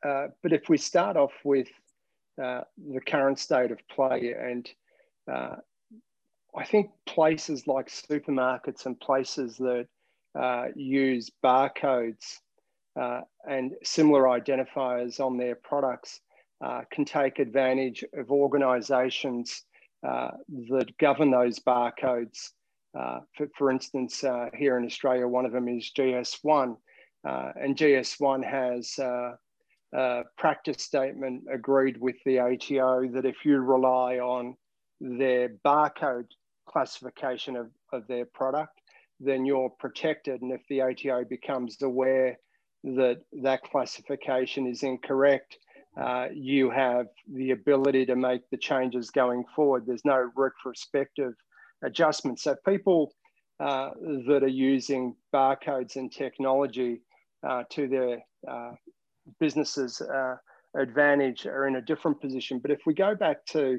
Uh, 0.04 0.28
but 0.42 0.52
if 0.52 0.68
we 0.68 0.76
start 0.76 1.16
off 1.16 1.32
with 1.44 1.68
uh, 2.42 2.62
the 2.76 3.00
current 3.00 3.38
state 3.38 3.70
of 3.70 3.78
play, 3.88 4.34
and 4.38 4.68
uh, 5.30 5.56
I 6.56 6.64
think 6.64 6.90
places 7.06 7.66
like 7.66 7.88
supermarkets 7.88 8.86
and 8.86 8.98
places 8.98 9.56
that 9.58 9.86
uh, 10.38 10.66
use 10.74 11.30
barcodes 11.44 12.38
uh, 13.00 13.20
and 13.48 13.72
similar 13.82 14.24
identifiers 14.24 15.20
on 15.20 15.36
their 15.36 15.54
products 15.54 16.20
can 16.92 17.04
take 17.04 17.40
advantage 17.40 18.04
of 18.14 18.30
organisations 18.30 19.64
that 20.02 20.86
govern 20.98 21.30
those 21.30 21.58
barcodes. 21.58 22.50
For, 22.92 23.48
for, 23.56 23.70
instance, 23.70 24.24
here 24.54 24.76
in 24.78 24.84
Australia, 24.84 25.26
one 25.26 25.46
of 25.46 25.52
them 25.52 25.68
is 25.68 25.90
GS1, 25.96 26.76
and 27.24 27.76
GS1 27.76 28.44
has 28.44 28.98
uh, 29.96 30.22
practice 30.38 30.82
statement 30.82 31.44
agreed 31.52 32.00
with 32.00 32.16
the 32.24 32.38
ATO 32.38 33.08
that 33.08 33.26
if 33.26 33.44
you 33.44 33.58
rely 33.58 34.18
on 34.18 34.56
their 35.00 35.50
barcode 35.64 36.28
classification 36.66 37.56
of, 37.56 37.68
of 37.92 38.06
their 38.06 38.24
product, 38.24 38.80
then 39.20 39.44
you're 39.44 39.70
protected. 39.78 40.40
And 40.40 40.52
if 40.52 40.62
the 40.68 40.80
ATO 40.80 41.24
becomes 41.24 41.80
aware 41.82 42.38
that 42.84 43.18
that 43.42 43.62
classification 43.62 44.66
is 44.66 44.82
incorrect, 44.82 45.58
uh, 46.00 46.28
you 46.32 46.70
have 46.70 47.06
the 47.30 47.50
ability 47.50 48.06
to 48.06 48.16
make 48.16 48.48
the 48.50 48.56
changes 48.56 49.10
going 49.10 49.44
forward. 49.54 49.84
There's 49.86 50.06
no 50.06 50.30
retrospective 50.34 51.34
adjustment. 51.82 52.40
So 52.40 52.56
people 52.66 53.12
uh, 53.60 53.90
that 54.26 54.40
are 54.42 54.48
using 54.48 55.14
barcodes 55.32 55.96
and 55.96 56.10
technology 56.10 57.02
uh, 57.48 57.62
to 57.70 57.88
their 57.88 58.18
uh, 58.48 58.72
businesses 59.38 60.00
uh, 60.00 60.36
advantage 60.76 61.46
are 61.46 61.66
in 61.66 61.76
a 61.76 61.82
different 61.82 62.20
position. 62.20 62.58
But 62.58 62.70
if 62.70 62.80
we 62.86 62.94
go 62.94 63.14
back 63.14 63.44
to 63.46 63.78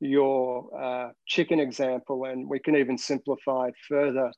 your 0.00 0.68
uh, 0.80 1.10
chicken 1.26 1.60
example, 1.60 2.24
and 2.24 2.48
we 2.48 2.58
can 2.58 2.76
even 2.76 2.98
simplify 2.98 3.68
it 3.68 3.74
further, 3.88 4.30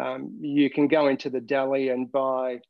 um, 0.00 0.38
you 0.40 0.70
can 0.70 0.86
go 0.86 1.08
into 1.08 1.30
the 1.30 1.40
deli 1.40 1.88
and 1.88 2.10
buy 2.10 2.60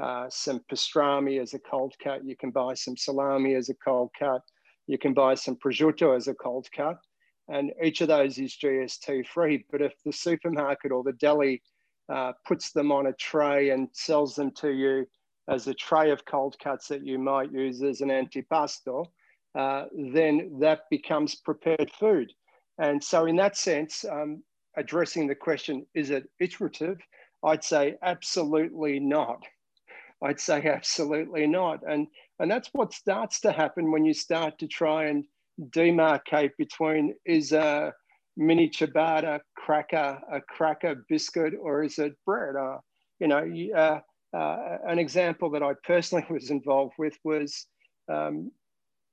uh, 0.00 0.26
some 0.30 0.60
pastrami 0.70 1.40
as 1.40 1.54
a 1.54 1.58
cold 1.58 1.94
cut. 2.02 2.24
You 2.24 2.36
can 2.36 2.50
buy 2.50 2.74
some 2.74 2.96
salami 2.96 3.54
as 3.54 3.68
a 3.68 3.74
cold 3.74 4.10
cut. 4.18 4.42
You 4.86 4.96
can 4.96 5.12
buy 5.12 5.34
some 5.34 5.56
prosciutto 5.56 6.16
as 6.16 6.28
a 6.28 6.34
cold 6.34 6.68
cut. 6.74 6.96
And 7.48 7.72
each 7.82 8.00
of 8.00 8.08
those 8.08 8.38
is 8.38 8.56
GST 8.56 9.26
free. 9.26 9.64
But 9.70 9.82
if 9.82 9.94
the 10.04 10.12
supermarket 10.12 10.92
or 10.92 11.02
the 11.02 11.14
deli 11.14 11.62
uh, 12.08 12.32
puts 12.46 12.72
them 12.72 12.92
on 12.92 13.06
a 13.06 13.12
tray 13.14 13.70
and 13.70 13.88
sells 13.92 14.34
them 14.34 14.50
to 14.52 14.70
you 14.70 15.06
as 15.48 15.66
a 15.66 15.74
tray 15.74 16.10
of 16.10 16.24
cold 16.26 16.56
cuts 16.62 16.88
that 16.88 17.06
you 17.06 17.18
might 17.18 17.50
use 17.52 17.82
as 17.82 18.00
an 18.00 18.08
antipasto, 18.08 19.06
uh, 19.54 19.84
then 20.12 20.58
that 20.60 20.82
becomes 20.90 21.34
prepared 21.34 21.90
food. 21.98 22.30
And 22.78 23.02
so, 23.02 23.26
in 23.26 23.36
that 23.36 23.56
sense, 23.56 24.04
um, 24.04 24.42
addressing 24.76 25.26
the 25.26 25.34
question, 25.34 25.86
is 25.94 26.10
it 26.10 26.28
iterative? 26.38 26.98
I'd 27.42 27.64
say 27.64 27.96
absolutely 28.02 29.00
not. 29.00 29.42
I'd 30.22 30.40
say 30.40 30.62
absolutely 30.66 31.46
not. 31.46 31.80
And, 31.88 32.08
and 32.38 32.50
that's 32.50 32.68
what 32.72 32.92
starts 32.92 33.40
to 33.40 33.52
happen 33.52 33.90
when 33.90 34.04
you 34.04 34.14
start 34.14 34.58
to 34.58 34.66
try 34.66 35.06
and 35.06 35.24
demarcate 35.60 36.52
between 36.58 37.14
is 37.24 37.52
a 37.52 37.92
mini 38.36 38.68
ciabatta 38.68 39.40
cracker 39.56 40.20
a 40.32 40.40
cracker 40.40 41.04
biscuit 41.08 41.54
or 41.60 41.82
is 41.82 41.98
it 41.98 42.14
bread? 42.24 42.56
Uh, 42.56 42.78
you 43.20 43.26
know, 43.26 43.44
uh, 43.76 44.00
uh, 44.36 44.78
an 44.86 44.98
example 44.98 45.50
that 45.50 45.62
I 45.62 45.72
personally 45.84 46.24
was 46.30 46.50
involved 46.50 46.94
with 46.98 47.16
was 47.24 47.66
um, 48.08 48.50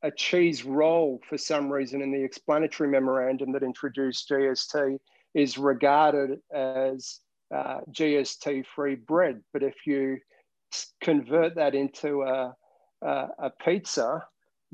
a 0.03 0.11
cheese 0.11 0.63
roll 0.63 1.19
for 1.27 1.37
some 1.37 1.71
reason 1.71 2.01
in 2.01 2.11
the 2.11 2.23
explanatory 2.23 2.89
memorandum 2.89 3.51
that 3.53 3.63
introduced 3.63 4.29
GST 4.29 4.99
is 5.33 5.57
regarded 5.57 6.39
as 6.53 7.19
uh, 7.53 7.79
GST 7.91 8.65
free 8.75 8.95
bread. 8.95 9.41
But 9.51 9.63
if 9.63 9.75
you 9.85 10.17
convert 11.01 11.55
that 11.55 11.73
into 11.73 12.21
a, 12.23 12.53
a, 13.01 13.27
a 13.39 13.51
pizza, 13.63 14.23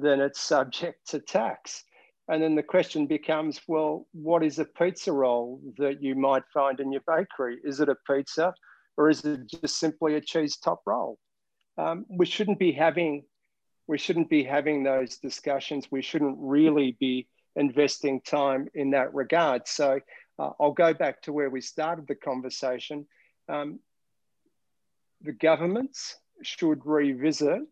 then 0.01 0.19
it's 0.19 0.41
subject 0.41 1.09
to 1.09 1.19
tax. 1.19 1.83
And 2.27 2.41
then 2.41 2.55
the 2.55 2.63
question 2.63 3.07
becomes 3.07 3.59
well, 3.67 4.07
what 4.13 4.43
is 4.43 4.59
a 4.59 4.65
pizza 4.65 5.11
roll 5.11 5.61
that 5.77 6.01
you 6.01 6.15
might 6.15 6.43
find 6.53 6.79
in 6.79 6.91
your 6.91 7.01
bakery? 7.07 7.57
Is 7.63 7.79
it 7.79 7.89
a 7.89 7.95
pizza? 8.07 8.53
or 8.97 9.09
is 9.09 9.23
it 9.25 9.47
just 9.47 9.79
simply 9.79 10.15
a 10.15 10.21
cheese 10.21 10.57
top 10.57 10.81
roll? 10.85 11.17
Um, 11.77 12.05
we 12.09 12.25
shouldn't 12.25 12.59
be 12.59 12.71
having 12.71 13.23
we 13.87 13.97
shouldn't 13.97 14.29
be 14.29 14.43
having 14.43 14.83
those 14.83 15.17
discussions. 15.17 15.87
We 15.91 16.01
shouldn't 16.01 16.37
really 16.39 16.95
be 16.99 17.27
investing 17.55 18.21
time 18.21 18.67
in 18.73 18.91
that 18.91 19.13
regard. 19.13 19.67
So 19.67 19.99
uh, 20.39 20.49
I'll 20.59 20.71
go 20.71 20.93
back 20.93 21.23
to 21.23 21.33
where 21.33 21.49
we 21.49 21.59
started 21.61 22.07
the 22.07 22.15
conversation. 22.15 23.07
Um, 23.49 23.79
the 25.21 25.33
governments 25.33 26.15
should 26.43 26.85
revisit 26.85 27.63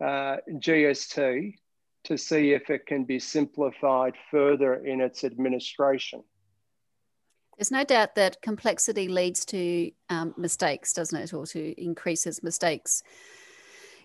uh, 0.00 0.36
GST 0.50 1.54
to 2.04 2.18
see 2.18 2.52
if 2.52 2.70
it 2.70 2.86
can 2.86 3.04
be 3.04 3.18
simplified 3.18 4.14
further 4.30 4.74
in 4.74 5.00
its 5.00 5.24
administration. 5.24 6.22
There's 7.56 7.70
no 7.70 7.84
doubt 7.84 8.16
that 8.16 8.42
complexity 8.42 9.08
leads 9.08 9.44
to 9.46 9.90
um, 10.10 10.34
mistakes, 10.36 10.92
doesn't 10.92 11.18
it, 11.18 11.32
or 11.32 11.46
to 11.46 11.82
increases 11.82 12.42
mistakes. 12.42 13.02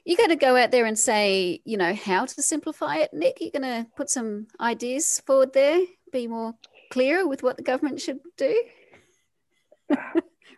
You're 0.06 0.18
going 0.18 0.30
to 0.30 0.36
go 0.36 0.56
out 0.56 0.72
there 0.72 0.86
and 0.86 0.98
say, 0.98 1.62
you 1.66 1.78
know, 1.78 1.94
how 1.94 2.26
to 2.26 2.42
simplify 2.42 2.98
it, 2.98 3.14
Nick. 3.14 3.38
You're 3.42 3.52
going 3.52 3.64
to 3.64 3.88
put 3.96 4.10
some 4.10 4.48
ideas 4.62 5.22
forward 5.26 5.54
there, 5.54 5.82
be 6.12 6.28
more 6.28 6.54
clearer 6.92 7.28
with 7.28 7.44
what 7.44 7.58
the 7.58 7.64
government 7.64 8.00
should 8.00 8.20
do. 8.38 8.64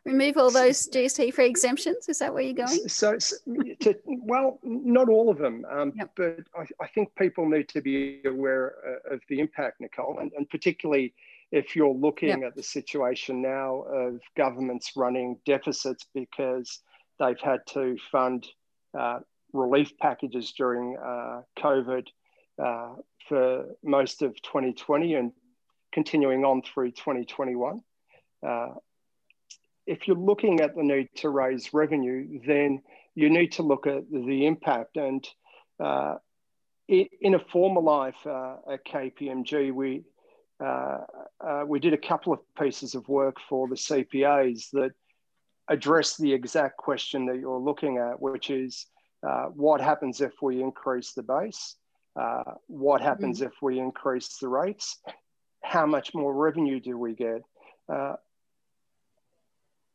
Remove 0.05 0.37
all 0.37 0.49
those 0.49 0.87
GST 0.87 1.33
free 1.33 1.45
exemptions. 1.45 2.09
Is 2.09 2.19
that 2.19 2.33
where 2.33 2.41
you're 2.41 2.53
going? 2.53 2.89
So, 2.89 3.19
so 3.19 3.37
to, 3.81 3.95
well, 4.05 4.59
not 4.63 5.09
all 5.09 5.29
of 5.29 5.37
them, 5.37 5.63
um, 5.69 5.93
yep. 5.95 6.11
but 6.15 6.37
I, 6.55 6.65
I, 6.83 6.87
think 6.87 7.13
people 7.15 7.47
need 7.47 7.69
to 7.69 7.81
be 7.81 8.21
aware 8.25 8.73
uh, 8.83 9.13
of 9.13 9.21
the 9.29 9.39
impact, 9.39 9.79
Nicole, 9.79 10.17
and, 10.19 10.31
and 10.35 10.49
particularly 10.49 11.13
if 11.51 11.75
you're 11.75 11.93
looking 11.93 12.29
yep. 12.29 12.43
at 12.43 12.55
the 12.55 12.63
situation 12.63 13.43
now 13.43 13.81
of 13.81 14.21
governments 14.35 14.93
running 14.95 15.37
deficits 15.45 16.07
because 16.15 16.79
they've 17.19 17.39
had 17.39 17.59
to 17.67 17.95
fund 18.11 18.47
uh, 18.97 19.19
relief 19.53 19.97
packages 19.99 20.51
during 20.57 20.97
uh, 20.97 21.41
COVID 21.59 22.07
uh, 22.57 22.95
for 23.27 23.65
most 23.83 24.21
of 24.21 24.41
2020 24.41 25.15
and 25.15 25.31
continuing 25.91 26.43
on 26.43 26.61
through 26.61 26.91
2021. 26.91 27.81
If 29.85 30.07
you're 30.07 30.17
looking 30.17 30.61
at 30.61 30.75
the 30.75 30.83
need 30.83 31.09
to 31.17 31.29
raise 31.29 31.73
revenue, 31.73 32.39
then 32.45 32.81
you 33.15 33.29
need 33.29 33.53
to 33.53 33.63
look 33.63 33.87
at 33.87 34.09
the 34.11 34.45
impact. 34.45 34.97
And 34.97 35.27
uh, 35.79 36.15
in 36.87 37.35
a 37.35 37.39
former 37.51 37.81
life 37.81 38.15
uh, 38.25 38.57
at 38.69 38.85
KPMG, 38.85 39.73
we 39.73 40.03
uh, 40.63 40.99
uh, 41.39 41.63
we 41.65 41.79
did 41.79 41.93
a 41.93 41.97
couple 41.97 42.31
of 42.31 42.39
pieces 42.55 42.93
of 42.93 43.07
work 43.09 43.37
for 43.49 43.67
the 43.67 43.75
CPAs 43.75 44.69
that 44.71 44.91
address 45.67 46.17
the 46.17 46.31
exact 46.31 46.77
question 46.77 47.25
that 47.25 47.39
you're 47.39 47.59
looking 47.59 47.97
at, 47.97 48.21
which 48.21 48.51
is 48.51 48.85
uh, 49.27 49.45
what 49.45 49.81
happens 49.81 50.21
if 50.21 50.33
we 50.41 50.61
increase 50.61 51.13
the 51.13 51.23
base? 51.23 51.77
Uh, 52.15 52.43
what 52.67 53.01
happens 53.01 53.39
mm-hmm. 53.39 53.47
if 53.47 53.53
we 53.61 53.79
increase 53.79 54.37
the 54.37 54.47
rates? 54.47 54.99
How 55.63 55.85
much 55.87 56.13
more 56.13 56.33
revenue 56.33 56.79
do 56.79 56.97
we 56.97 57.15
get? 57.15 57.41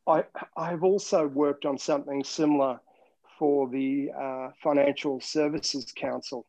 Uh, 0.06 0.22
I, 0.56 0.70
I've 0.72 0.84
also 0.84 1.26
worked 1.26 1.64
on 1.64 1.78
something 1.78 2.24
similar 2.24 2.80
for 3.38 3.68
the 3.68 4.10
uh, 4.18 4.48
Financial 4.62 5.20
Services 5.20 5.92
Council. 5.94 6.46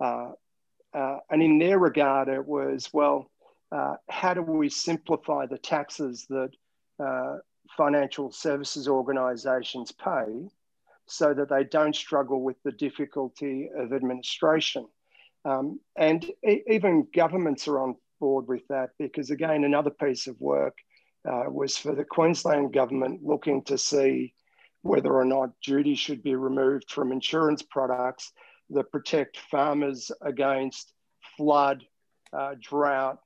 and 0.00 1.42
in 1.42 1.58
their 1.58 1.78
regard, 1.78 2.28
it 2.28 2.46
was 2.46 2.90
well, 2.92 3.30
uh, 3.72 3.94
how 4.08 4.34
do 4.34 4.42
we 4.42 4.68
simplify 4.68 5.46
the 5.46 5.58
taxes 5.58 6.26
that 6.28 6.50
uh, 6.98 7.36
financial 7.76 8.32
services 8.32 8.88
organisations 8.88 9.92
pay 9.92 10.48
so 11.06 11.34
that 11.34 11.48
they 11.48 11.64
don't 11.64 11.94
struggle 11.94 12.42
with 12.42 12.56
the 12.64 12.72
difficulty 12.72 13.68
of 13.76 13.92
administration. 13.92 14.86
Um, 15.44 15.80
and 15.96 16.24
e 16.46 16.62
even 16.66 17.08
governments 17.14 17.66
are 17.68 17.80
on 17.80 17.96
board 18.18 18.46
with 18.48 18.66
that 18.68 18.90
because, 18.98 19.30
again, 19.30 19.64
another 19.64 19.90
piece 19.90 20.26
of 20.26 20.40
work 20.40 20.76
uh, 21.28 21.44
was 21.48 21.76
for 21.76 21.94
the 21.94 22.04
Queensland 22.04 22.72
government 22.72 23.22
looking 23.22 23.62
to 23.64 23.76
see 23.76 24.34
whether 24.82 25.12
or 25.12 25.24
not 25.24 25.50
duty 25.62 25.94
should 25.94 26.22
be 26.22 26.34
removed 26.34 26.90
from 26.90 27.12
insurance 27.12 27.62
products 27.62 28.32
that 28.70 28.90
protect 28.90 29.38
farmers 29.38 30.10
against 30.22 30.92
flood, 31.36 31.84
uh, 32.32 32.54
drought, 32.60 33.18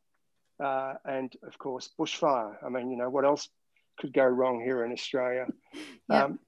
uh, 0.63 0.95
and 1.05 1.33
of 1.47 1.57
course 1.59 1.91
bushfire. 1.99 2.57
I 2.65 2.69
mean, 2.69 2.91
you 2.91 2.97
know, 2.97 3.11
what 3.11 3.25
else 3.25 3.49
could 3.99 4.13
go 4.13 4.25
wrong 4.25 4.61
here 4.61 4.85
in 4.85 4.93
Australia? 4.93 5.47
Yep. 6.11 6.25
Um, 6.25 6.39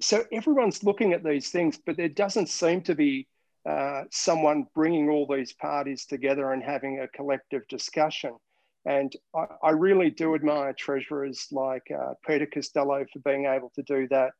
so 0.00 0.24
everyone's 0.30 0.84
looking 0.84 1.12
at 1.14 1.24
these 1.24 1.50
things, 1.50 1.78
but 1.84 1.96
there 1.96 2.08
doesn't 2.08 2.48
seem 2.48 2.80
to 2.82 2.94
be 2.94 3.26
uh, 3.68 4.04
someone 4.10 4.66
bringing 4.74 5.08
all 5.08 5.26
these 5.26 5.52
parties 5.52 6.04
together 6.06 6.52
and 6.52 6.62
having 6.62 7.00
a 7.00 7.08
collective 7.08 7.66
discussion. 7.68 8.36
And 8.86 9.12
I, 9.34 9.46
I 9.62 9.70
really 9.70 10.10
do 10.10 10.34
admire 10.34 10.74
treasurers 10.74 11.46
like 11.50 11.84
uh, 11.90 12.14
Peter 12.26 12.46
Costello 12.46 13.04
for 13.12 13.18
being 13.20 13.46
able 13.46 13.70
to 13.76 13.82
do 13.82 14.06
that 14.08 14.32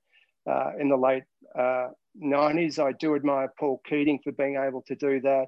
uh, 0.48 0.72
in 0.78 0.88
the 0.88 0.96
late 0.96 1.24
90s. 1.56 2.78
Uh, 2.78 2.84
I 2.84 2.92
do 2.92 3.14
admire 3.14 3.52
Paul 3.58 3.80
Keating 3.88 4.20
for 4.22 4.32
being 4.32 4.56
able 4.56 4.82
to 4.82 4.94
do 4.94 5.20
that 5.22 5.46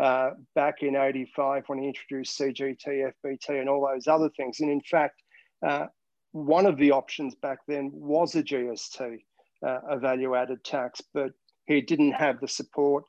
uh, 0.00 0.30
back 0.54 0.82
in 0.82 0.96
85 0.96 1.64
when 1.66 1.80
he 1.80 1.88
introduced 1.88 2.38
CGT, 2.38 3.12
FBT, 3.24 3.60
and 3.60 3.68
all 3.68 3.86
those 3.86 4.06
other 4.06 4.30
things. 4.36 4.60
And 4.60 4.70
in 4.70 4.80
fact, 4.80 5.22
uh, 5.66 5.86
one 6.32 6.64
of 6.64 6.78
the 6.78 6.92
options 6.92 7.34
back 7.34 7.58
then 7.66 7.90
was 7.92 8.34
a 8.36 8.42
GST, 8.42 9.18
a 9.62 9.98
value 9.98 10.34
added 10.34 10.64
tax, 10.64 11.02
but 11.12 11.32
he 11.66 11.80
didn't 11.80 12.12
have 12.12 12.40
the 12.40 12.48
support 12.48 13.04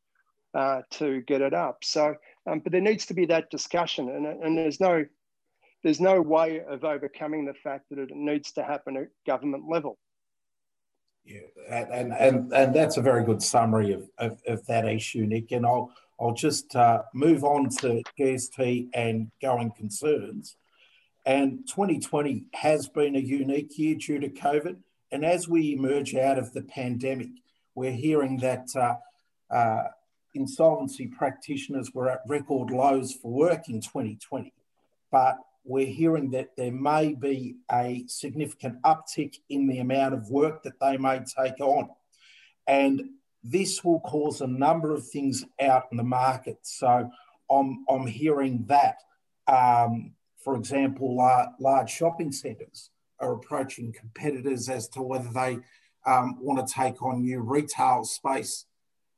uh, 0.53 0.81
to 0.91 1.21
get 1.21 1.41
it 1.41 1.53
up. 1.53 1.83
So, 1.83 2.15
um, 2.49 2.59
but 2.59 2.71
there 2.71 2.81
needs 2.81 3.05
to 3.07 3.13
be 3.13 3.25
that 3.27 3.49
discussion, 3.49 4.09
and, 4.09 4.25
and 4.25 4.57
there's 4.57 4.79
no 4.79 5.05
there's 5.83 5.99
no 5.99 6.21
way 6.21 6.61
of 6.61 6.83
overcoming 6.83 7.45
the 7.45 7.53
fact 7.53 7.85
that 7.89 7.99
it 7.99 8.09
needs 8.11 8.51
to 8.53 8.63
happen 8.63 8.97
at 8.97 9.07
government 9.25 9.63
level. 9.69 9.97
Yeah, 11.23 11.41
and 11.69 12.13
and 12.13 12.51
and 12.51 12.75
that's 12.75 12.97
a 12.97 13.01
very 13.01 13.23
good 13.23 13.43
summary 13.43 13.93
of, 13.93 14.09
of, 14.17 14.41
of 14.47 14.65
that 14.65 14.87
issue, 14.87 15.25
Nick. 15.25 15.51
And 15.51 15.65
I'll 15.65 15.91
I'll 16.19 16.33
just 16.33 16.75
uh, 16.75 17.03
move 17.13 17.43
on 17.43 17.69
to 17.79 18.01
GST 18.19 18.89
and 18.93 19.31
going 19.41 19.71
concerns. 19.71 20.55
And 21.25 21.67
2020 21.67 22.45
has 22.53 22.87
been 22.87 23.15
a 23.15 23.19
unique 23.19 23.77
year 23.77 23.95
due 23.95 24.19
to 24.19 24.29
COVID. 24.29 24.77
And 25.11 25.25
as 25.25 25.47
we 25.47 25.73
emerge 25.73 26.15
out 26.15 26.39
of 26.39 26.53
the 26.53 26.63
pandemic, 26.63 27.29
we're 27.75 27.91
hearing 27.91 28.37
that 28.37 28.67
uh, 28.75 28.95
uh, 29.53 29.89
insolvency 30.33 31.07
practitioners 31.07 31.91
were 31.93 32.09
at 32.09 32.21
record 32.27 32.71
lows 32.71 33.13
for 33.13 33.31
work 33.31 33.69
in 33.69 33.81
2020. 33.81 34.53
But 35.11 35.37
we're 35.63 35.85
hearing 35.85 36.31
that 36.31 36.55
there 36.57 36.71
may 36.71 37.13
be 37.13 37.55
a 37.71 38.03
significant 38.07 38.81
uptick 38.81 39.35
in 39.49 39.67
the 39.67 39.79
amount 39.79 40.13
of 40.13 40.29
work 40.29 40.63
that 40.63 40.79
they 40.79 40.97
may 40.97 41.19
take 41.19 41.59
on. 41.59 41.89
And 42.67 43.01
this 43.43 43.83
will 43.83 43.99
cause 44.01 44.41
a 44.41 44.47
number 44.47 44.93
of 44.93 45.07
things 45.07 45.43
out 45.59 45.83
in 45.91 45.97
the 45.97 46.03
market. 46.03 46.59
So 46.63 47.09
I'm, 47.49 47.85
I'm 47.89 48.07
hearing 48.07 48.65
that, 48.67 48.97
um, 49.47 50.13
for 50.43 50.55
example, 50.55 51.19
uh, 51.21 51.47
large 51.59 51.89
shopping 51.89 52.31
centres 52.31 52.89
are 53.19 53.33
approaching 53.33 53.93
competitors 53.93 54.69
as 54.69 54.87
to 54.89 55.01
whether 55.01 55.29
they 55.29 55.59
um, 56.05 56.37
want 56.39 56.65
to 56.65 56.73
take 56.73 57.01
on 57.03 57.21
new 57.21 57.41
retail 57.41 58.03
space. 58.03 58.65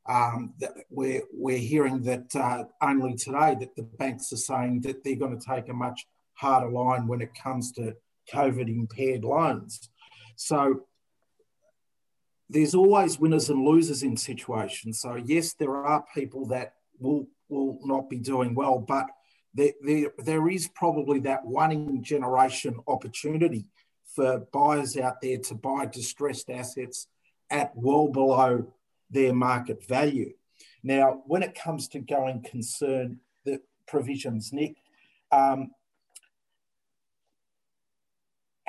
Um, 0.06 0.52
we're, 0.90 1.22
we're 1.32 1.58
hearing 1.58 2.02
that 2.02 2.36
uh, 2.36 2.64
only 2.82 3.14
today 3.14 3.56
that 3.58 3.74
the 3.74 3.82
banks 3.82 4.32
are 4.34 4.36
saying 4.36 4.82
that 4.82 5.02
they're 5.02 5.16
going 5.16 5.38
to 5.38 5.46
take 5.46 5.70
a 5.70 5.72
much 5.72 6.06
harder 6.34 6.70
line 6.70 7.06
when 7.06 7.20
it 7.20 7.34
comes 7.34 7.72
to 7.72 7.94
COVID 8.32 8.68
impaired 8.68 9.24
loans. 9.24 9.90
So 10.36 10.82
there's 12.48 12.74
always 12.74 13.18
winners 13.18 13.48
and 13.50 13.64
losers 13.64 14.02
in 14.02 14.16
situations. 14.16 15.00
So 15.00 15.16
yes, 15.16 15.54
there 15.54 15.76
are 15.76 16.04
people 16.14 16.46
that 16.48 16.74
will 16.98 17.26
will 17.48 17.78
not 17.84 18.08
be 18.08 18.18
doing 18.18 18.54
well, 18.54 18.78
but 18.78 19.06
there, 19.52 19.72
there, 19.82 20.12
there 20.18 20.48
is 20.48 20.66
probably 20.68 21.20
that 21.20 21.44
one 21.44 21.70
in 21.70 22.02
generation 22.02 22.76
opportunity 22.88 23.66
for 24.14 24.40
buyers 24.52 24.96
out 24.96 25.20
there 25.20 25.38
to 25.38 25.54
buy 25.54 25.86
distressed 25.86 26.50
assets 26.50 27.06
at 27.50 27.72
well 27.74 28.08
below 28.08 28.66
their 29.10 29.32
market 29.32 29.86
value. 29.86 30.32
Now, 30.82 31.22
when 31.26 31.42
it 31.42 31.54
comes 31.54 31.88
to 31.88 32.00
going 32.00 32.42
concern 32.42 33.20
the 33.44 33.60
provisions, 33.86 34.52
Nick, 34.52 34.76
um, 35.30 35.70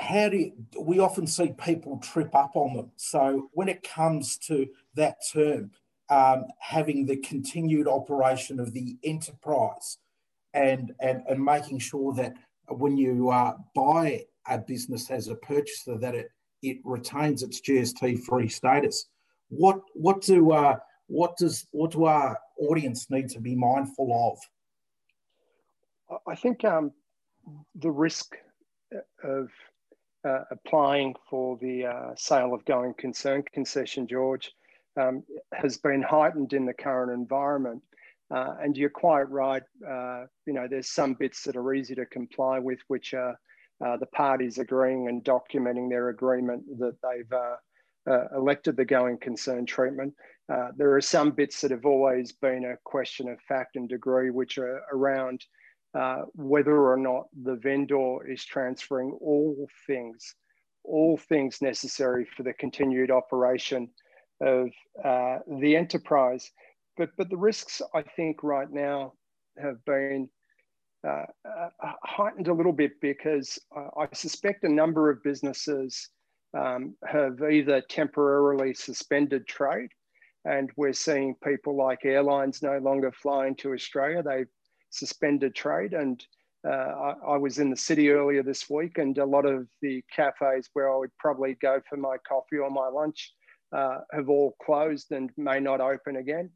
how 0.06 0.30
do 0.30 0.38
you, 0.38 0.54
we 0.80 1.00
often 1.00 1.26
see 1.26 1.54
people 1.58 1.98
trip 1.98 2.34
up 2.36 2.52
on 2.56 2.76
them? 2.76 2.92
So 2.96 3.50
when 3.54 3.68
it 3.68 3.84
comes 3.84 4.38
to 4.40 4.68
that 4.96 5.18
term, 5.34 5.72
um, 6.10 6.46
having 6.60 7.06
the 7.06 7.18
continued 7.18 7.88
operation 7.88 8.60
of 8.60 8.74
the 8.74 8.98
enterprise 9.04 9.98
and, 10.54 10.94
and, 11.00 11.24
and 11.28 11.44
making 11.44 11.80
sure 11.80 12.14
that 12.14 12.34
when 12.70 12.98
you 12.98 13.32
uh, 13.32 13.56
buy 13.74 14.24
a 14.48 14.60
business 14.60 15.10
as 15.10 15.28
a 15.28 15.36
purchaser, 15.36 15.98
that 15.98 16.14
it, 16.14 16.30
it 16.62 16.78
retains 16.84 17.42
its 17.42 17.60
GST 17.62 18.22
free 18.24 18.48
status. 18.48 19.08
What, 19.50 19.82
what, 19.94 20.22
do, 20.22 20.52
uh, 20.52 20.78
what, 21.08 21.36
does, 21.38 21.66
what 21.72 21.92
do 21.92 22.06
our 22.06 22.38
audience 22.60 23.10
need 23.10 23.30
to 23.30 23.40
be 23.40 23.56
mindful 23.56 24.38
of? 26.10 26.20
I 26.28 26.36
think 26.36 26.64
um, 26.64 26.92
the 27.74 27.90
risk 27.90 28.38
of 29.24 29.50
uh, 30.26 30.44
applying 30.52 31.16
for 31.30 31.58
the 31.58 31.86
uh, 31.86 32.16
sale 32.16 32.54
of 32.54 32.66
going 32.66 32.94
concern 32.98 33.44
concession, 33.54 34.08
George, 34.08 34.52
um, 35.00 35.24
has 35.54 35.78
been 35.78 36.02
heightened 36.02 36.54
in 36.54 36.66
the 36.66 36.74
current 36.74 37.12
environment. 37.12 37.82
Uh, 38.34 38.56
and 38.60 38.76
you're 38.76 38.90
quite 38.90 39.30
right. 39.30 39.62
Uh, 39.88 40.26
you 40.48 40.54
know, 40.54 40.68
there's 40.68 40.90
some 40.90 41.14
bits 41.14 41.44
that 41.44 41.56
are 41.56 41.74
easy 41.74 41.94
to 41.94 42.06
comply 42.08 42.58
with, 42.58 42.80
which 42.88 43.14
are 43.14 43.38
uh, 43.86 43.98
the 43.98 44.06
parties 44.08 44.58
agreeing 44.58 45.10
and 45.10 45.24
documenting 45.24 45.90
their 45.90 46.10
agreement 46.10 46.64
that 46.80 46.96
they've 47.04 47.32
uh, 47.32 48.28
elected 48.36 48.78
the 48.78 48.86
going 48.86 49.18
concern 49.18 49.66
treatment. 49.66 50.14
there 50.78 50.96
are 50.96 51.02
some 51.02 51.32
bits 51.32 51.62
that 51.62 51.72
have 51.72 51.86
always 51.86 52.32
been 52.32 52.66
a 52.66 52.78
question 52.84 53.28
of 53.28 53.40
fact 53.42 53.76
and 53.76 53.90
degree, 53.90 54.32
which 54.32 54.58
are 54.58 54.82
around 54.92 55.46
uh, 55.96 56.24
whether 56.34 56.78
or 56.92 56.98
not 56.98 57.28
the 57.44 57.56
vendor 57.56 58.28
is 58.28 58.44
transferring 58.44 59.18
all 59.22 59.68
things, 59.88 60.36
all 60.84 61.18
things 61.18 61.62
necessary 61.62 62.26
for 62.36 62.44
the 62.44 62.54
continued 62.54 63.12
operation 63.12 63.90
of 64.42 64.70
uh, 65.04 65.38
the 65.60 65.76
enterprise. 65.76 66.52
But, 66.98 67.12
but 67.18 67.30
the 67.30 67.38
risks, 67.38 67.82
I 67.94 68.02
think, 68.02 68.44
right 68.44 68.70
now 68.70 69.14
have 69.58 69.84
been 69.86 70.30
uh, 71.08 71.26
uh 71.46 71.92
heightened 72.04 72.48
a 72.48 72.54
little 72.54 72.74
bit 72.74 73.00
because 73.00 73.60
I 73.76 74.08
suspect 74.14 74.64
a 74.64 74.70
number 74.70 75.10
of 75.10 75.24
businesses 75.24 76.10
um, 76.56 76.96
have 77.06 77.42
either 77.42 77.82
temporarily 77.90 78.74
suspended 78.74 79.48
trade, 79.48 79.90
and 80.46 80.72
we're 80.78 80.94
seeing 80.94 81.36
people 81.44 81.76
like 81.76 82.06
airlines 82.06 82.64
no 82.64 82.80
longer 82.80 83.12
flying 83.12 83.56
to 83.58 83.74
Australia. 83.74 84.24
They've 84.24 84.48
suspended 84.96 85.56
trade. 85.56 85.94
And 85.94 86.24
uh, 86.68 86.72
I, 86.72 87.16
I, 87.34 87.38
was 87.38 87.60
in 87.60 87.70
the 87.70 87.78
city 87.78 88.10
earlier 88.10 88.42
this 88.42 88.70
week, 88.70 88.98
and 88.98 89.18
a 89.18 89.26
lot 89.26 89.46
of 89.46 89.68
the 89.82 90.04
cafes 90.14 90.70
where 90.74 90.92
I 90.92 90.98
would 90.98 91.16
probably 91.20 91.56
go 91.62 91.82
for 91.88 91.98
my 91.98 92.18
coffee 92.28 92.58
or 92.58 92.72
my 92.72 92.88
lunch 92.88 93.34
uh, 93.72 94.00
have 94.12 94.30
all 94.30 94.56
closed 94.64 95.12
and 95.12 95.30
may 95.38 95.60
not 95.60 95.82
open 95.82 96.16
again. 96.16 96.50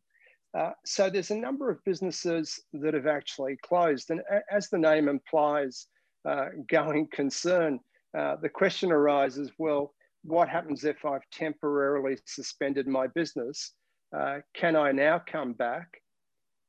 Uh, 0.58 0.72
so 0.84 1.10
there's 1.10 1.32
a 1.32 1.38
number 1.38 1.70
of 1.70 1.84
businesses 1.84 2.60
that 2.74 2.94
have 2.94 3.06
actually 3.08 3.58
closed. 3.64 4.10
And 4.10 4.22
as 4.52 4.70
the 4.70 4.80
name 4.80 5.08
implies, 5.08 5.88
uh, 6.26 6.46
going 6.68 7.08
concern, 7.14 7.80
uh, 8.18 8.38
the 8.42 8.50
question 8.50 8.92
arises 8.92 9.52
well, 9.58 9.94
what 10.24 10.50
happens 10.50 10.84
if 10.84 11.06
I've 11.06 11.30
temporarily 11.32 12.18
suspended 12.26 12.88
my 12.88 13.08
business? 13.08 13.74
Uh, 14.16 14.40
can 14.54 14.76
I 14.76 14.92
now 14.92 15.22
come 15.26 15.54
back 15.54 16.02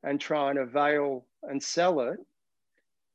and 0.03 0.21
try 0.21 0.51
and 0.51 0.59
avail 0.59 1.27
and 1.43 1.63
sell 1.63 2.01
it 2.01 2.19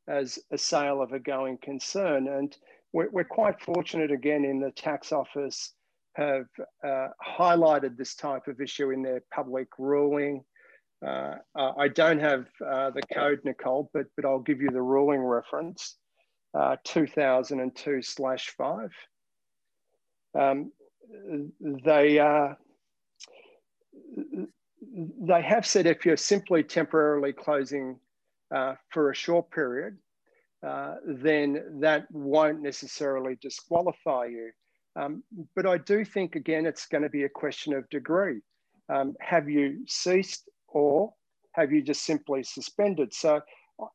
as 0.07 0.39
a 0.51 0.57
sale 0.57 1.01
of 1.01 1.13
a 1.13 1.19
going 1.19 1.57
concern. 1.57 2.27
And 2.27 2.55
we're, 2.93 3.09
we're 3.09 3.23
quite 3.23 3.61
fortunate 3.61 4.11
again 4.11 4.45
in 4.45 4.59
the 4.59 4.71
tax 4.71 5.11
office 5.11 5.73
have 6.13 6.45
uh, 6.83 7.07
highlighted 7.25 7.97
this 7.97 8.15
type 8.15 8.47
of 8.47 8.61
issue 8.61 8.91
in 8.91 9.01
their 9.01 9.21
public 9.33 9.67
ruling. 9.77 10.43
Uh, 11.05 11.35
uh 11.55 11.73
I 11.77 11.89
don't 11.89 12.19
have 12.19 12.45
uh, 12.65 12.91
the 12.91 13.01
code, 13.13 13.41
Nicole, 13.43 13.89
but, 13.93 14.05
but 14.15 14.25
I'll 14.25 14.39
give 14.39 14.61
you 14.61 14.69
the 14.69 14.81
ruling 14.81 15.21
reference. 15.21 15.97
uh, 16.55 16.77
2002 16.85 18.01
slash 18.01 18.53
5. 18.57 18.89
Um, 20.39 20.71
they, 21.83 22.19
uh, 22.19 22.53
they 25.21 25.41
have 25.41 25.65
said 25.65 25.85
if 25.85 26.05
you're 26.05 26.17
simply 26.17 26.63
temporarily 26.63 27.33
closing 27.33 27.99
uh, 28.53 28.75
for 28.91 29.11
a 29.11 29.15
short 29.15 29.49
period, 29.51 29.97
uh, 30.65 30.95
then 31.07 31.79
that 31.79 32.05
won't 32.11 32.61
necessarily 32.61 33.37
disqualify 33.41 34.25
you. 34.25 34.51
Um, 34.95 35.23
but 35.55 35.65
I 35.65 35.77
do 35.77 36.05
think, 36.05 36.35
again, 36.35 36.65
it's 36.65 36.87
going 36.87 37.03
to 37.03 37.09
be 37.09 37.23
a 37.23 37.29
question 37.29 37.73
of 37.73 37.89
degree. 37.89 38.41
Um, 38.93 39.15
have 39.19 39.49
you 39.49 39.83
ceased 39.87 40.49
or 40.67 41.13
have 41.53 41.71
you 41.71 41.81
just 41.81 42.03
simply 42.03 42.43
suspended? 42.43 43.13
So 43.13 43.41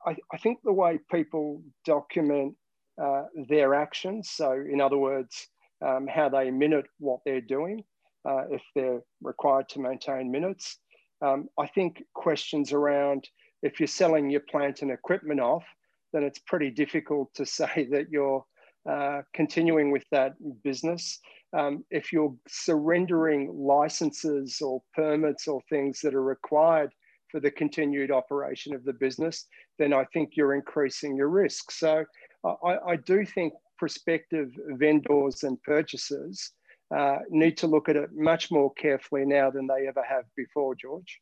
I, 0.06 0.16
I 0.32 0.38
think 0.38 0.58
the 0.62 0.72
way 0.72 0.98
people 1.10 1.62
document 1.86 2.54
uh, 3.02 3.24
their 3.48 3.74
actions, 3.74 4.30
so 4.30 4.52
in 4.52 4.80
other 4.80 4.98
words, 4.98 5.48
um, 5.86 6.06
how 6.06 6.28
they 6.28 6.50
minute 6.50 6.86
what 6.98 7.20
they're 7.24 7.40
doing, 7.40 7.82
uh, 8.28 8.44
if 8.50 8.62
they're 8.74 9.00
required 9.22 9.68
to 9.70 9.80
maintain 9.80 10.30
minutes. 10.30 10.78
Um, 11.22 11.48
I 11.58 11.66
think 11.66 12.02
questions 12.14 12.72
around 12.72 13.26
if 13.62 13.78
you're 13.78 13.86
selling 13.86 14.30
your 14.30 14.40
plant 14.40 14.82
and 14.82 14.90
equipment 14.90 15.40
off, 15.40 15.64
then 16.12 16.22
it's 16.22 16.38
pretty 16.40 16.70
difficult 16.70 17.32
to 17.34 17.46
say 17.58 17.88
that 17.90 18.10
you're 18.10 18.44
uh, 18.88 19.22
continuing 19.34 19.90
with 19.90 20.04
that 20.10 20.32
business. 20.62 21.20
Um, 21.56 21.84
if 21.90 22.12
you're 22.12 22.34
surrendering 22.48 23.52
licenses 23.52 24.60
or 24.60 24.82
permits 24.94 25.48
or 25.48 25.60
things 25.68 26.00
that 26.00 26.14
are 26.14 26.22
required 26.22 26.92
for 27.28 27.40
the 27.40 27.50
continued 27.50 28.10
operation 28.10 28.74
of 28.74 28.84
the 28.84 28.92
business, 28.92 29.46
then 29.78 29.92
I 29.92 30.04
think 30.12 30.30
you're 30.34 30.54
increasing 30.54 31.16
your 31.16 31.28
risk. 31.28 31.70
So 31.70 32.04
I, 32.44 32.76
I 32.86 32.96
do 32.96 33.24
think 33.24 33.52
prospective 33.78 34.50
vendors 34.78 35.42
and 35.42 35.60
purchasers 35.62 36.52
uh, 36.96 37.18
need 37.28 37.56
to 37.58 37.66
look 37.66 37.88
at 37.88 37.96
it 37.96 38.10
much 38.12 38.50
more 38.50 38.72
carefully 38.74 39.24
now 39.24 39.50
than 39.50 39.66
they 39.66 39.86
ever 39.86 40.02
have 40.08 40.24
before, 40.36 40.74
George, 40.74 41.20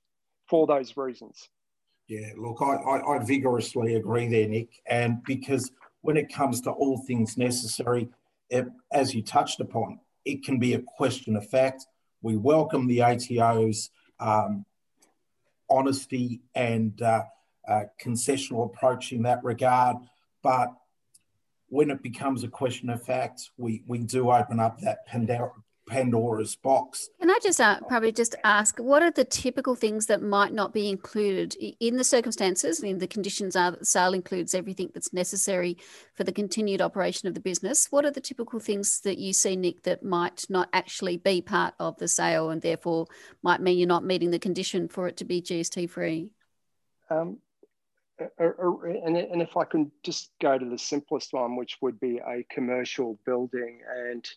for 0.48 0.66
those 0.66 0.96
reasons. 0.96 1.48
Yeah, 2.08 2.32
look, 2.38 2.62
I, 2.62 2.74
I, 2.74 3.16
I 3.16 3.24
vigorously 3.24 3.96
agree 3.96 4.28
there, 4.28 4.48
Nick. 4.48 4.80
And 4.86 5.22
because 5.24 5.70
when 6.00 6.16
it 6.16 6.32
comes 6.32 6.62
to 6.62 6.70
all 6.70 6.96
things 7.06 7.36
necessary, 7.36 8.08
it, 8.48 8.66
as 8.90 9.14
you 9.14 9.22
touched 9.22 9.60
upon, 9.60 10.00
it 10.24 10.42
can 10.42 10.58
be 10.58 10.72
a 10.72 10.80
question 10.80 11.36
of 11.36 11.46
fact. 11.46 11.86
We 12.22 12.36
welcome 12.36 12.86
the 12.86 13.02
ATO's 13.02 13.90
um, 14.20 14.64
honesty 15.68 16.40
and 16.54 17.00
uh, 17.02 17.24
uh, 17.68 17.82
concessional 18.02 18.64
approach 18.64 19.12
in 19.12 19.22
that 19.24 19.44
regard. 19.44 19.98
But 20.42 20.72
when 21.68 21.90
it 21.90 22.02
becomes 22.02 22.42
a 22.42 22.48
question 22.48 22.88
of 22.88 23.02
fact, 23.02 23.50
we, 23.58 23.82
we 23.86 23.98
do 23.98 24.30
open 24.30 24.60
up 24.60 24.80
that 24.80 25.06
Pandora, 25.06 25.52
Pandora's 25.88 26.56
box. 26.56 27.08
Can 27.20 27.30
I 27.30 27.38
just 27.42 27.60
uh, 27.60 27.80
probably 27.88 28.12
just 28.12 28.34
ask, 28.44 28.78
what 28.78 29.02
are 29.02 29.10
the 29.10 29.24
typical 29.24 29.74
things 29.74 30.06
that 30.06 30.22
might 30.22 30.52
not 30.52 30.72
be 30.72 30.88
included 30.88 31.56
in 31.80 31.96
the 31.96 32.04
circumstances? 32.04 32.80
I 32.80 32.86
mean, 32.86 32.98
the 32.98 33.06
conditions 33.06 33.56
are 33.56 33.70
that 33.70 33.80
the 33.80 33.86
sale 33.86 34.14
includes 34.14 34.54
everything 34.54 34.90
that's 34.94 35.12
necessary 35.12 35.76
for 36.14 36.24
the 36.24 36.32
continued 36.32 36.80
operation 36.80 37.28
of 37.28 37.34
the 37.34 37.40
business. 37.40 37.88
What 37.90 38.04
are 38.04 38.10
the 38.10 38.20
typical 38.20 38.60
things 38.60 39.00
that 39.00 39.18
you 39.18 39.32
see, 39.32 39.56
Nick, 39.56 39.82
that 39.82 40.02
might 40.02 40.44
not 40.48 40.68
actually 40.72 41.16
be 41.16 41.40
part 41.40 41.74
of 41.80 41.96
the 41.98 42.08
sale 42.08 42.50
and 42.50 42.62
therefore 42.62 43.06
might 43.42 43.60
mean 43.60 43.78
you're 43.78 43.88
not 43.88 44.04
meeting 44.04 44.30
the 44.30 44.38
condition 44.38 44.88
for 44.88 45.08
it 45.08 45.16
to 45.16 45.24
be 45.24 45.42
GST 45.42 45.90
free? 45.90 46.30
Um, 47.10 47.38
and, 48.38 49.16
and 49.16 49.42
if 49.42 49.56
I 49.56 49.64
can 49.64 49.90
just 50.02 50.30
go 50.40 50.58
to 50.58 50.64
the 50.64 50.78
simplest 50.78 51.32
one, 51.32 51.56
which 51.56 51.78
would 51.80 51.98
be 52.00 52.18
a 52.18 52.44
commercial 52.50 53.18
building 53.24 53.80
and 53.88 54.28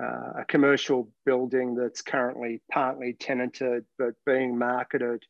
uh, 0.00 0.40
a 0.40 0.44
commercial 0.48 1.08
building 1.24 1.74
that's 1.74 2.02
currently 2.02 2.60
partly 2.70 3.14
tenanted 3.14 3.84
but 3.98 4.14
being 4.26 4.58
marketed 4.58 5.22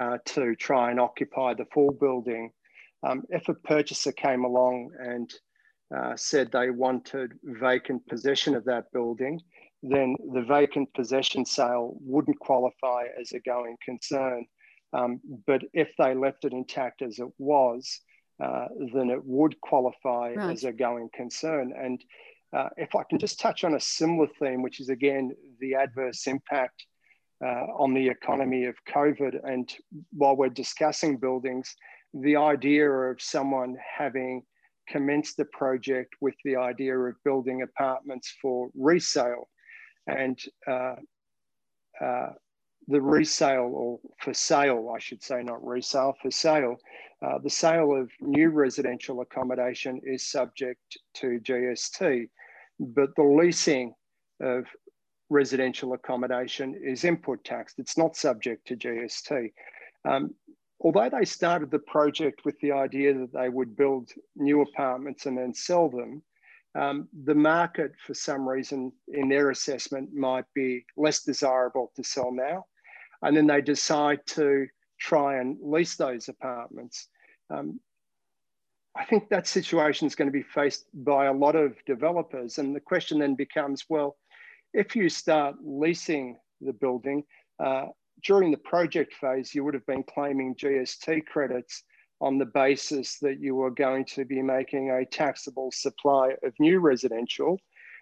uh, 0.00 0.18
to 0.24 0.54
try 0.56 0.90
and 0.90 1.00
occupy 1.00 1.54
the 1.54 1.66
full 1.72 1.92
building. 1.92 2.50
Um, 3.02 3.24
if 3.28 3.48
a 3.48 3.54
purchaser 3.54 4.12
came 4.12 4.44
along 4.44 4.90
and 4.98 5.32
uh, 5.94 6.16
said 6.16 6.50
they 6.50 6.70
wanted 6.70 7.32
vacant 7.44 8.06
possession 8.06 8.54
of 8.54 8.64
that 8.64 8.90
building, 8.92 9.40
then 9.82 10.16
the 10.32 10.42
vacant 10.42 10.92
possession 10.94 11.44
sale 11.44 11.96
wouldn't 12.00 12.38
qualify 12.40 13.04
as 13.20 13.32
a 13.32 13.40
going 13.40 13.76
concern. 13.84 14.44
Um, 14.92 15.20
but 15.46 15.62
if 15.72 15.88
they 15.98 16.14
left 16.14 16.44
it 16.44 16.52
intact 16.52 17.02
as 17.02 17.18
it 17.18 17.28
was, 17.38 18.00
uh, 18.42 18.66
then 18.94 19.10
it 19.10 19.24
would 19.24 19.60
qualify 19.60 20.32
right. 20.34 20.52
as 20.52 20.64
a 20.64 20.72
going 20.72 21.08
concern. 21.14 21.72
And 21.76 22.02
uh, 22.52 22.68
if 22.76 22.94
I 22.94 23.02
can 23.08 23.18
just 23.18 23.40
touch 23.40 23.64
on 23.64 23.74
a 23.74 23.80
similar 23.80 24.28
theme, 24.40 24.62
which 24.62 24.80
is 24.80 24.88
again 24.88 25.32
the 25.60 25.74
adverse 25.74 26.26
impact 26.26 26.86
uh, 27.44 27.66
on 27.78 27.92
the 27.92 28.08
economy 28.08 28.64
of 28.64 28.76
COVID. 28.88 29.40
And 29.44 29.72
while 30.12 30.36
we're 30.36 30.48
discussing 30.48 31.18
buildings, 31.18 31.74
the 32.14 32.36
idea 32.36 32.90
of 32.90 33.20
someone 33.20 33.76
having 33.98 34.42
commenced 34.88 35.36
the 35.36 35.44
project 35.46 36.14
with 36.20 36.34
the 36.44 36.56
idea 36.56 36.96
of 36.96 37.14
building 37.24 37.62
apartments 37.62 38.34
for 38.40 38.70
resale 38.74 39.48
and 40.06 40.38
uh, 40.68 40.94
uh 42.00 42.28
the 42.88 43.00
resale 43.00 43.72
or 43.74 43.98
for 44.20 44.32
sale, 44.32 44.92
I 44.94 45.00
should 45.00 45.22
say, 45.22 45.42
not 45.42 45.64
resale, 45.66 46.14
for 46.22 46.30
sale, 46.30 46.76
uh, 47.20 47.38
the 47.38 47.50
sale 47.50 47.96
of 47.96 48.10
new 48.20 48.50
residential 48.50 49.20
accommodation 49.22 50.00
is 50.04 50.30
subject 50.30 50.96
to 51.14 51.40
GST, 51.40 52.28
but 52.78 53.14
the 53.16 53.22
leasing 53.22 53.94
of 54.40 54.66
residential 55.28 55.92
accommodation 55.92 56.78
is 56.82 57.04
input 57.04 57.44
taxed. 57.44 57.78
It's 57.78 57.98
not 57.98 58.16
subject 58.16 58.66
to 58.68 58.76
GST. 58.76 59.52
Um, 60.08 60.34
although 60.80 61.10
they 61.10 61.24
started 61.24 61.70
the 61.70 61.80
project 61.80 62.44
with 62.44 62.58
the 62.60 62.72
idea 62.72 63.14
that 63.14 63.32
they 63.32 63.48
would 63.48 63.76
build 63.76 64.10
new 64.36 64.62
apartments 64.62 65.26
and 65.26 65.36
then 65.36 65.54
sell 65.54 65.88
them, 65.88 66.22
um, 66.76 67.08
the 67.24 67.34
market, 67.34 67.92
for 68.06 68.14
some 68.14 68.46
reason, 68.46 68.92
in 69.08 69.28
their 69.28 69.50
assessment, 69.50 70.12
might 70.12 70.44
be 70.54 70.84
less 70.96 71.22
desirable 71.22 71.90
to 71.96 72.04
sell 72.04 72.30
now. 72.32 72.66
And 73.22 73.34
then 73.34 73.46
they 73.46 73.62
decide 73.62 74.20
to 74.26 74.66
try 75.00 75.38
and 75.40 75.56
lease 75.62 75.96
those 75.96 76.28
apartments. 76.28 77.08
Um, 77.48 77.80
I 78.96 79.04
think 79.04 79.28
that 79.28 79.46
situation 79.46 80.06
is 80.06 80.14
going 80.14 80.28
to 80.28 80.32
be 80.32 80.42
faced 80.42 80.86
by 80.94 81.26
a 81.26 81.32
lot 81.32 81.54
of 81.54 81.76
developers. 81.86 82.58
And 82.58 82.74
the 82.74 82.80
question 82.80 83.18
then 83.18 83.34
becomes 83.34 83.84
well, 83.88 84.16
if 84.72 84.96
you 84.96 85.08
start 85.08 85.56
leasing 85.62 86.36
the 86.60 86.72
building, 86.72 87.24
uh, 87.62 87.86
during 88.24 88.50
the 88.50 88.58
project 88.58 89.14
phase, 89.14 89.54
you 89.54 89.64
would 89.64 89.74
have 89.74 89.86
been 89.86 90.02
claiming 90.02 90.54
GST 90.54 91.26
credits 91.26 91.82
on 92.20 92.38
the 92.38 92.46
basis 92.46 93.18
that 93.18 93.38
you 93.40 93.54
were 93.54 93.70
going 93.70 94.04
to 94.06 94.24
be 94.24 94.40
making 94.40 94.90
a 94.90 95.04
taxable 95.04 95.70
supply 95.70 96.30
of 96.42 96.54
new 96.58 96.80
residential. 96.80 97.58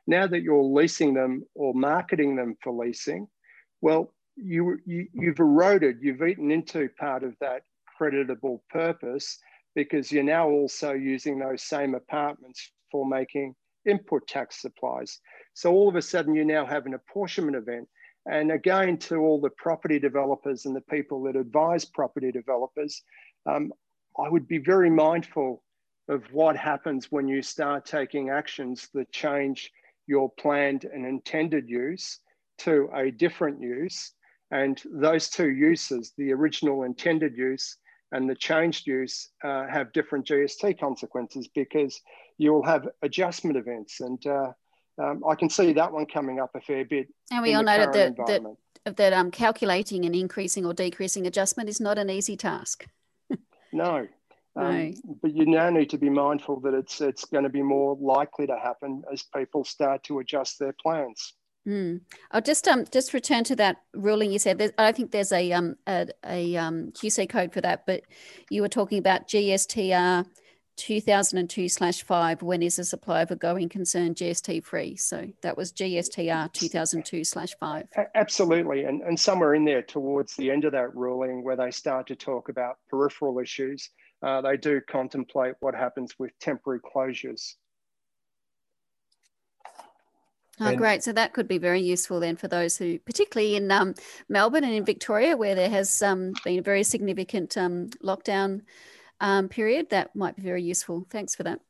Now 0.06 0.26
that 0.28 0.42
you're 0.42 0.62
leasing 0.62 1.14
them 1.14 1.44
or 1.54 1.74
marketing 1.74 2.36
them 2.36 2.56
for 2.62 2.72
leasing, 2.72 3.26
well, 3.80 4.12
you, 4.36 4.78
you, 4.86 5.08
you've 5.12 5.40
eroded, 5.40 5.98
you've 6.00 6.22
eaten 6.22 6.52
into 6.52 6.88
part 6.98 7.24
of 7.24 7.34
that 7.40 7.62
creditable 7.98 8.62
purpose 8.70 9.38
because 9.74 10.12
you're 10.12 10.22
now 10.22 10.48
also 10.48 10.92
using 10.92 11.38
those 11.38 11.62
same 11.62 11.94
apartments 11.94 12.70
for 12.90 13.06
making 13.06 13.54
input 13.86 14.26
tax 14.26 14.60
supplies. 14.60 15.20
So 15.54 15.72
all 15.72 15.88
of 15.88 15.96
a 15.96 16.02
sudden 16.02 16.34
you 16.34 16.44
now 16.44 16.64
have 16.64 16.86
an 16.86 16.94
apportionment 16.94 17.56
event. 17.56 17.88
And 18.26 18.52
again, 18.52 18.96
to 18.98 19.16
all 19.16 19.40
the 19.40 19.50
property 19.50 19.98
developers 19.98 20.64
and 20.64 20.74
the 20.74 20.80
people 20.82 21.22
that 21.24 21.36
advise 21.36 21.84
property 21.84 22.32
developers, 22.32 23.02
um, 23.46 23.72
I 24.18 24.28
would 24.28 24.48
be 24.48 24.58
very 24.58 24.90
mindful 24.90 25.62
of 26.08 26.22
what 26.32 26.56
happens 26.56 27.10
when 27.10 27.28
you 27.28 27.42
start 27.42 27.84
taking 27.84 28.30
actions 28.30 28.88
that 28.94 29.10
change 29.12 29.70
your 30.06 30.30
planned 30.38 30.84
and 30.84 31.06
intended 31.06 31.68
use 31.68 32.20
to 32.58 32.88
a 32.94 33.10
different 33.10 33.60
use. 33.60 34.12
And 34.50 34.80
those 34.92 35.28
two 35.28 35.50
uses, 35.50 36.12
the 36.16 36.32
original 36.32 36.84
intended 36.84 37.36
use 37.36 37.78
and 38.14 38.30
the 38.30 38.34
changed 38.34 38.86
use 38.86 39.28
uh, 39.42 39.66
have 39.66 39.92
different 39.92 40.24
GST 40.24 40.78
consequences 40.78 41.48
because 41.48 42.00
you 42.38 42.52
will 42.52 42.62
have 42.62 42.88
adjustment 43.02 43.56
events. 43.56 44.00
And 44.00 44.24
uh, 44.24 44.52
um, 45.02 45.24
I 45.28 45.34
can 45.34 45.50
see 45.50 45.72
that 45.72 45.92
one 45.92 46.06
coming 46.06 46.38
up 46.38 46.50
a 46.54 46.60
fair 46.60 46.84
bit. 46.84 47.08
And 47.32 47.42
we 47.42 47.54
all 47.54 47.64
know 47.64 47.76
that, 47.76 47.92
that, 48.16 48.96
that 48.96 49.12
um, 49.12 49.32
calculating 49.32 50.04
an 50.04 50.14
increasing 50.14 50.64
or 50.64 50.72
decreasing 50.72 51.26
adjustment 51.26 51.68
is 51.68 51.80
not 51.80 51.98
an 51.98 52.08
easy 52.08 52.36
task. 52.36 52.86
no. 53.72 54.06
Um, 54.56 54.90
no. 54.90 54.92
But 55.20 55.34
you 55.34 55.46
now 55.46 55.68
need 55.70 55.90
to 55.90 55.98
be 55.98 56.08
mindful 56.08 56.60
that 56.60 56.74
it's 56.74 57.00
it's 57.00 57.24
going 57.24 57.42
to 57.42 57.50
be 57.50 57.62
more 57.62 57.98
likely 58.00 58.46
to 58.46 58.56
happen 58.56 59.02
as 59.12 59.24
people 59.36 59.64
start 59.64 60.04
to 60.04 60.20
adjust 60.20 60.60
their 60.60 60.74
plans. 60.80 61.32
Mm. 61.66 62.02
I'll 62.30 62.42
just 62.42 62.68
um 62.68 62.84
just 62.92 63.14
return 63.14 63.44
to 63.44 63.56
that 63.56 63.78
ruling 63.94 64.30
you 64.30 64.38
said. 64.38 64.72
I 64.76 64.92
think 64.92 65.10
there's 65.10 65.32
a 65.32 65.52
um 65.52 65.76
a, 65.86 66.08
a 66.26 66.56
um, 66.56 66.92
QC 66.92 67.28
code 67.28 67.52
for 67.52 67.62
that, 67.62 67.86
but 67.86 68.02
you 68.50 68.60
were 68.60 68.68
talking 68.68 68.98
about 68.98 69.28
GSTR 69.28 70.26
2002 70.76 71.68
slash 71.68 72.02
5 72.02 72.42
when 72.42 72.62
is 72.62 72.78
a 72.78 72.84
supply 72.84 73.22
of 73.22 73.38
going 73.38 73.68
concern 73.68 74.14
GST 74.14 74.64
free? 74.64 74.96
So 74.96 75.28
that 75.42 75.56
was 75.56 75.72
GSTR 75.72 76.52
2002 76.52 77.24
slash 77.24 77.54
5. 77.60 77.86
Absolutely. 78.14 78.84
And, 78.84 79.02
and 79.02 79.18
somewhere 79.18 79.54
in 79.54 79.64
there 79.64 79.82
towards 79.82 80.34
the 80.36 80.50
end 80.50 80.64
of 80.64 80.72
that 80.72 80.94
ruling 80.94 81.44
where 81.44 81.56
they 81.56 81.70
start 81.70 82.06
to 82.08 82.16
talk 82.16 82.48
about 82.48 82.78
peripheral 82.90 83.38
issues, 83.38 83.90
uh, 84.22 84.40
they 84.40 84.56
do 84.56 84.80
contemplate 84.88 85.54
what 85.60 85.74
happens 85.74 86.18
with 86.18 86.36
temporary 86.40 86.80
closures. 86.80 87.54
Oh, 90.60 90.66
and 90.66 90.78
great. 90.78 91.02
So 91.02 91.12
that 91.12 91.32
could 91.32 91.48
be 91.48 91.58
very 91.58 91.80
useful 91.80 92.20
then 92.20 92.36
for 92.36 92.48
those 92.48 92.76
who, 92.76 92.98
particularly 93.00 93.56
in 93.56 93.70
um, 93.70 93.94
Melbourne 94.28 94.64
and 94.64 94.72
in 94.72 94.84
Victoria, 94.84 95.36
where 95.36 95.54
there 95.54 95.70
has 95.70 96.02
um, 96.02 96.32
been 96.44 96.60
a 96.60 96.62
very 96.62 96.84
significant 96.84 97.56
um, 97.56 97.88
lockdown 98.02 98.62
um, 99.20 99.48
period, 99.48 99.90
that 99.90 100.14
might 100.14 100.36
be 100.36 100.42
very 100.42 100.62
useful. 100.62 101.06
Thanks 101.10 101.34
for 101.34 101.42
that. 101.44 101.60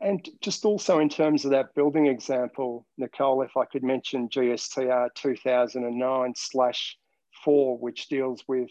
And 0.00 0.28
just 0.42 0.66
also 0.66 0.98
in 0.98 1.08
terms 1.08 1.44
of 1.44 1.52
that 1.52 1.74
building 1.74 2.06
example, 2.06 2.86
Nicole, 2.98 3.42
if 3.42 3.56
I 3.56 3.64
could 3.64 3.82
mention 3.82 4.28
GSTR 4.28 5.08
2009 5.14 6.34
slash 6.36 6.98
4, 7.44 7.78
which 7.78 8.08
deals 8.08 8.44
with 8.46 8.68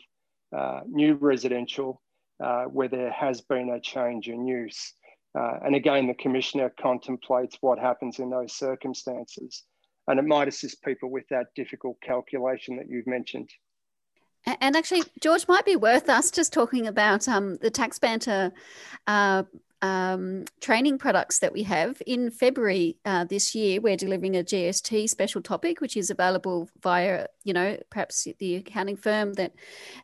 uh, 0.56 0.82
new 0.88 1.16
residential 1.16 2.02
uh, 2.44 2.66
where 2.66 2.88
there 2.88 3.12
has 3.12 3.42
been 3.42 3.72
a 3.72 3.80
change 3.80 4.30
in 4.30 4.46
use. 4.46 4.94
Uh, 5.38 5.60
and 5.64 5.76
again, 5.76 6.08
the 6.08 6.14
Commissioner 6.16 6.74
contemplates 6.82 7.58
what 7.62 7.80
happens 7.80 8.20
in 8.20 8.30
those 8.30 8.54
circumstances. 8.54 9.64
And 10.08 10.20
it 10.20 10.26
might 10.26 10.48
assist 10.48 10.84
people 10.84 11.12
with 11.12 11.28
that 11.30 11.54
difficult 11.56 12.02
calculation 12.02 12.78
that 12.78 12.90
you've 12.90 13.08
mentioned. 13.08 13.50
And 14.46 14.76
actually, 14.76 15.04
George, 15.22 15.48
might 15.48 15.66
be 15.66 15.76
worth 15.76 16.10
us 16.10 16.32
just 16.32 16.54
talking 16.54 16.88
about 16.88 17.28
um, 17.28 17.58
the 17.58 17.70
TaxBanter 17.70 18.52
uh, 19.06 19.44
um, 19.82 20.46
training 20.62 20.98
products 20.98 21.40
that 21.40 21.54
we 21.54 21.64
have. 21.64 22.02
In 22.06 22.32
February 22.32 22.98
uh, 23.06 23.26
this 23.26 23.54
year, 23.54 23.80
we're 23.82 23.98
delivering 23.98 24.36
a 24.36 24.44
GST 24.44 25.10
special 25.10 25.42
topic, 25.42 25.82
which 25.82 25.96
is 25.96 26.10
available 26.10 26.70
via, 26.82 27.28
you 27.44 27.54
know, 27.54 27.78
perhaps 27.90 28.28
the 28.40 28.56
accounting 28.56 28.98
firm 28.98 29.34
that 29.34 29.54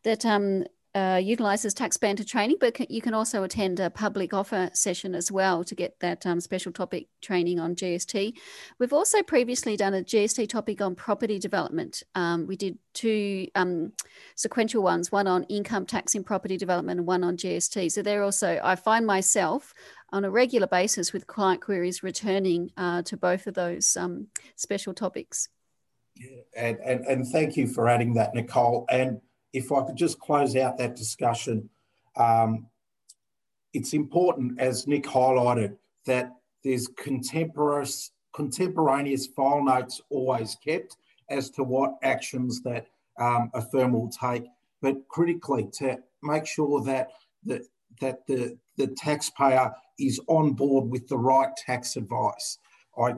that 0.04 0.26
um, 0.26 0.66
uh, 0.96 1.20
utilizes 1.22 1.74
TaxBanter 1.76 2.26
training, 2.26 2.56
but 2.62 2.90
you 2.90 3.02
can 3.02 3.14
also 3.14 3.44
attend 3.44 3.82
a 3.82 3.90
public 3.90 4.34
offer 4.34 4.70
session 4.72 5.14
as 5.14 5.30
well 5.30 5.62
to 5.66 5.76
get 5.76 6.00
that 6.00 6.26
um, 6.26 6.40
special 6.40 6.72
topic 6.72 7.08
training 7.22 7.60
on 7.60 7.76
GST. 7.76 8.34
We've 8.80 8.94
also 8.94 9.22
previously 9.22 9.76
done 9.76 9.94
a 9.94 10.02
GST 10.02 10.48
topic 10.48 10.80
on 10.80 10.96
property 10.96 11.38
development. 11.38 12.02
Um, 12.16 12.48
we 12.48 12.56
did 12.56 12.78
two 12.94 13.50
um, 13.56 13.92
sequential 14.36 14.82
ones, 14.82 15.12
one 15.12 15.28
on 15.28 15.44
income 15.44 15.86
tax 15.86 16.16
in 16.16 16.24
property 16.24 16.56
development 16.56 17.00
and 17.00 17.08
one 17.08 17.26
on 17.26 17.36
GST. 17.36 17.92
So 17.92 18.02
they're 18.02 18.24
also, 18.24 18.58
I 18.64 18.78
find 18.78 19.06
myself 19.06 19.74
on 20.14 20.24
a 20.24 20.32
regular 20.32 20.68
basis 20.68 21.12
with 21.12 21.28
client 21.28 21.60
queries 21.60 22.04
returning 22.04 22.72
uh, 22.78 23.02
to 23.02 23.18
both 23.18 23.48
of 23.48 23.54
those 23.54 23.98
um, 23.98 24.28
special 24.56 24.94
topics. 24.94 25.50
Yeah, 26.16 26.38
and, 26.56 26.78
and, 26.78 27.06
and 27.06 27.28
thank 27.28 27.58
you 27.58 27.68
for 27.68 27.90
adding 27.90 28.14
that, 28.14 28.34
Nicole. 28.34 28.86
And 28.90 29.20
if 29.56 29.72
I 29.72 29.82
could 29.84 29.96
just 29.96 30.20
close 30.20 30.56
out 30.58 30.78
that 30.78 30.98
discussion, 30.98 31.70
um, 32.18 32.68
it's 33.74 33.94
important, 33.94 34.60
as 34.60 34.86
Nick 34.86 35.06
highlighted, 35.06 35.78
that 36.06 36.34
there's 36.64 36.88
contemporaneous, 36.88 38.12
contemporaneous 38.34 39.28
file 39.28 39.64
notes 39.64 40.02
always 40.10 40.58
kept 40.64 40.98
as 41.30 41.50
to 41.52 41.64
what 41.64 41.96
actions 42.04 42.62
that 42.64 42.88
um, 43.18 43.50
a 43.54 43.62
firm 43.62 43.94
will 43.94 44.10
take, 44.10 44.44
but 44.82 45.08
critically 45.08 45.70
to 45.80 45.98
make 46.22 46.46
sure 46.46 46.84
that 46.84 47.08
the, 47.46 47.66
that 48.02 48.28
the, 48.28 48.58
the 48.76 48.88
taxpayer 48.98 49.72
is 49.98 50.20
on 50.28 50.52
board 50.52 50.90
with 50.90 51.08
the 51.08 51.18
right 51.18 51.56
tax 51.56 51.96
advice. 51.96 52.58
I, 52.98 53.14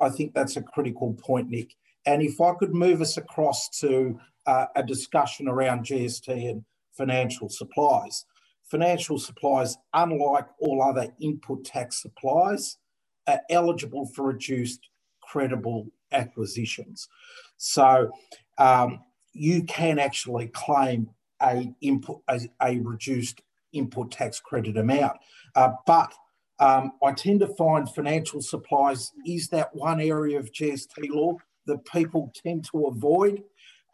I 0.00 0.08
think 0.08 0.34
that's 0.34 0.56
a 0.56 0.62
critical 0.62 1.14
point, 1.14 1.48
Nick. 1.48 1.76
And 2.06 2.22
if 2.22 2.40
I 2.40 2.54
could 2.54 2.74
move 2.74 3.00
us 3.00 3.18
across 3.18 3.68
to 3.80 4.18
uh, 4.46 4.66
a 4.76 4.82
discussion 4.82 5.48
around 5.48 5.84
GST 5.84 6.28
and 6.28 6.64
financial 6.92 7.48
supplies. 7.48 8.24
Financial 8.64 9.18
supplies, 9.18 9.76
unlike 9.94 10.46
all 10.58 10.82
other 10.82 11.08
input 11.20 11.64
tax 11.64 12.02
supplies, 12.02 12.78
are 13.26 13.40
eligible 13.50 14.06
for 14.06 14.26
reduced 14.26 14.88
credible 15.22 15.88
acquisitions. 16.12 17.08
So 17.56 18.10
um, 18.58 19.00
you 19.32 19.64
can 19.64 19.98
actually 19.98 20.48
claim 20.48 21.10
a, 21.42 21.72
input, 21.80 22.22
a, 22.28 22.40
a 22.62 22.78
reduced 22.78 23.42
input 23.72 24.10
tax 24.10 24.40
credit 24.40 24.76
amount. 24.76 25.16
Uh, 25.54 25.70
but 25.86 26.12
um, 26.58 26.92
I 27.02 27.12
tend 27.12 27.40
to 27.40 27.48
find 27.48 27.88
financial 27.88 28.42
supplies 28.42 29.12
is 29.26 29.48
that 29.48 29.74
one 29.74 30.00
area 30.00 30.38
of 30.38 30.52
GST 30.52 31.08
law 31.08 31.36
that 31.66 31.84
people 31.86 32.32
tend 32.34 32.66
to 32.72 32.86
avoid 32.86 33.42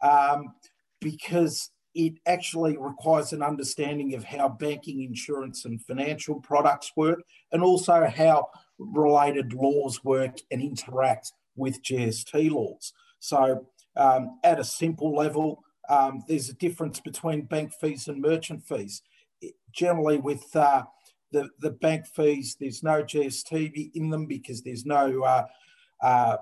um, 0.01 0.53
because 1.01 1.71
it 1.95 2.13
actually 2.27 2.77
requires 2.77 3.33
an 3.33 3.41
understanding 3.41 4.13
of 4.13 4.23
how 4.23 4.47
banking, 4.47 5.01
insurance, 5.01 5.65
and 5.65 5.81
financial 5.81 6.39
products 6.39 6.91
work, 6.95 7.23
and 7.51 7.63
also 7.63 8.05
how 8.05 8.49
related 8.77 9.53
laws 9.53 10.03
work 10.03 10.37
and 10.51 10.61
interact 10.61 11.33
with 11.55 11.81
GST 11.81 12.51
laws. 12.51 12.93
So, 13.19 13.65
um, 13.95 14.39
at 14.43 14.59
a 14.59 14.63
simple 14.63 15.15
level, 15.15 15.63
um, 15.89 16.23
there's 16.27 16.49
a 16.49 16.53
difference 16.53 16.99
between 16.99 17.45
bank 17.45 17.73
fees 17.81 18.07
and 18.07 18.21
merchant 18.21 18.63
fees. 18.67 19.01
generally, 19.71 20.17
with 20.17 20.55
uh, 20.55 20.83
the, 21.31 21.49
the 21.59 21.71
bank 21.71 22.05
fees, 22.05 22.57
there's 22.59 22.83
no 22.83 23.03
GST 23.03 23.91
in 23.95 24.09
them 24.09 24.25
because 24.25 24.61
there's 24.61 24.85
no, 24.85 25.23
uh, 25.23 25.45
uh, 26.01 26.37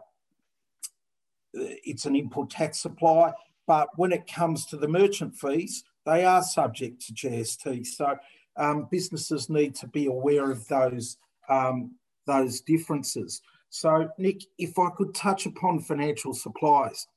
it's 1.53 2.05
an 2.05 2.15
input 2.15 2.49
tax 2.49 2.79
supply. 2.79 3.31
But 3.67 3.89
when 3.95 4.11
it 4.11 4.27
comes 4.27 4.65
to 4.67 4.77
the 4.77 4.87
merchant 4.87 5.35
fees, 5.35 5.83
they 6.05 6.23
are 6.23 6.43
subject 6.43 7.05
to 7.07 7.13
GST. 7.13 7.85
So 7.87 8.15
um, 8.57 8.87
businesses 8.91 9.49
need 9.49 9.75
to 9.75 9.87
be 9.87 10.05
aware 10.05 10.51
of 10.51 10.67
those, 10.67 11.17
um, 11.49 11.95
those 12.27 12.61
differences. 12.61 13.41
So, 13.69 14.09
Nick, 14.17 14.41
if 14.57 14.79
I 14.79 14.89
could 14.95 15.13
touch 15.13 15.45
upon 15.45 15.79
financial 15.79 16.33
supplies, 16.33 17.07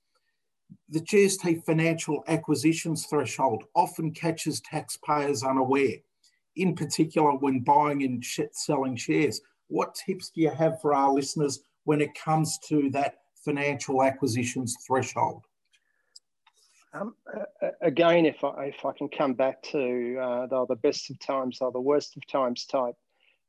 the 0.89 1.01
GST 1.01 1.65
financial 1.65 2.25
acquisitions 2.27 3.07
threshold 3.07 3.65
often 3.75 4.11
catches 4.11 4.61
taxpayers 4.61 5.43
unaware, 5.43 5.97
in 6.57 6.75
particular 6.75 7.33
when 7.37 7.61
buying 7.61 8.03
and 8.03 8.25
selling 8.53 8.97
shares. 8.97 9.41
What 9.69 9.95
tips 9.95 10.31
do 10.31 10.41
you 10.41 10.51
have 10.51 10.81
for 10.81 10.95
our 10.95 11.13
listeners 11.13 11.61
when 11.85 12.01
it 12.01 12.15
comes 12.15 12.59
to 12.69 12.91
that 12.91 13.19
financial 13.45 14.03
acquisitions 14.03 14.77
threshold? 14.87 15.45
Um, 16.95 17.14
again, 17.82 18.24
if 18.24 18.43
I, 18.43 18.66
if 18.66 18.84
I 18.84 18.93
can 18.93 19.09
come 19.09 19.34
back 19.34 19.62
to 19.64 20.18
uh, 20.20 20.47
the, 20.47 20.66
the 20.70 20.76
best 20.76 21.11
of 21.11 21.18
times 21.18 21.59
or 21.61 21.70
the 21.70 21.80
worst 21.80 22.16
of 22.16 22.26
times 22.26 22.64
type 22.64 22.95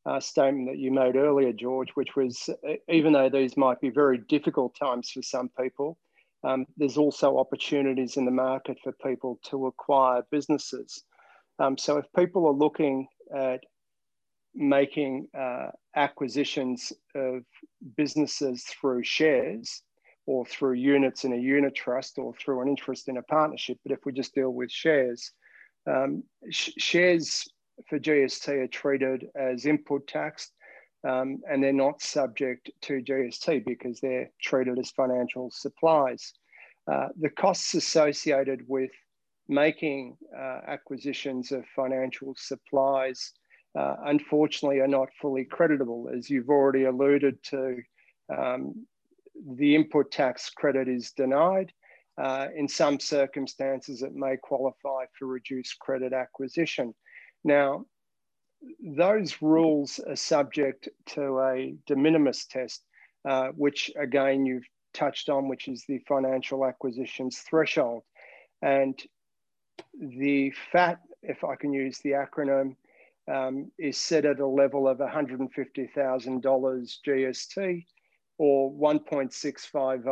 uh, 0.06 0.20
statement 0.20 0.70
that 0.70 0.78
you 0.78 0.92
made 0.92 1.16
earlier, 1.16 1.54
George, 1.54 1.90
which 1.96 2.16
was 2.16 2.50
even 2.90 3.14
though 3.14 3.30
these 3.30 3.56
might 3.56 3.80
be 3.80 3.90
very 3.90 4.18
difficult 4.18 4.76
times 4.76 5.10
for 5.10 5.22
some 5.22 5.50
people, 5.60 5.98
um, 6.44 6.66
there's 6.78 6.98
also 6.98 7.38
opportunities 7.38 8.18
in 8.18 8.26
the 8.26 8.32
market 8.32 8.78
for 8.84 8.94
people 9.06 9.40
to 9.44 9.68
acquire 9.68 10.24
businesses. 10.32 11.04
Um, 11.60 11.78
so 11.78 11.98
if 11.98 12.06
people 12.16 12.48
are 12.48 12.54
looking 12.54 13.08
at 13.36 13.60
making 14.56 15.28
uh, 15.38 15.68
acquisitions 15.96 16.94
of 17.16 17.44
businesses 17.98 18.64
through 18.64 19.04
shares, 19.04 19.84
or 20.30 20.46
through 20.46 20.74
units 20.74 21.24
in 21.24 21.34
a 21.34 21.36
unit 21.36 21.74
trust 21.74 22.20
or 22.20 22.32
through 22.36 22.62
an 22.62 22.68
interest 22.68 23.08
in 23.08 23.18
a 23.18 23.24
partnership. 23.24 23.80
But 23.84 23.94
if 23.94 24.06
we 24.06 24.12
just 24.12 24.36
deal 24.36 24.52
with 24.52 24.72
shares, 24.72 25.32
um, 25.88 26.24
sh 26.52 26.70
shares 26.78 27.48
for 27.88 27.98
GST 27.98 28.48
are 28.48 28.68
treated 28.68 29.26
as 29.36 29.66
input 29.66 30.06
tax 30.08 30.52
um, 31.08 31.40
and 31.50 31.64
they're 31.64 31.74
not 31.74 32.04
subject 32.04 32.70
to 32.82 33.02
GST 33.02 33.66
because 33.66 34.00
they're 34.02 34.30
treated 34.40 34.78
as 34.78 34.92
financial 34.92 35.50
supplies. 35.50 36.34
Uh, 36.92 37.08
the 37.20 37.32
costs 37.32 37.74
associated 37.74 38.62
with 38.68 38.92
making 39.48 40.16
uh, 40.38 40.60
acquisitions 40.68 41.52
of 41.52 41.64
financial 41.76 42.36
supplies 42.38 43.32
uh, 43.76 43.96
unfortunately 44.06 44.80
are 44.80 44.88
not 44.88 45.10
fully 45.20 45.46
creditable, 45.46 46.08
as 46.16 46.30
you've 46.30 46.50
already 46.50 46.84
alluded 46.84 47.42
to. 47.46 47.78
Um, 48.36 48.86
the 49.48 49.76
input 49.76 50.12
tax 50.12 50.50
credit 50.50 50.88
is 50.88 51.12
denied. 51.12 51.72
Uh, 52.18 52.48
in 52.56 52.68
some 52.68 53.00
circumstances, 53.00 54.02
it 54.02 54.14
may 54.14 54.36
qualify 54.38 55.06
for 55.18 55.26
reduced 55.26 55.80
credit 55.80 56.12
acquisition. 56.12 56.94
Now, 57.44 57.86
those 58.84 59.42
rules 59.42 60.00
are 60.00 60.18
subject 60.18 60.90
to 61.08 61.40
a 61.40 61.76
de 61.88 61.96
minimis 61.96 62.46
test, 62.46 62.84
uh, 63.28 63.50
which 63.50 63.92
again 63.98 64.46
you've 64.46 64.68
touched 64.94 65.30
on, 65.30 65.48
which 65.48 65.70
is 65.70 65.86
the 65.88 66.00
financial 66.00 66.66
acquisitions 66.66 67.40
threshold. 67.40 68.04
And 68.62 69.00
the 69.94 70.52
FAT, 70.72 71.00
if 71.22 71.46
I 71.46 71.56
can 71.56 71.72
use 71.72 72.00
the 72.00 72.12
acronym, 72.12 72.76
um, 73.32 73.72
is 73.78 73.98
set 73.98 74.26
at 74.26 74.40
a 74.40 74.48
level 74.48 74.90
of 74.90 74.98
$150,000 74.98 76.98
GST 77.08 77.86
or 78.40 78.72
1.650 78.72 80.06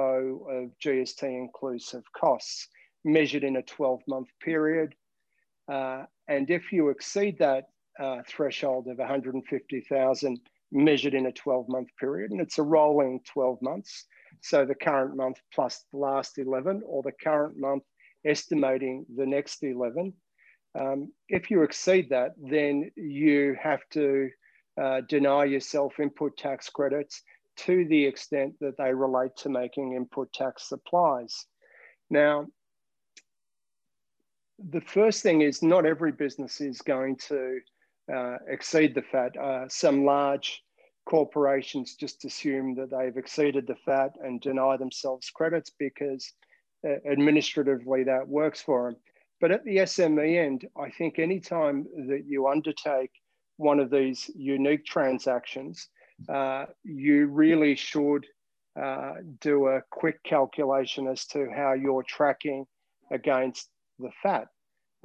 of 0.52 0.72
GST 0.84 1.24
inclusive 1.24 2.04
costs 2.14 2.68
measured 3.06 3.46
in 3.46 3.56
a 3.56 3.62
12 3.64 4.02
month 4.08 4.28
period. 4.44 4.94
Uh, 5.72 6.04
and 6.28 6.52
if 6.52 6.74
you 6.74 6.90
exceed 6.90 7.40
that 7.40 7.70
uh, 8.00 8.22
threshold 8.28 8.88
of 8.88 8.98
150,000 8.98 10.40
measured 10.74 11.14
in 11.14 11.28
a 11.28 11.32
12 11.32 11.70
month 11.70 11.88
period, 12.00 12.32
and 12.32 12.42
it's 12.42 12.58
a 12.58 12.64
rolling 12.64 13.22
12 13.32 13.62
months, 13.62 14.06
so 14.42 14.66
the 14.66 14.76
current 14.76 15.16
month 15.16 15.38
plus 15.54 15.86
the 15.92 15.98
last 15.98 16.38
11 16.38 16.82
or 16.86 17.02
the 17.04 17.14
current 17.24 17.58
month 17.58 17.84
estimating 18.26 19.06
the 19.16 19.26
next 19.26 19.64
11, 19.64 20.12
um, 20.78 21.14
if 21.30 21.50
you 21.50 21.64
exceed 21.64 22.10
that, 22.10 22.34
then 22.38 22.92
you 22.98 23.56
have 23.62 23.80
to 23.92 24.30
uh, 24.80 25.02
deny 25.08 25.46
yourself 25.46 26.00
input 26.00 26.38
tax 26.38 26.70
credits 26.70 27.24
to 27.58 27.86
the 27.86 28.06
extent 28.06 28.56
that 28.62 28.78
they 28.78 28.94
relate 28.94 29.36
to 29.38 29.50
making 29.50 29.94
input 29.94 30.32
tax 30.34 30.70
supplies. 30.70 31.46
Now, 32.10 32.48
the 34.60 34.82
first 34.82 35.24
thing 35.24 35.42
is 35.42 35.62
not 35.62 35.86
every 35.86 36.12
business 36.12 36.62
is 36.62 36.82
going 36.82 37.18
to 37.28 37.60
uh, 38.14 38.38
exceed 38.48 38.96
the 38.96 39.02
FAT. 39.02 39.38
Uh, 39.38 39.68
some 39.68 40.06
large 40.06 40.64
corporations 41.06 41.96
just 41.96 42.26
assume 42.26 42.76
that 42.76 42.92
they've 42.92 43.18
exceeded 43.18 43.68
the 43.68 43.76
FAT 43.86 44.12
and 44.24 44.42
deny 44.42 44.78
themselves 44.78 45.30
credits 45.30 45.72
because 45.78 46.34
uh, 46.88 46.96
administratively 47.10 48.04
that 48.04 48.28
works 48.28 48.62
for 48.62 48.92
them. 48.92 49.00
But 49.40 49.52
at 49.52 49.64
the 49.64 49.78
SME 49.78 50.44
end, 50.44 50.68
I 50.76 50.90
think 50.90 51.20
anytime 51.20 51.86
that 52.08 52.24
you 52.26 52.48
undertake 52.48 53.12
one 53.58 53.80
of 53.80 53.92
these 53.92 54.30
unique 54.36 54.86
transactions, 54.86 55.90
uh, 56.30 56.66
you 56.84 57.28
really 57.28 57.76
should 57.76 58.26
uh, 58.80 59.14
do 59.42 59.68
a 59.68 59.82
quick 59.90 60.22
calculation 60.24 61.08
as 61.08 61.26
to 61.26 61.48
how 61.56 61.74
you're 61.74 62.04
tracking 62.04 62.66
against 63.12 63.70
the 64.00 64.10
FAT. 64.22 64.48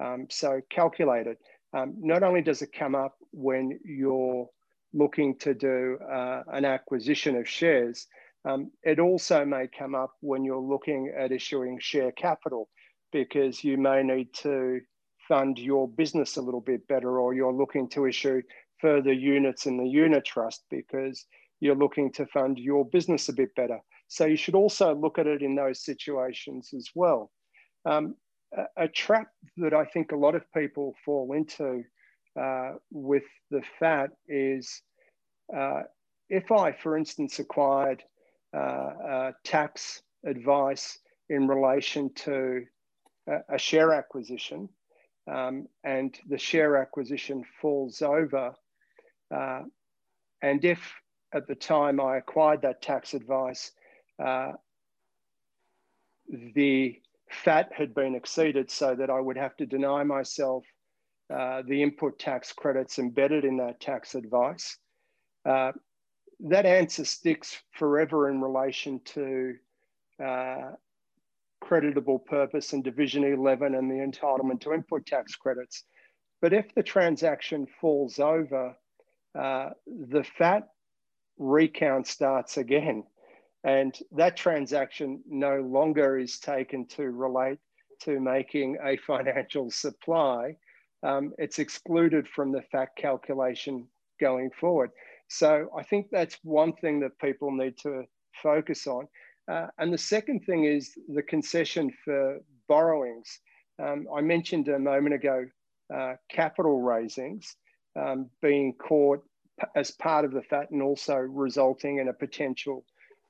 Um, 0.02 0.26
so 0.30 0.60
calculate 0.70 1.26
it. 1.26 1.38
Um, 1.74 1.94
not 1.98 2.22
only 2.22 2.42
does 2.42 2.62
it 2.62 2.72
come 2.72 2.94
up 2.94 3.14
when 3.30 3.78
you're 3.84 4.48
looking 4.92 5.38
to 5.38 5.54
do 5.54 5.98
uh, 6.10 6.42
an 6.52 6.64
acquisition 6.64 7.36
of 7.36 7.48
shares, 7.48 8.06
um, 8.44 8.70
it 8.82 8.98
also 8.98 9.44
may 9.44 9.68
come 9.68 9.94
up 9.94 10.12
when 10.20 10.44
you're 10.44 10.58
looking 10.58 11.12
at 11.16 11.32
issuing 11.32 11.78
share 11.80 12.12
capital 12.12 12.68
because 13.12 13.62
you 13.62 13.78
may 13.78 14.02
need 14.02 14.34
to 14.34 14.80
fund 15.28 15.58
your 15.58 15.86
business 15.88 16.36
a 16.36 16.42
little 16.42 16.60
bit 16.60 16.86
better 16.88 17.20
or 17.20 17.34
you're 17.34 17.52
looking 17.52 17.88
to 17.88 18.06
issue 18.06 18.42
further 18.83 19.12
units 19.12 19.64
in 19.64 19.78
the 19.78 19.89
unit 19.89 20.26
trust 20.26 20.64
because 20.70 21.24
you're 21.61 21.76
looking 21.76 22.12
to 22.12 22.26
fund 22.26 22.59
your 22.59 22.85
business 22.85 23.30
a 23.30 23.33
bit 23.33 23.55
better. 23.55 23.78
So 24.09 24.26
you 24.26 24.37
should 24.37 24.57
also 24.57 24.95
look 24.95 25.18
at 25.18 25.26
it 25.26 25.41
in 25.41 25.55
those 25.55 25.85
situations 25.85 26.70
as 26.76 26.89
well. 26.95 27.30
Um, 27.87 28.16
a, 28.55 28.85
a, 28.85 28.89
trap 28.89 29.28
that 29.57 29.72
I 29.72 29.85
think 29.87 30.12
a 30.12 30.16
lot 30.16 30.35
of 30.35 30.45
people 30.53 30.95
fall 31.05 31.33
into 31.33 31.83
uh, 32.39 32.72
with 32.91 33.24
the 33.51 33.62
FAT 33.78 34.11
is 34.28 34.83
uh, 35.57 35.83
if 36.28 36.51
I, 36.53 36.72
for 36.72 36.97
instance, 36.97 37.39
acquired 37.39 38.03
uh, 38.57 39.33
tax 39.45 40.03
advice 40.26 40.99
in 41.28 41.47
relation 41.47 42.12
to 42.14 42.64
a, 43.49 43.59
share 43.59 43.93
acquisition, 43.93 44.68
um, 45.30 45.66
and 45.85 46.18
the 46.28 46.39
share 46.39 46.76
acquisition 46.76 47.45
falls 47.61 48.03
over. 48.03 48.55
Uh, 49.33 49.62
and 50.43 50.64
if 50.64 50.93
at 51.33 51.47
the 51.47 51.55
time 51.55 52.01
I 52.01 52.18
acquired 52.18 52.62
that 52.62 52.83
tax 52.83 53.14
advice, 53.14 53.72
uh, 54.22 54.53
the 56.55 57.01
FAT 57.30 57.72
had 57.72 57.95
been 57.95 58.14
exceeded 58.14 58.70
so 58.70 58.95
that 58.95 59.11
I 59.11 59.20
would 59.20 59.37
have 59.37 59.57
to 59.57 59.66
deny 59.66 60.03
myself 60.03 60.64
uh, 61.33 61.62
the 61.66 61.83
input 61.83 62.18
tax 62.18 62.53
credits 62.53 62.99
embedded 62.99 63.45
in 63.45 63.57
that 63.57 63.80
tax 63.80 64.14
advice. 64.14 64.76
Uh, 65.47 65.72
that 66.41 66.66
answer 66.66 67.05
sticks 67.05 67.59
forever 67.70 68.28
in 68.28 68.41
relation 68.41 69.01
to 69.05 69.55
uh, 70.22 70.72
creditable 71.61 72.18
purpose 72.18 72.72
and 72.72 72.85
Division 72.85 73.24
11 73.24 73.74
and 73.74 73.91
the 73.91 73.95
entitlement 73.95 74.61
to 74.61 74.74
input 74.74 75.07
tax 75.07 75.37
credits. 75.37 75.85
But 76.41 76.53
if 76.53 76.74
the 76.74 76.83
transaction 76.83 77.66
falls 77.80 78.18
over, 78.18 78.76
uh, 79.39 79.70
the 79.87 80.24
FAT 80.24 80.68
recount 81.39 82.07
starts 82.07 82.57
again. 82.57 83.05
And 83.64 83.97
that 84.12 84.37
transaction 84.37 85.22
no 85.28 85.61
longer 85.61 86.18
is 86.18 86.39
taken 86.39 86.87
to 86.89 87.05
relate 87.11 87.59
to 88.03 88.20
making 88.20 88.78
a 88.85 88.97
financial 89.07 89.70
supply. 89.70 90.57
Um, 91.03 91.33
it's 91.39 91.59
excluded 91.59 92.28
from 92.28 92.53
the 92.53 92.62
FAT 92.70 92.91
calculation 92.97 93.87
going 94.20 94.51
forward. 94.59 94.91
So 95.28 95.68
I 95.76 95.83
think 95.83 96.09
that's 96.11 96.39
one 96.43 96.74
thing 96.74 97.01
that 97.01 97.18
people 97.18 97.51
need 97.51 97.78
to 97.78 98.05
focus 98.43 98.87
on. 98.87 99.09
Uh, 99.51 99.66
and 99.78 99.93
the 99.93 99.99
second 99.99 100.41
thing 100.41 100.64
is 100.64 100.93
the 101.09 101.22
concession 101.22 101.93
for 102.05 102.39
borrowings. 102.68 103.41
Um, 103.83 104.07
I 104.14 104.20
mentioned 104.20 104.68
a 104.68 104.78
moment 104.78 105.14
ago 105.14 105.47
uh, 105.95 106.14
capital 106.30 106.80
raisings 106.80 107.57
um, 107.97 108.28
being 108.40 108.74
caught 108.74 109.22
as 109.74 109.90
part 109.90 110.24
of 110.24 110.32
the 110.32 110.43
FAT 110.43 110.70
and 110.70 110.82
also 110.82 111.14
resulting 111.14 111.99
in 111.99 112.09
a 112.09 112.12
potential 112.12 112.84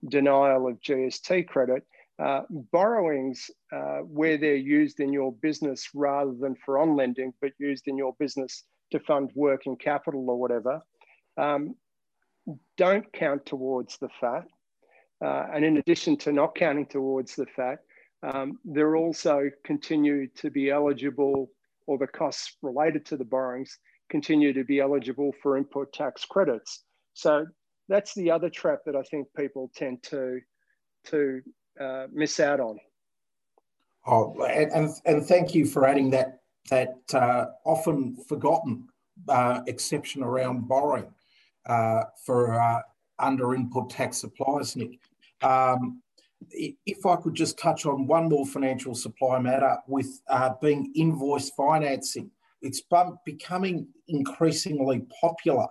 denial 0.09 0.69
of 0.69 0.81
GST 0.81 1.47
credit. 1.49 1.85
Uh, 2.19 2.43
borrowings, 2.71 3.51
uh, 3.73 3.99
where 4.01 4.37
they're 4.37 4.55
used 4.55 5.01
in 5.01 5.13
your 5.13 5.33
business 5.33 5.89
rather 5.95 6.33
than 6.39 6.55
for 6.65 6.79
on 6.79 6.95
lending, 6.95 7.33
but 7.41 7.53
used 7.59 7.89
in 7.89 7.97
your 7.97 8.15
business 8.19 8.65
to 8.93 9.01
fund 9.01 9.31
working 9.35 9.77
capital 9.77 10.29
or 10.29 10.39
whatever, 10.39 10.81
um, 11.37 11.75
don't 12.77 13.11
count 13.13 13.45
towards 13.47 13.99
the 13.99 14.09
FAT. 14.21 14.45
Uh, 15.25 15.47
and 15.53 15.65
in 15.65 15.79
addition 15.79 16.17
to 16.17 16.33
not 16.33 16.55
counting 16.55 16.87
towards 16.87 17.35
the 17.35 17.47
FAT, 17.57 17.79
um, 18.23 18.59
they're 18.65 18.97
also 18.97 19.51
continue 19.65 20.29
to 20.29 20.51
be 20.51 20.71
eligible, 20.71 21.51
or 21.87 21.99
the 21.99 22.07
costs 22.07 22.57
related 22.63 23.05
to 23.07 23.17
the 23.17 23.25
borrowings 23.25 23.79
continue 24.13 24.53
to 24.53 24.63
be 24.63 24.79
eligible 24.79 25.33
for 25.43 25.57
input 25.57 25.93
tax 25.93 26.25
credits. 26.25 26.85
So 27.15 27.47
that's 27.89 28.15
the 28.15 28.31
other 28.31 28.51
trap 28.51 28.81
that 28.87 28.95
I 28.95 29.03
think 29.03 29.27
people 29.37 29.71
tend 29.75 30.03
to 30.05 30.39
to 31.07 31.41
uh, 31.81 32.07
miss 32.13 32.39
out 32.39 32.61
on. 32.61 32.79
Oh, 34.07 34.41
and, 34.45 34.91
and, 35.05 35.27
thank 35.27 35.55
you 35.55 35.65
for 35.65 35.87
adding 35.87 36.11
that 36.11 36.41
that 36.71 36.95
uh, 37.15 37.47
often 37.65 38.17
forgotten 38.29 38.87
uh, 39.29 39.61
exception 39.67 40.23
around 40.23 40.69
borrowing 40.69 41.11
uh, 41.67 42.03
for 42.25 42.61
uh, 42.61 42.81
under 43.19 43.55
input 43.55 43.91
tax 43.91 44.19
supplies, 44.19 44.77
Nick. 44.77 44.99
Um, 45.43 46.03
if 46.51 47.07
I 47.07 47.17
could 47.17 47.35
just 47.35 47.59
touch 47.59 47.87
on 47.87 48.07
one 48.07 48.29
more 48.29 48.47
financial 48.47 48.95
supply 48.95 49.39
matter 49.39 49.79
with 49.87 50.21
uh, 50.29 50.51
being 50.61 50.93
invoice 50.95 51.51
financing, 51.51 52.31
it's 52.63 52.83
becoming 53.25 53.89
increasingly 54.09 55.05
popular 55.21 55.67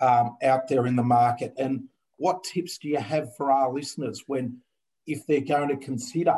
um, 0.00 0.36
out 0.42 0.68
there 0.68 0.86
in 0.86 0.96
the 0.96 1.02
market. 1.02 1.52
And 1.58 1.84
what 2.16 2.44
tips 2.44 2.78
do 2.78 2.88
you 2.88 2.98
have 2.98 3.36
for 3.36 3.50
our 3.50 3.72
listeners 3.72 4.24
when, 4.26 4.58
if 5.06 5.26
they're 5.26 5.40
going 5.40 5.68
to 5.68 5.76
consider 5.76 6.36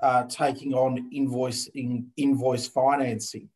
uh, 0.00 0.24
taking 0.24 0.74
on 0.74 1.10
invoicing, 1.12 2.06
invoice 2.16 2.66
financing? 2.66 3.48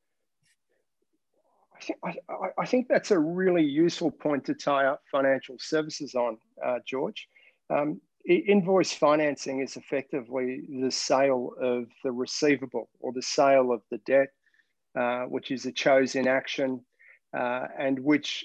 I 1.77 1.85
think, 1.85 1.99
I, 2.05 2.63
I 2.63 2.67
think 2.67 2.89
that's 2.89 3.11
a 3.11 3.19
really 3.19 3.65
useful 3.65 4.11
point 4.11 4.45
to 4.45 4.55
tie 4.55 4.87
up 4.87 5.03
financial 5.11 5.57
services 5.59 6.15
on, 6.15 6.39
uh, 6.65 6.79
George. 6.87 7.29
Um, 7.71 8.01
invoice 8.29 8.93
financing 8.93 9.61
is 9.61 9.77
effectively 9.77 10.63
the 10.69 10.91
sale 10.91 11.55
of 11.61 11.87
the 12.05 12.13
receivable 12.13 12.89
or 13.01 13.13
the 13.13 13.23
sale 13.23 13.73
of 13.73 13.83
the 13.91 13.99
debt, 14.07 14.29
uh, 14.99 15.25
which 15.25 15.51
is 15.51 15.67
a 15.67 15.73
chose 15.73 16.15
in 16.15 16.29
action 16.29 16.85
uh, 17.37 17.67
and 17.79 17.99
which, 17.99 18.45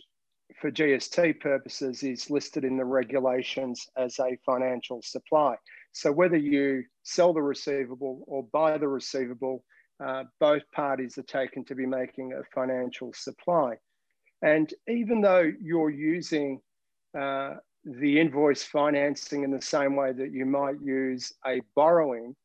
for 0.62 0.72
GST 0.72 1.40
purposes, 1.40 2.04
is 2.04 2.30
listed 2.30 2.64
in 2.64 2.78
the 2.78 2.86
regulations 2.86 3.88
as 3.98 4.18
a 4.20 4.38
financial 4.46 5.02
supply. 5.02 5.56
So 5.92 6.12
whether 6.12 6.38
you 6.38 6.84
sell 7.04 7.34
the 7.34 7.42
receivable 7.42 8.24
or 8.28 8.44
buy 8.54 8.78
the 8.78 8.88
receivable, 8.88 9.64
uh, 10.04 10.26
both 10.40 10.64
parties 10.74 11.18
are 11.18 11.24
taken 11.24 11.66
to 11.66 11.76
be 11.76 11.86
making 11.86 12.34
a 12.34 12.44
financial 12.54 13.12
supply. 13.14 13.76
And 14.42 14.72
even 14.88 15.22
though 15.22 15.52
you're 15.62 15.90
using 15.90 16.62
uh, 17.18 17.56
the 17.84 18.20
invoice 18.20 18.64
financing 18.64 19.44
in 19.44 19.52
the 19.52 19.62
same 19.62 19.96
way 19.96 20.12
that 20.14 20.32
you 20.32 20.46
might 20.46 20.80
use 20.82 21.34
a 21.46 21.62
borrowing, 21.76 22.36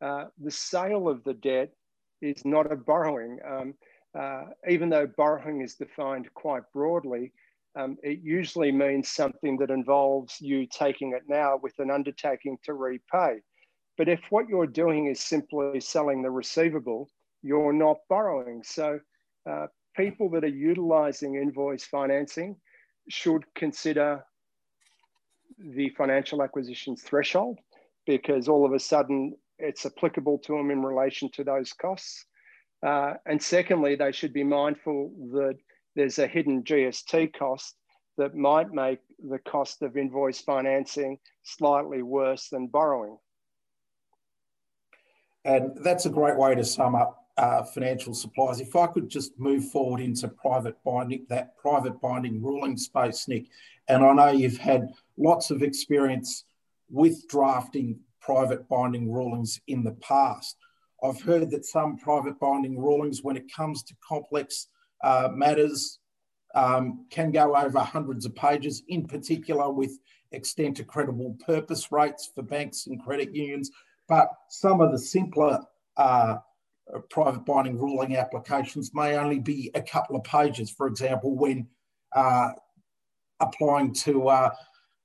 uh, 0.00 0.26
the 0.42 0.50
sale 0.50 1.08
of 1.08 1.22
the 1.24 1.34
debt 1.34 1.70
is 2.22 2.44
not 2.44 2.70
a 2.70 2.76
borrowing. 2.76 3.38
Um, 3.46 3.74
uh, 4.18 4.44
even 4.68 4.88
though 4.88 5.06
borrowing 5.06 5.60
is 5.60 5.74
defined 5.74 6.32
quite 6.34 6.62
broadly, 6.72 7.32
um, 7.74 7.96
it 8.02 8.20
usually 8.22 8.70
means 8.70 9.10
something 9.10 9.56
that 9.58 9.70
involves 9.70 10.40
you 10.40 10.66
taking 10.66 11.12
it 11.12 11.22
now 11.28 11.58
with 11.62 11.78
an 11.78 11.90
undertaking 11.90 12.58
to 12.64 12.74
repay. 12.74 13.40
But 13.96 14.08
if 14.08 14.20
what 14.30 14.48
you're 14.48 14.66
doing 14.66 15.06
is 15.06 15.20
simply 15.20 15.80
selling 15.80 16.22
the 16.22 16.30
receivable, 16.30 17.10
you're 17.42 17.72
not 17.72 17.98
borrowing. 18.08 18.62
So 18.62 19.00
uh, 19.48 19.66
people 19.96 20.30
that 20.30 20.44
are 20.44 20.48
utilizing 20.48 21.36
invoice 21.36 21.84
financing 21.84 22.56
should 23.08 23.44
consider 23.54 24.24
the 25.58 25.90
financial 25.90 26.42
acquisitions 26.42 27.02
threshold 27.02 27.58
because 28.06 28.48
all 28.48 28.64
of 28.64 28.72
a 28.72 28.78
sudden 28.78 29.34
it's 29.62 29.86
applicable 29.86 30.38
to 30.38 30.56
them 30.56 30.70
in 30.70 30.82
relation 30.82 31.30
to 31.30 31.44
those 31.44 31.72
costs. 31.72 32.26
Uh, 32.84 33.14
and 33.26 33.40
secondly, 33.40 33.94
they 33.94 34.12
should 34.12 34.32
be 34.32 34.44
mindful 34.44 35.12
that 35.32 35.56
there's 35.94 36.18
a 36.18 36.26
hidden 36.26 36.64
GST 36.64 37.32
cost 37.38 37.76
that 38.18 38.34
might 38.34 38.72
make 38.72 38.98
the 39.18 39.38
cost 39.38 39.82
of 39.82 39.96
invoice 39.96 40.40
financing 40.40 41.18
slightly 41.44 42.02
worse 42.02 42.48
than 42.48 42.66
borrowing. 42.66 43.16
And 45.44 45.76
that's 45.82 46.06
a 46.06 46.10
great 46.10 46.36
way 46.36 46.54
to 46.54 46.64
sum 46.64 46.94
up 46.94 47.22
uh, 47.36 47.62
financial 47.62 48.14
supplies. 48.14 48.60
If 48.60 48.76
I 48.76 48.86
could 48.86 49.08
just 49.08 49.38
move 49.38 49.70
forward 49.70 50.00
into 50.00 50.28
private 50.28 50.76
binding, 50.84 51.26
that 51.28 51.56
private 51.56 52.00
binding 52.00 52.42
ruling 52.42 52.76
space, 52.76 53.26
Nick, 53.28 53.46
and 53.88 54.04
I 54.04 54.12
know 54.12 54.30
you've 54.30 54.58
had 54.58 54.92
lots 55.16 55.50
of 55.50 55.62
experience 55.62 56.44
with 56.90 57.26
drafting 57.28 57.98
private 58.22 58.68
binding 58.68 59.10
rulings 59.10 59.60
in 59.66 59.82
the 59.84 59.92
past. 59.92 60.56
I've 61.02 61.20
heard 61.20 61.50
that 61.50 61.64
some 61.64 61.96
private 61.96 62.38
binding 62.38 62.78
rulings, 62.78 63.22
when 63.22 63.36
it 63.36 63.52
comes 63.52 63.82
to 63.84 63.94
complex 64.06 64.68
uh, 65.02 65.28
matters, 65.32 65.98
um, 66.54 67.06
can 67.10 67.32
go 67.32 67.56
over 67.56 67.80
hundreds 67.80 68.24
of 68.24 68.34
pages, 68.34 68.82
in 68.88 69.06
particular 69.06 69.70
with 69.70 69.98
extent 70.30 70.76
to 70.76 70.84
creditable 70.84 71.36
purpose 71.44 71.90
rates 71.90 72.30
for 72.34 72.42
banks 72.42 72.86
and 72.86 73.02
credit 73.02 73.34
unions. 73.34 73.70
But 74.08 74.28
some 74.48 74.80
of 74.80 74.92
the 74.92 74.98
simpler 74.98 75.60
uh, 75.96 76.36
private 77.10 77.44
binding 77.44 77.78
ruling 77.78 78.16
applications 78.16 78.92
may 78.94 79.16
only 79.16 79.38
be 79.38 79.70
a 79.74 79.82
couple 79.82 80.16
of 80.16 80.24
pages. 80.24 80.70
For 80.70 80.86
example, 80.86 81.34
when 81.36 81.66
uh, 82.14 82.50
applying 83.40 83.92
to 83.92 84.28
uh, 84.28 84.50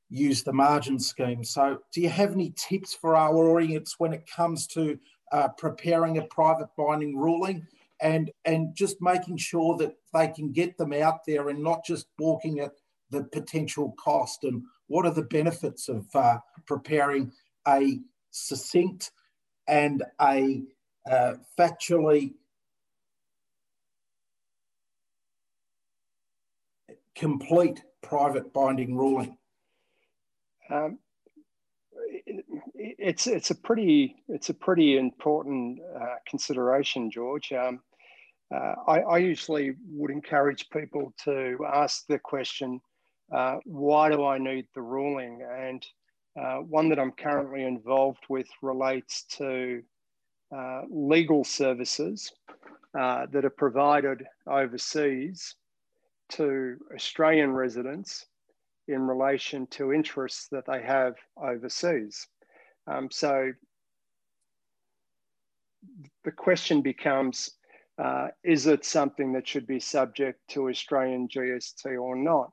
use 0.09 0.43
the 0.43 0.53
margin 0.53 0.99
scheme. 0.99 1.43
So, 1.43 1.79
do 1.93 2.01
you 2.01 2.09
have 2.09 2.31
any 2.31 2.53
tips 2.55 2.93
for 2.93 3.15
our 3.15 3.35
audience 3.35 3.95
when 3.97 4.13
it 4.13 4.29
comes 4.33 4.67
to 4.67 4.97
uh, 5.31 5.49
preparing 5.57 6.17
a 6.17 6.23
private 6.23 6.69
binding 6.77 7.17
ruling 7.17 7.67
and 7.99 8.31
and 8.45 8.75
just 8.75 8.97
making 9.01 9.37
sure 9.37 9.75
that 9.77 9.95
they 10.13 10.27
can 10.27 10.51
get 10.51 10.77
them 10.77 10.93
out 10.93 11.25
there 11.25 11.49
and 11.49 11.63
not 11.63 11.83
just 11.85 12.07
balking 12.17 12.59
at 12.59 12.71
the 13.09 13.23
potential 13.23 13.95
cost 13.97 14.43
and 14.43 14.61
what 14.87 15.05
are 15.05 15.13
the 15.13 15.23
benefits 15.23 15.89
of 15.89 16.05
uh, 16.15 16.37
preparing 16.65 17.31
a 17.67 17.99
succinct 18.31 19.11
and 19.67 20.03
a 20.21 20.63
uh, 21.09 21.33
factually 21.57 22.33
complete 27.15 27.83
private 28.01 28.53
binding 28.53 28.95
ruling? 28.95 29.37
Um, 30.71 30.99
it's 32.75 33.27
it's 33.27 33.51
a 33.51 33.55
pretty 33.55 34.23
it's 34.27 34.49
a 34.49 34.53
pretty 34.53 34.97
important 34.97 35.79
uh, 35.95 36.15
consideration, 36.27 37.09
George. 37.09 37.51
Um, 37.51 37.81
uh, 38.53 38.75
I, 38.87 38.99
I, 38.99 39.17
usually 39.17 39.73
would 39.89 40.09
encourage 40.09 40.69
people 40.69 41.13
to 41.25 41.57
ask 41.67 42.05
the 42.07 42.19
question, 42.19 42.79
uh, 43.33 43.57
"Why 43.65 44.09
do 44.09 44.25
I 44.25 44.37
need 44.37 44.67
the 44.73 44.81
ruling?" 44.81 45.41
And 45.41 45.85
uh, 46.39 46.57
one 46.57 46.89
that 46.89 46.99
I'm 46.99 47.11
currently 47.11 47.63
involved 47.63 48.23
with 48.29 48.47
relates 48.61 49.23
to 49.37 49.81
uh, 50.55 50.81
legal 50.89 51.43
services 51.43 52.31
uh, 52.97 53.25
that 53.31 53.43
are 53.43 53.49
provided 53.49 54.23
overseas 54.47 55.55
to 56.29 56.77
Australian 56.93 57.51
residents 57.51 58.27
in 58.87 59.01
relation 59.01 59.67
to 59.67 59.93
interests 59.93 60.47
that 60.51 60.65
they 60.65 60.81
have 60.81 61.15
overseas. 61.37 62.27
Um, 62.87 63.09
so 63.11 63.51
the 66.23 66.31
question 66.31 66.81
becomes, 66.81 67.51
uh, 67.97 68.27
is 68.43 68.67
it 68.67 68.85
something 68.85 69.33
that 69.33 69.47
should 69.47 69.67
be 69.67 69.79
subject 69.79 70.39
to 70.49 70.69
Australian 70.69 71.27
GST 71.27 72.01
or 72.01 72.15
not? 72.15 72.51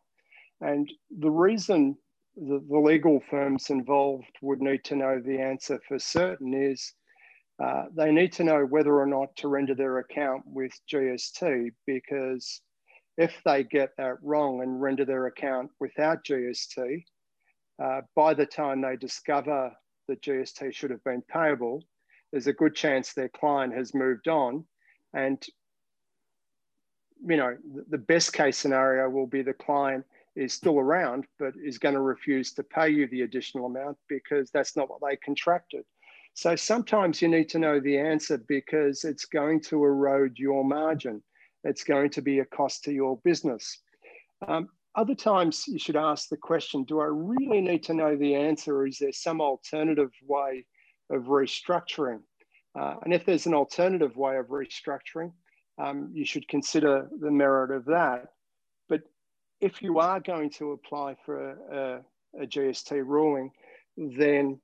And 0.61 0.91
the 1.19 1.31
reason 1.31 1.97
the, 2.37 2.65
the 2.69 2.79
legal 2.79 3.21
firms 3.31 3.71
involved 3.71 4.37
would 4.43 4.61
need 4.61 4.85
to 4.85 4.97
know 4.97 5.21
the 5.21 5.39
answer 5.39 5.79
for 5.87 5.99
certain 5.99 6.55
is 6.55 6.95
uh, 7.63 7.85
they 7.95 8.11
need 8.11 8.33
to 8.33 8.45
know 8.45 8.65
whether 8.65 8.99
or 8.99 9.07
not 9.07 9.35
to 9.37 9.49
render 9.49 9.75
their 9.75 9.99
account 9.99 10.43
with 10.47 10.73
GST 10.93 11.71
because 11.87 12.61
if 13.17 13.41
they 13.45 13.65
get 13.65 13.91
that 13.97 14.17
wrong 14.23 14.63
and 14.63 14.81
render 14.81 15.05
their 15.05 15.27
account 15.27 15.71
without 15.81 16.25
GST, 16.25 17.05
uh, 17.83 18.01
by 18.15 18.35
the 18.35 18.47
time 18.47 18.81
they 18.81 18.97
discover 18.97 19.73
that 20.09 20.23
GST 20.23 20.75
should 20.75 20.91
have 20.91 21.05
been 21.05 21.23
payable, 21.23 21.83
there's 22.33 22.47
a 22.47 22.53
good 22.53 22.75
chance 22.75 23.13
their 23.13 23.29
client 23.29 23.75
has 23.75 23.95
moved 23.95 24.29
on. 24.29 24.65
And, 25.13 25.45
you 27.27 27.37
know, 27.37 27.57
the 27.89 27.99
best 27.99 28.33
case 28.33 28.59
scenario 28.59 29.09
will 29.09 29.27
be 29.27 29.43
the 29.43 29.55
client 29.55 30.05
is 30.35 30.53
still 30.53 30.81
around, 30.81 31.27
but 31.39 31.55
is 31.63 31.79
going 31.79 31.95
to 31.95 32.01
refuse 32.01 32.53
to 32.53 32.65
pay 32.65 32.89
you 32.89 33.07
the 33.07 33.23
additional 33.23 33.67
amount 33.67 33.97
because 34.09 34.51
that's 34.51 34.77
not 34.77 34.91
what 34.91 35.01
they 35.09 35.17
contracted. 35.17 35.85
So 36.35 36.57
sometimes 36.57 37.23
you 37.23 37.29
need 37.29 37.49
to 37.51 37.61
know 37.61 37.79
the 37.79 37.97
answer 37.97 38.39
because 38.39 39.05
it's 39.05 39.25
going 39.25 39.61
to 39.63 39.85
erode 39.85 40.37
your 40.37 40.65
margin. 40.65 41.23
It's 41.65 41.85
going 41.85 42.11
to 42.11 42.23
be 42.23 42.39
a 42.39 42.45
cost 42.45 42.85
to 42.85 42.93
your 42.93 43.19
business. 43.25 43.81
Um, 44.47 44.69
other 44.95 45.15
times 45.15 45.65
you 45.67 45.79
should 45.79 45.97
ask 45.97 46.29
the 46.29 46.37
question, 46.37 46.85
do 46.85 47.01
I 47.01 47.07
really 47.07 47.61
need 47.61 47.83
to 47.85 47.95
know 47.95 48.17
the 48.17 48.35
answer 48.35 48.77
or 48.77 48.87
is 48.87 48.99
there 48.99 49.13
some 49.13 49.41
alternative 49.41 50.13
way 50.27 50.67
of 51.11 51.25
restructuring? 51.25 52.21
Uh, 52.79 52.95
and 53.03 53.13
if 53.13 53.25
there's 53.25 53.47
an 53.47 53.55
alternative 53.55 54.17
way 54.17 54.37
of 54.37 54.47
restructuring, 54.47 55.33
um, 55.79 56.11
you 56.13 56.25
should 56.25 56.47
consider 56.49 57.09
the 57.21 57.31
merit 57.31 57.71
of 57.71 57.85
that. 57.87 58.27
But 58.89 59.03
if 59.61 59.83
you 59.83 59.99
are 59.99 60.21
going 60.21 60.51
to 60.51 60.73
apply 60.73 61.17
for 61.25 61.51
a, 61.51 62.41
a, 62.41 62.47
GST 62.47 62.93
ruling, 63.05 63.51
then 63.97 64.61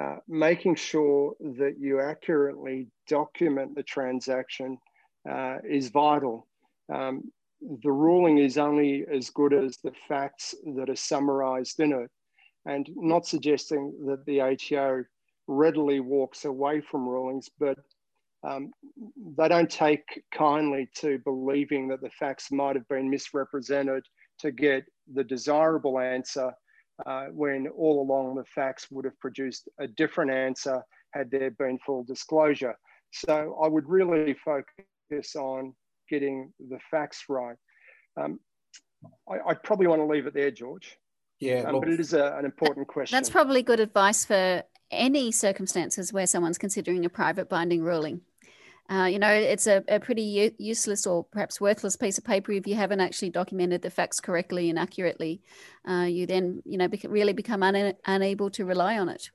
uh, 0.00 0.16
making 0.28 0.76
sure 0.76 1.34
that 1.40 1.76
you 1.78 2.00
accurately 2.00 2.88
document 3.08 3.74
the 3.74 3.82
transaction 3.82 4.78
uh, 5.28 5.58
is 5.68 5.88
vital. 5.90 6.46
Um, 6.92 7.30
the 7.82 7.92
ruling 7.92 8.38
is 8.38 8.56
only 8.56 9.04
as 9.12 9.30
good 9.30 9.52
as 9.52 9.76
the 9.78 9.92
facts 10.08 10.54
that 10.76 10.88
are 10.88 10.96
summarized 10.96 11.80
in 11.80 11.92
it, 11.92 12.10
and 12.66 12.88
not 12.96 13.26
suggesting 13.26 13.92
that 14.06 14.24
the 14.26 14.40
ATO 14.40 15.04
readily 15.46 16.00
walks 16.00 16.44
away 16.44 16.80
from 16.80 17.08
rulings, 17.08 17.50
but 17.58 17.76
um, 18.46 18.72
they 19.36 19.48
don't 19.48 19.70
take 19.70 20.22
kindly 20.32 20.88
to 20.96 21.18
believing 21.24 21.88
that 21.88 22.00
the 22.00 22.10
facts 22.10 22.50
might 22.50 22.76
have 22.76 22.88
been 22.88 23.10
misrepresented 23.10 24.04
to 24.38 24.50
get 24.50 24.84
the 25.12 25.24
desirable 25.24 25.98
answer 25.98 26.50
uh, 27.04 27.26
when 27.26 27.68
all 27.68 28.02
along 28.02 28.36
the 28.36 28.44
facts 28.44 28.86
would 28.90 29.04
have 29.04 29.18
produced 29.18 29.68
a 29.78 29.86
different 29.86 30.30
answer 30.30 30.82
had 31.12 31.30
there 31.30 31.50
been 31.50 31.78
full 31.84 32.04
disclosure. 32.04 32.74
So 33.12 33.58
I 33.62 33.68
would 33.68 33.88
really 33.88 34.34
focus 34.44 34.86
on 35.36 35.74
getting 36.08 36.52
the 36.58 36.78
facts 36.90 37.24
right. 37.28 37.56
Um, 38.16 38.40
I, 39.28 39.50
I, 39.50 39.54
probably 39.54 39.86
want 39.86 40.00
to 40.00 40.06
leave 40.06 40.26
it 40.26 40.34
there, 40.34 40.50
George. 40.50 40.98
Yeah, 41.38 41.62
um, 41.62 41.80
but 41.80 41.88
it 41.88 42.00
is 42.00 42.12
a, 42.12 42.36
an 42.36 42.44
important 42.44 42.86
question. 42.88 43.16
That's 43.16 43.30
probably 43.30 43.62
good 43.62 43.80
advice 43.80 44.24
for 44.24 44.62
any 44.90 45.30
circumstances 45.30 46.12
where 46.12 46.26
someone's 46.26 46.58
considering 46.58 47.04
a 47.04 47.08
private 47.08 47.48
binding 47.48 47.82
ruling. 47.82 48.20
Uh, 48.90 49.04
you 49.04 49.20
know, 49.20 49.32
it's 49.32 49.68
a, 49.68 49.84
a 49.88 50.00
pretty 50.00 50.22
u- 50.22 50.54
useless 50.58 51.06
or 51.06 51.22
perhaps 51.24 51.60
worthless 51.60 51.94
piece 51.94 52.18
of 52.18 52.24
paper 52.24 52.50
if 52.50 52.66
you 52.66 52.74
haven't 52.74 53.00
actually 53.00 53.30
documented 53.30 53.82
the 53.82 53.90
facts 53.90 54.18
correctly 54.18 54.68
and 54.68 54.78
accurately. 54.78 55.40
Uh, 55.88 56.06
you 56.08 56.26
then, 56.26 56.60
you 56.66 56.76
know, 56.76 56.88
bec- 56.88 57.06
really 57.08 57.32
become 57.32 57.62
un- 57.62 57.94
unable 58.06 58.50
to 58.50 58.64
rely 58.64 58.98
on 58.98 59.08
it. 59.08 59.30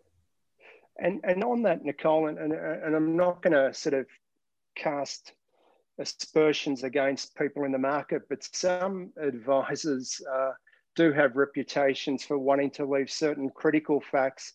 And 0.98 1.22
and 1.24 1.44
on 1.44 1.64
that, 1.64 1.84
Nicole, 1.84 2.28
and, 2.28 2.38
and, 2.38 2.54
and 2.54 2.96
I'm 2.96 3.16
not 3.16 3.42
going 3.42 3.54
to 3.54 3.74
sort 3.74 3.94
of 3.94 4.08
cast 4.76 5.34
aspersions 6.00 6.84
against 6.84 7.36
people 7.36 7.64
in 7.64 7.72
the 7.72 7.78
market, 7.78 8.24
but 8.30 8.48
some 8.54 9.12
advisors 9.22 10.22
uh, 10.34 10.52
do 10.96 11.12
have 11.12 11.36
reputations 11.36 12.24
for 12.24 12.38
wanting 12.38 12.72
to 12.72 12.86
leave 12.86 13.10
certain 13.10 13.50
critical 13.50 14.02
facts 14.02 14.54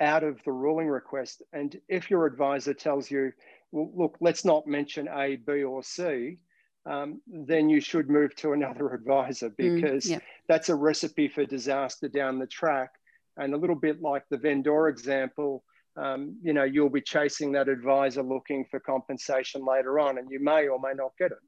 out 0.00 0.22
of 0.22 0.42
the 0.44 0.52
ruling 0.52 0.88
request. 0.88 1.42
And 1.52 1.76
if 1.88 2.10
your 2.10 2.26
advisor 2.26 2.74
tells 2.74 3.10
you 3.10 3.32
well, 3.72 3.90
look, 3.94 4.16
let's 4.20 4.44
not 4.44 4.66
mention 4.66 5.08
A, 5.08 5.36
B, 5.36 5.64
or 5.64 5.82
C. 5.82 6.38
um, 6.86 7.20
then 7.26 7.68
you 7.68 7.80
should 7.80 8.08
move 8.08 8.34
to 8.36 8.52
another 8.52 8.92
advisor 8.94 9.50
mm, 9.50 9.56
because 9.56 10.04
mm, 10.06 10.10
yeah. 10.12 10.18
that's 10.48 10.68
a 10.68 10.74
recipe 10.74 11.28
for 11.28 11.44
disaster 11.44 12.08
down 12.08 12.38
the 12.38 12.46
track. 12.46 12.90
And 13.36 13.52
a 13.52 13.58
little 13.58 13.76
bit 13.76 14.00
like 14.00 14.24
the 14.30 14.38
vendor 14.38 14.88
example, 14.88 15.62
um, 15.96 16.36
you 16.42 16.52
know, 16.52 16.64
you'll 16.64 16.90
be 16.90 17.00
chasing 17.00 17.52
that 17.52 17.68
advisor 17.68 18.22
looking 18.22 18.64
for 18.70 18.80
compensation 18.80 19.64
later 19.64 19.98
on, 19.98 20.18
and 20.18 20.30
you 20.30 20.40
may 20.40 20.68
or 20.68 20.78
may 20.78 20.92
not 20.94 21.12
get 21.18 21.32
it. 21.32 21.38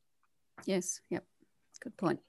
Yes, 0.65 1.01
yep, 1.11 1.25
that's 1.69 1.79
good 1.79 1.97
point. 1.97 2.21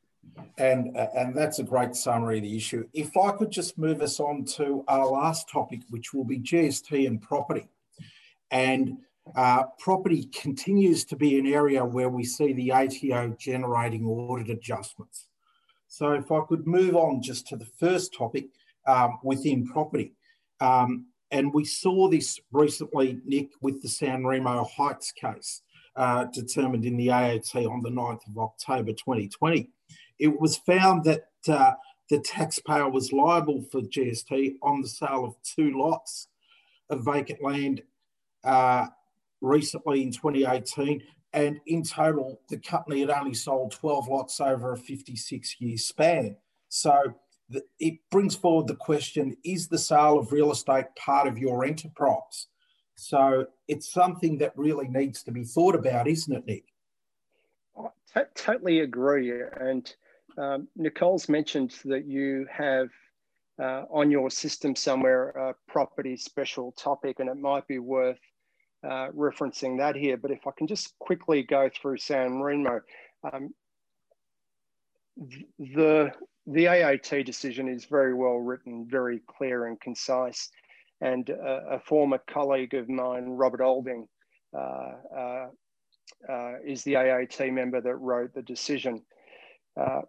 And 0.57 0.95
uh, 0.97 1.07
and 1.15 1.35
that's 1.35 1.59
a 1.59 1.63
great 1.63 1.95
summary 1.95 2.37
of 2.37 2.43
the 2.43 2.55
issue. 2.55 2.87
If 2.93 3.15
I 3.17 3.31
could 3.31 3.51
just 3.51 3.77
move 3.77 4.01
us 4.01 4.19
on 4.19 4.45
to 4.57 4.83
our 4.87 5.07
last 5.07 5.49
topic, 5.49 5.81
which 5.89 6.13
will 6.13 6.25
be 6.25 6.39
GST 6.39 7.07
and 7.07 7.21
property, 7.21 7.67
and 8.51 8.97
uh, 9.35 9.63
property 9.79 10.25
continues 10.25 11.05
to 11.05 11.15
be 11.15 11.39
an 11.39 11.47
area 11.47 11.85
where 11.85 12.09
we 12.09 12.25
see 12.25 12.51
the 12.51 12.71
ATO 12.71 13.35
generating 13.39 14.05
audit 14.05 14.49
adjustments. 14.49 15.27
So 15.87 16.13
if 16.13 16.31
I 16.31 16.41
could 16.47 16.67
move 16.67 16.95
on 16.95 17.21
just 17.21 17.47
to 17.47 17.55
the 17.55 17.65
first 17.65 18.13
topic 18.13 18.49
um, 18.89 19.19
within 19.23 19.67
property. 19.67 20.13
Um, 20.59 21.05
and 21.31 21.53
we 21.53 21.65
saw 21.65 22.09
this 22.09 22.39
recently, 22.51 23.19
Nick, 23.25 23.49
with 23.61 23.81
the 23.81 23.89
San 23.89 24.25
Remo 24.25 24.63
Heights 24.63 25.11
case 25.11 25.61
uh, 25.95 26.25
determined 26.25 26.85
in 26.85 26.97
the 26.97 27.11
AAT 27.11 27.55
on 27.55 27.81
the 27.81 27.89
9th 27.89 28.27
of 28.27 28.37
October 28.37 28.93
2020. 28.93 29.69
It 30.17 30.39
was 30.39 30.57
found 30.57 31.03
that 31.05 31.27
uh, 31.47 31.73
the 32.09 32.19
taxpayer 32.19 32.89
was 32.89 33.13
liable 33.13 33.61
for 33.71 33.81
GST 33.81 34.55
on 34.63 34.81
the 34.81 34.87
sale 34.87 35.25
of 35.25 35.35
two 35.43 35.77
lots 35.77 36.27
of 36.89 37.05
vacant 37.05 37.43
land 37.43 37.83
uh, 38.43 38.87
recently 39.41 40.01
in 40.01 40.11
2018. 40.11 41.03
And 41.33 41.59
in 41.67 41.83
total, 41.83 42.41
the 42.49 42.57
company 42.57 43.01
had 43.01 43.11
only 43.11 43.35
sold 43.35 43.71
12 43.71 44.07
lots 44.07 44.41
over 44.41 44.73
a 44.73 44.77
56 44.77 45.55
year 45.59 45.77
span. 45.77 46.35
So 46.69 47.13
it 47.79 47.99
brings 48.11 48.35
forward 48.35 48.67
the 48.67 48.75
question 48.75 49.35
is 49.43 49.67
the 49.67 49.77
sale 49.77 50.19
of 50.19 50.31
real 50.31 50.51
estate 50.51 50.85
part 50.97 51.27
of 51.27 51.37
your 51.37 51.65
enterprise? 51.65 52.47
So 52.95 53.45
it's 53.67 53.91
something 53.91 54.37
that 54.39 54.57
really 54.57 54.87
needs 54.87 55.23
to 55.23 55.31
be 55.31 55.43
thought 55.43 55.75
about, 55.75 56.07
isn't 56.07 56.35
it, 56.35 56.45
Nick? 56.45 56.65
I 58.15 58.23
totally 58.35 58.79
agree. 58.81 59.31
And 59.59 59.93
um, 60.37 60.67
Nicole's 60.75 61.29
mentioned 61.29 61.75
that 61.85 62.05
you 62.05 62.45
have 62.51 62.89
uh, 63.61 63.83
on 63.89 64.11
your 64.11 64.29
system 64.29 64.75
somewhere 64.75 65.29
a 65.29 65.55
property 65.67 66.17
special 66.17 66.71
topic, 66.73 67.19
and 67.19 67.29
it 67.29 67.37
might 67.37 67.67
be 67.67 67.79
worth 67.79 68.19
uh, 68.83 69.09
referencing 69.09 69.77
that 69.77 69.95
here, 69.95 70.17
but 70.17 70.31
if 70.31 70.47
I 70.47 70.51
can 70.57 70.67
just 70.67 70.97
quickly 70.99 71.43
go 71.43 71.69
through 71.69 71.97
San 71.97 72.39
Remo, 72.41 72.81
um, 73.31 73.53
the, 75.57 76.11
the 76.47 76.67
AAT 76.67 77.25
decision 77.25 77.67
is 77.67 77.85
very 77.85 78.13
well 78.13 78.37
written, 78.37 78.87
very 78.89 79.21
clear 79.27 79.67
and 79.67 79.79
concise. 79.79 80.49
And 81.01 81.29
a, 81.29 81.79
former 81.79 82.19
colleague 82.29 82.73
of 82.73 82.89
mine, 82.89 83.25
Robert 83.29 83.61
Olding, 83.61 84.07
uh, 84.57 84.91
uh, 85.15 85.47
uh 86.27 86.53
is 86.65 86.83
the 86.83 86.97
AAT 86.97 87.39
member 87.53 87.79
that 87.79 87.95
wrote 87.95 88.33
the 88.33 88.41
decision. 88.41 89.01
Uh, 89.79 90.01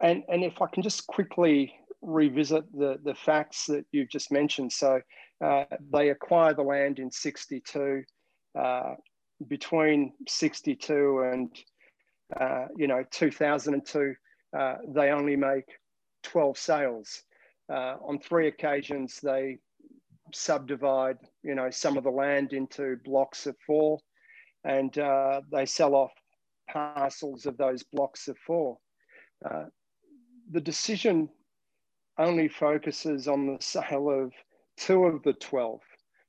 and, 0.00 0.22
and 0.28 0.42
if 0.42 0.62
I 0.62 0.66
can 0.72 0.82
just 0.82 1.06
quickly 1.06 1.74
revisit 2.02 2.64
the, 2.72 2.98
the 3.04 3.14
facts 3.14 3.66
that 3.66 3.84
you've 3.92 4.08
just 4.08 4.32
mentioned. 4.32 4.72
So 4.72 5.00
uh, 5.44 5.64
they 5.92 6.10
acquired 6.10 6.56
the 6.56 6.62
land 6.62 6.98
in 6.98 7.10
62. 7.10 8.02
Uh, 8.58 8.94
between 9.48 10.12
62 10.28 11.30
and 11.32 11.50
uh, 12.38 12.66
you 12.76 12.86
know 12.86 13.04
2002, 13.10 14.14
uh, 14.58 14.74
they 14.88 15.10
only 15.10 15.36
make 15.36 15.66
12 16.24 16.58
sales. 16.58 17.22
Uh, 17.72 17.96
on 18.04 18.18
three 18.18 18.48
occasions, 18.48 19.20
they 19.22 19.58
subdivide 20.32 21.18
you 21.42 21.54
know 21.54 21.70
some 21.70 21.96
of 21.96 22.04
the 22.04 22.10
land 22.10 22.52
into 22.52 22.96
blocks 23.04 23.46
of 23.46 23.56
four, 23.66 23.98
and 24.64 24.98
uh, 24.98 25.40
they 25.52 25.66
sell 25.66 25.94
off 25.94 26.12
parcels 26.70 27.46
of 27.46 27.56
those 27.56 27.82
blocks 27.82 28.28
of 28.28 28.36
four. 28.38 28.78
the 30.52 30.60
decision 30.60 31.28
only 32.18 32.48
focuses 32.48 33.26
on 33.26 33.46
the 33.46 33.56
sale 33.60 34.10
of 34.10 34.32
two 34.76 35.04
of 35.04 35.22
the 35.22 35.32
12. 35.32 35.80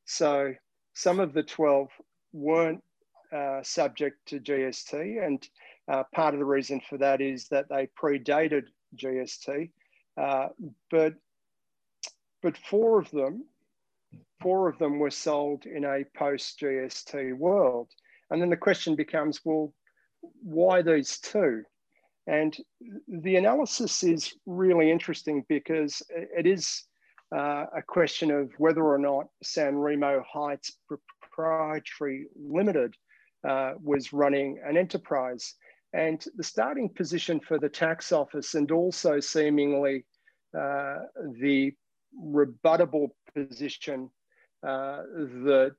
So 0.05 0.53
some 0.93 1.19
of 1.19 1.33
the 1.33 1.43
12 1.43 1.89
weren't 2.33 2.83
uh, 3.31 3.61
subject 3.63 4.17
to 4.27 4.39
GST. 4.39 5.25
And 5.25 5.45
uh, 5.91 6.03
part 6.15 6.33
of 6.33 6.39
the 6.39 6.45
reason 6.45 6.81
for 6.89 6.97
that 6.97 7.19
is 7.19 7.47
that 7.49 7.67
they 7.69 7.89
predated 8.01 8.63
GST. 8.95 9.69
Uh, 10.17 10.47
but, 10.89 11.15
but 12.41 12.57
four 12.57 12.99
of 12.99 13.11
them, 13.11 13.43
four 14.41 14.69
of 14.69 14.77
them 14.77 14.99
were 14.99 15.11
sold 15.11 15.65
in 15.65 15.83
a 15.83 16.03
post 16.15 16.59
GST 16.59 17.35
world. 17.37 17.89
And 18.29 18.41
then 18.41 18.49
the 18.49 18.57
question 18.57 18.95
becomes, 18.95 19.41
well, 19.43 19.73
why 20.41 20.81
these 20.81 21.19
two? 21.19 21.63
And 22.27 22.55
the 23.07 23.35
analysis 23.35 24.03
is 24.03 24.33
really 24.45 24.91
interesting 24.91 25.43
because 25.49 26.01
it 26.09 26.45
is 26.47 26.83
uh, 27.35 27.65
a 27.75 27.81
question 27.85 28.31
of 28.31 28.51
whether 28.57 28.83
or 28.83 28.97
not 28.97 29.25
San 29.43 29.75
Remo 29.75 30.23
Heights 30.31 30.71
Proprietary 30.87 32.27
Limited 32.35 32.95
uh, 33.47 33.73
was 33.83 34.13
running 34.13 34.61
an 34.63 34.77
enterprise. 34.77 35.55
And 35.93 36.23
the 36.35 36.43
starting 36.43 36.89
position 36.89 37.39
for 37.39 37.59
the 37.59 37.69
tax 37.69 38.11
office 38.11 38.55
and 38.55 38.71
also 38.71 39.19
seemingly 39.19 40.05
uh, 40.57 40.99
the 41.39 41.73
rebuttable 42.17 43.09
position 43.35 44.09
uh, 44.65 45.03
that 45.43 45.75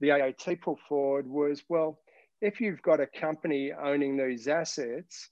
the 0.00 0.10
AAT 0.10 0.60
put 0.60 0.78
forward 0.88 1.26
was, 1.26 1.64
well, 1.68 1.98
if 2.40 2.60
you've 2.60 2.82
got 2.82 3.00
a 3.00 3.06
company 3.06 3.72
owning 3.72 4.16
these 4.16 4.46
assets 4.46 5.30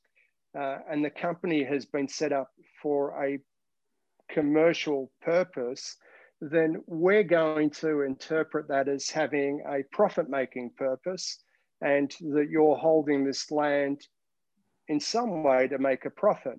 uh, 0.59 0.79
and 0.91 1.05
the 1.05 1.11
company 1.11 1.63
has 1.63 1.85
been 1.85 2.09
set 2.09 2.33
up 2.33 2.51
for 2.83 3.23
a 3.25 3.39
commercial 4.33 5.13
purpose, 5.23 5.97
then 6.41 6.83
we're 6.87 7.23
going 7.23 7.71
to 7.71 8.03
interpret 8.03 8.69
that 8.69 8.89
as 8.89 9.09
having 9.09 9.63
a 9.69 9.83
profit 9.93 10.29
making 10.29 10.71
purpose 10.77 11.39
and 11.81 12.11
that 12.21 12.49
you're 12.51 12.77
holding 12.77 13.25
this 13.25 13.51
land 13.51 14.01
in 14.89 15.01
some 15.01 15.43
way 15.43 15.69
to 15.69 15.79
make 15.79 16.05
a 16.05 16.11
profit 16.11 16.59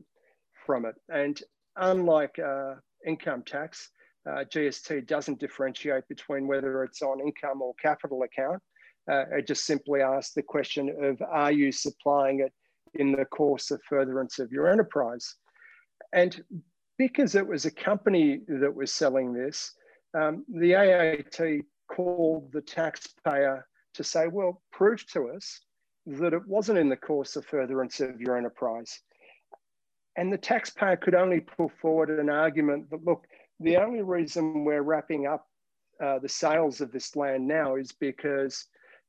from 0.66 0.86
it. 0.86 0.96
And 1.10 1.40
unlike 1.76 2.38
uh, 2.40 2.76
income 3.06 3.44
tax, 3.44 3.90
uh, 4.28 4.44
GST 4.46 5.06
doesn't 5.08 5.40
differentiate 5.40 6.08
between 6.08 6.48
whether 6.48 6.84
it's 6.84 7.02
on 7.02 7.20
income 7.20 7.62
or 7.62 7.74
capital 7.82 8.24
account. 8.24 8.62
Uh, 9.10 9.26
it 9.32 9.48
just 9.48 9.66
simply 9.66 10.02
asks 10.02 10.34
the 10.34 10.42
question 10.42 10.90
of 11.04 11.22
are 11.30 11.52
you 11.52 11.72
supplying 11.72 12.40
it 12.40 12.52
in 12.96 13.12
the 13.12 13.26
course 13.26 13.70
of 13.70 13.82
furtherance 13.84 14.40
of 14.40 14.52
your 14.52 14.68
enterprise? 14.68 15.36
And 16.12 16.44
because 16.98 17.36
it 17.36 17.46
was 17.46 17.66
a 17.66 17.72
company 17.72 18.42
that 18.48 18.74
was 18.74 18.92
selling 18.92 19.32
this, 19.34 19.74
um, 20.18 20.44
the 20.48 20.74
AAT 20.74 21.66
called 21.88 22.52
the 22.52 22.62
taxpayer 22.62 23.66
to 23.94 24.04
say, 24.04 24.28
well, 24.28 24.62
prove 24.72 25.06
to 25.08 25.30
us 25.30 25.62
that 26.06 26.34
it 26.34 26.48
wasn't 26.48 26.78
in 26.78 26.90
the 26.90 26.96
course 26.96 27.36
of 27.36 27.46
furtherance 27.46 28.00
of 28.00 28.22
your 28.22 28.38
enterprise. 28.38 29.02
And 30.18 30.32
the 30.32 30.38
taxpayer 30.38 30.96
could 30.96 31.16
only 31.16 31.42
put 31.42 31.72
forward 31.80 32.10
an 32.10 32.30
argument 32.30 32.90
that, 32.90 33.04
look, 33.04 33.26
the 33.60 33.78
only 33.78 34.02
reason 34.02 34.64
we're 34.64 34.82
wrapping 34.82 35.28
up 35.28 35.48
uh, 36.04 36.20
the 36.20 36.30
sales 36.30 36.82
of 36.82 36.92
this 36.92 37.16
land 37.16 37.48
now 37.48 37.76
is 37.76 37.92
because 37.92 38.66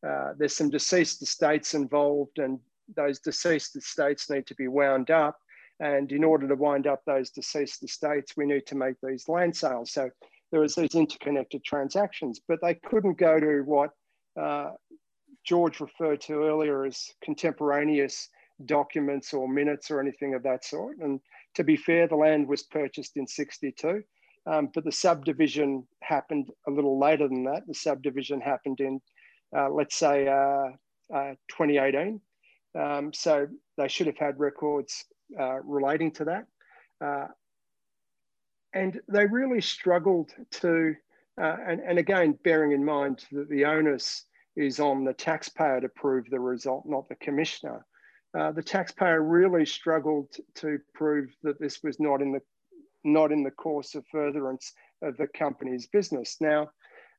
uh, 0.07 0.33
there's 0.39 0.57
some 0.57 0.71
deceased 0.71 1.23
estates 1.23 1.75
involved 1.75 2.39
and 2.39 2.59
those 2.95 3.19
deceased 3.19 3.77
estates 3.77 4.31
need 4.31 4.47
to 4.47 4.55
be 4.55 4.69
wound 4.69 5.11
up. 5.11 5.37
And 5.81 6.11
in 6.13 6.25
order 6.25 6.49
to 6.49 6.55
wind 6.55 6.87
up 6.87 7.03
those 7.05 7.31
deceased 7.31 7.83
estates, 7.85 8.37
we 8.37 8.47
need 8.47 8.67
to 8.67 8.77
make 8.77 8.95
these 9.03 9.29
land 9.29 9.55
sales. 9.55 9.93
So 9.93 10.11
there 10.51 10.61
was 10.61 10.75
these 10.75 10.95
interconnected 10.95 11.65
transactions, 11.65 12.41
but 12.47 12.61
they 12.63 12.75
couldn't 12.75 13.19
go 13.19 13.39
to 13.39 13.63
what 13.63 13.91
uh, 14.41 14.71
George 15.47 15.81
referred 15.81 16.21
to 16.23 16.45
earlier 16.45 16.85
as 16.85 17.11
contemporaneous 17.23 18.29
documents 18.65 19.33
or 19.33 19.49
minutes 19.49 19.91
or 19.91 20.01
anything 20.01 20.35
of 20.35 20.43
that 20.43 20.65
sort. 20.65 20.99
And 20.99 21.21
to 21.55 21.65
be 21.65 21.77
fair, 21.77 22.09
the 22.09 22.17
land 22.17 22.49
was 22.49 22.65
purchased 22.65 23.17
in 23.17 23.27
62, 23.27 24.03
um, 24.47 24.71
but 24.75 24.85
the 24.85 24.93
subdivision 24.93 25.87
happened 26.03 26.51
a 26.67 26.71
little 26.71 26.99
later 26.99 27.29
than 27.29 27.45
that. 27.45 27.67
The 27.67 27.75
subdivision 27.75 28.41
happened 28.41 28.81
in, 28.81 29.01
uh, 29.57 29.71
let's 29.71 29.97
say, 29.97 30.29
uh, 30.29 30.71
uh 31.15 31.35
2018. 31.49 32.21
Um, 32.77 33.13
so 33.13 33.47
they 33.79 33.89
should 33.89 34.07
have 34.07 34.19
had 34.19 34.39
records 34.39 35.05
uh, 35.39 35.61
relating 35.63 36.11
to 36.13 36.25
that. 36.25 36.47
Uh, 37.01 37.29
and 38.75 39.01
they 39.09 39.27
really 39.27 39.61
struggled 39.61 40.33
to, 40.51 40.95
uh, 41.41 41.57
and, 41.67 41.81
and 41.81 41.99
again, 41.99 42.39
bearing 42.45 42.73
in 42.73 42.85
mind 42.85 43.25
that 43.33 43.49
the 43.49 43.65
onus 43.65 44.25
is 44.57 44.81
on 44.81 45.05
the 45.05 45.13
taxpayer 45.13 45.81
to 45.81 45.89
prove 45.89 46.25
the 46.31 46.41
result, 46.41 46.85
not 46.87 47.09
the 47.09 47.15
commissioner. 47.17 47.85
Uh, 48.37 48.53
the 48.53 48.63
taxpayer 48.63 49.23
really 49.23 49.65
struggled 49.65 50.29
to 50.55 50.79
prove 50.95 51.29
that 51.43 51.61
this 51.61 51.83
was 51.83 51.99
not 52.01 52.21
in 52.21 52.33
the 52.33 52.41
not 53.05 53.31
in 53.31 53.45
the 53.45 53.51
course 53.53 53.95
of 53.95 54.05
furtherance 54.11 54.73
of 55.01 55.17
the 55.17 55.29
company's 55.29 55.87
business. 55.87 56.39
Now, 56.41 56.71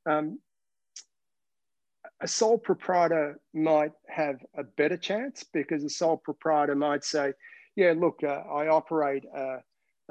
um, 0.05 0.39
a 2.21 2.27
sole 2.27 2.57
proprietor 2.57 3.39
might 3.53 3.93
have 4.09 4.43
a 4.57 4.63
better 4.63 4.97
chance 4.97 5.45
because 5.53 5.83
a 5.83 5.89
sole 5.89 6.17
proprietor 6.17 6.75
might 6.75 7.05
say, 7.05 7.31
yeah, 7.75 7.93
look, 7.95 8.21
uh, 8.23 8.41
I 8.51 8.67
operate 8.67 9.23
uh, 9.35 9.59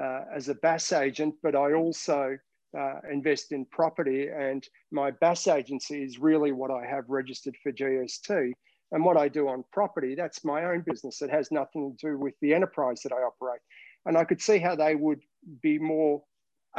uh, 0.01 0.25
as 0.35 0.49
a 0.49 0.55
BAS 0.55 0.93
agent, 0.93 1.35
but 1.43 1.55
I 1.55 1.75
also 1.75 2.39
uh, 2.77 3.01
invest 3.11 3.53
in 3.53 3.65
property 3.67 4.29
and 4.29 4.67
my 4.91 5.11
BAS 5.11 5.47
agency 5.47 6.03
is 6.03 6.19
really 6.19 6.53
what 6.53 6.71
I 6.71 6.85
have 6.87 7.05
registered 7.09 7.57
for 7.63 7.73
GST. 7.73 8.53
And 8.93 9.05
what 9.05 9.17
I 9.17 9.29
do 9.29 9.49
on 9.49 9.65
property, 9.73 10.15
that's 10.15 10.45
my 10.45 10.65
own 10.65 10.85
business. 10.87 11.21
It 11.21 11.31
has 11.31 11.51
nothing 11.51 11.97
to 11.99 12.07
do 12.11 12.19
with 12.19 12.35
the 12.41 12.55
enterprise 12.55 13.01
that 13.03 13.13
I 13.13 13.17
operate. 13.17 13.61
And 14.05 14.17
I 14.17 14.25
could 14.25 14.41
see 14.41 14.59
how 14.59 14.77
they 14.77 14.95
would 14.95 15.23
be 15.61 15.79
more 15.79 16.23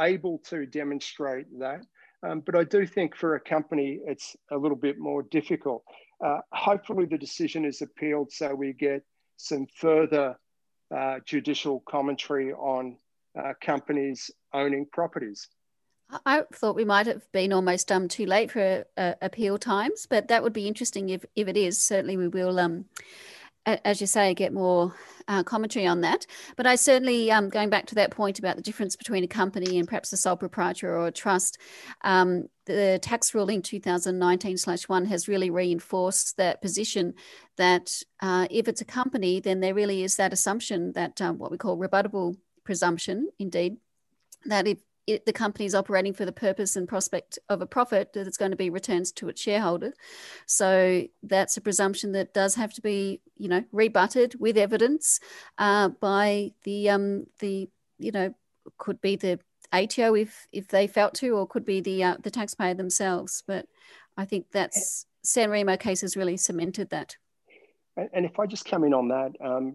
able 0.00 0.38
to 0.46 0.64
demonstrate 0.64 1.46
that. 1.58 1.84
Um, 2.22 2.40
but 2.40 2.56
I 2.56 2.64
do 2.64 2.86
think 2.86 3.14
for 3.14 3.34
a 3.34 3.40
company, 3.40 4.00
it's 4.06 4.36
a 4.50 4.56
little 4.56 4.76
bit 4.76 4.98
more 4.98 5.22
difficult. 5.22 5.84
Uh, 6.24 6.38
hopefully, 6.52 7.04
the 7.04 7.18
decision 7.18 7.64
is 7.64 7.82
appealed 7.82 8.32
so 8.32 8.54
we 8.54 8.72
get 8.72 9.04
some 9.36 9.66
further 9.76 10.36
uh, 10.94 11.18
judicial 11.26 11.80
commentary 11.88 12.52
on 12.52 12.96
uh, 13.38 13.52
companies 13.60 14.30
owning 14.52 14.86
properties. 14.92 15.48
I 16.24 16.44
thought 16.54 16.76
we 16.76 16.86
might 16.86 17.06
have 17.06 17.30
been 17.32 17.52
almost 17.52 17.92
um, 17.92 18.08
too 18.08 18.24
late 18.24 18.50
for 18.50 18.84
uh, 18.96 19.14
appeal 19.20 19.58
times, 19.58 20.06
but 20.08 20.28
that 20.28 20.42
would 20.42 20.54
be 20.54 20.66
interesting 20.66 21.10
if, 21.10 21.24
if 21.36 21.48
it 21.48 21.56
is. 21.56 21.82
Certainly, 21.82 22.16
we 22.16 22.28
will, 22.28 22.58
um, 22.58 22.86
as 23.66 24.00
you 24.00 24.06
say, 24.06 24.32
get 24.32 24.54
more 24.54 24.94
uh, 25.28 25.42
commentary 25.42 25.86
on 25.86 26.00
that. 26.00 26.26
But 26.56 26.66
I 26.66 26.76
certainly, 26.76 27.30
um, 27.30 27.50
going 27.50 27.68
back 27.68 27.86
to 27.88 27.94
that 27.96 28.10
point 28.10 28.38
about 28.38 28.56
the 28.56 28.62
difference 28.62 28.96
between 28.96 29.22
a 29.22 29.28
company 29.28 29.78
and 29.78 29.86
perhaps 29.86 30.10
a 30.14 30.16
sole 30.16 30.36
proprietor 30.36 30.96
or 30.96 31.08
a 31.08 31.12
trust, 31.12 31.58
um, 32.02 32.48
the 32.64 32.98
tax 33.02 33.34
ruling 33.34 33.60
2019/1 33.60 35.06
has 35.08 35.28
really 35.28 35.50
reinforced 35.50 36.38
that 36.38 36.62
position 36.62 37.12
that 37.58 38.02
uh, 38.22 38.46
if 38.50 38.66
it's 38.66 38.80
a 38.80 38.86
company, 38.86 39.40
then 39.40 39.60
there 39.60 39.74
really 39.74 40.02
is 40.02 40.16
that 40.16 40.32
assumption 40.32 40.92
that 40.92 41.20
um, 41.20 41.36
what 41.36 41.50
we 41.50 41.58
call 41.58 41.76
rebuttable 41.76 42.34
presumption, 42.64 43.28
indeed, 43.38 43.76
that 44.46 44.66
if 44.66 44.78
it, 45.08 45.24
the 45.24 45.32
company 45.32 45.64
is 45.64 45.74
operating 45.74 46.12
for 46.12 46.26
the 46.26 46.32
purpose 46.32 46.76
and 46.76 46.86
prospect 46.86 47.38
of 47.48 47.62
a 47.62 47.66
profit 47.66 48.12
that 48.12 48.26
it's 48.26 48.36
going 48.36 48.50
to 48.50 48.56
be 48.56 48.68
returns 48.68 49.10
to 49.12 49.28
its 49.30 49.40
shareholder. 49.40 49.94
So 50.44 51.04
that's 51.22 51.56
a 51.56 51.62
presumption 51.62 52.12
that 52.12 52.34
does 52.34 52.54
have 52.56 52.74
to 52.74 52.82
be, 52.82 53.22
you 53.38 53.48
know, 53.48 53.64
rebutted 53.72 54.38
with 54.38 54.58
evidence 54.58 55.18
uh, 55.56 55.88
by 55.88 56.52
the 56.64 56.90
um, 56.90 57.26
the 57.40 57.70
you 57.98 58.12
know 58.12 58.34
could 58.76 59.00
be 59.00 59.16
the 59.16 59.40
ATO 59.72 60.14
if 60.14 60.46
if 60.52 60.68
they 60.68 60.86
felt 60.86 61.14
to, 61.14 61.30
or 61.30 61.46
could 61.46 61.64
be 61.64 61.80
the 61.80 62.04
uh, 62.04 62.16
the 62.22 62.30
taxpayer 62.30 62.74
themselves. 62.74 63.42
But 63.46 63.66
I 64.18 64.26
think 64.26 64.50
that's 64.52 65.06
San 65.22 65.48
Remo 65.48 65.78
case 65.78 66.02
has 66.02 66.18
really 66.18 66.36
cemented 66.36 66.90
that. 66.90 67.16
And 68.12 68.24
if 68.24 68.38
I 68.38 68.46
just 68.46 68.64
come 68.64 68.84
in 68.84 68.94
on 68.94 69.08
that, 69.08 69.32
um, 69.40 69.74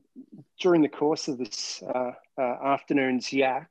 during 0.58 0.82
the 0.82 0.88
course 0.88 1.28
of 1.28 1.40
this 1.40 1.84
uh, 1.94 2.12
uh, 2.38 2.56
afternoon's 2.64 3.28
YAC, 3.28 3.66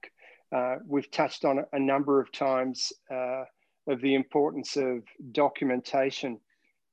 uh, 0.54 0.76
we've 0.86 1.10
touched 1.10 1.44
on 1.44 1.64
a 1.72 1.78
number 1.78 2.20
of 2.20 2.30
times 2.32 2.92
uh, 3.10 3.44
of 3.88 4.00
the 4.00 4.14
importance 4.14 4.76
of 4.76 5.02
documentation. 5.32 6.38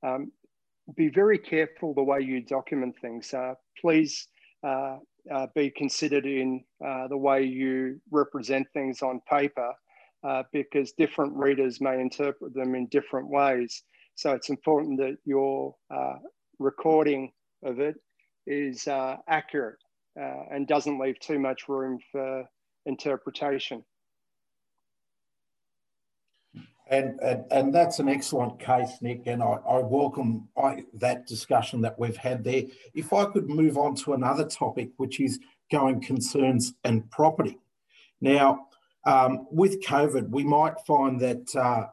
Um, 0.02 0.32
be 0.96 1.08
very 1.08 1.38
careful 1.38 1.94
the 1.94 2.02
way 2.02 2.20
you 2.20 2.42
document 2.42 2.96
things. 3.00 3.32
Uh, 3.32 3.54
please 3.80 4.28
uh, 4.66 4.96
uh, 5.30 5.46
be 5.54 5.70
considered 5.70 6.26
in 6.26 6.64
uh, 6.84 7.06
the 7.08 7.16
way 7.16 7.44
you 7.44 8.00
represent 8.10 8.66
things 8.72 9.02
on 9.02 9.20
paper 9.28 9.72
because 10.52 10.92
different 10.92 11.34
readers 11.34 11.80
may 11.80 11.98
interpret 11.98 12.52
them 12.54 12.74
in 12.74 12.86
different 12.88 13.28
ways. 13.28 13.82
So 14.16 14.32
it's 14.32 14.50
important 14.50 14.98
that 14.98 15.16
your 15.24 15.74
recording 16.58 17.32
of 17.62 17.80
it 17.80 17.96
is 18.46 18.86
accurate 19.28 19.78
and 20.16 20.66
doesn't 20.66 20.98
leave 20.98 21.18
too 21.20 21.38
much 21.38 21.68
room 21.68 21.98
for 22.12 22.44
interpretation. 22.86 23.84
And, 26.90 27.20
and, 27.20 27.44
and 27.52 27.72
that's 27.72 28.00
an 28.00 28.08
excellent 28.08 28.58
case, 28.58 28.98
Nick, 29.00 29.22
and 29.26 29.40
I, 29.42 29.58
I 29.68 29.78
welcome 29.78 30.48
I, 30.60 30.82
that 30.94 31.26
discussion 31.26 31.80
that 31.82 31.96
we've 31.98 32.16
had 32.16 32.42
there. 32.42 32.64
If 32.94 33.12
I 33.12 33.26
could 33.26 33.48
move 33.48 33.78
on 33.78 33.94
to 33.96 34.14
another 34.14 34.44
topic, 34.44 34.90
which 34.96 35.20
is 35.20 35.38
going 35.70 36.00
concerns 36.00 36.74
and 36.82 37.08
property. 37.10 37.58
Now, 38.20 38.66
um, 39.06 39.46
with 39.50 39.82
COVID, 39.84 40.30
we 40.30 40.42
might 40.42 40.74
find 40.84 41.20
that 41.20 41.54
uh, 41.54 41.86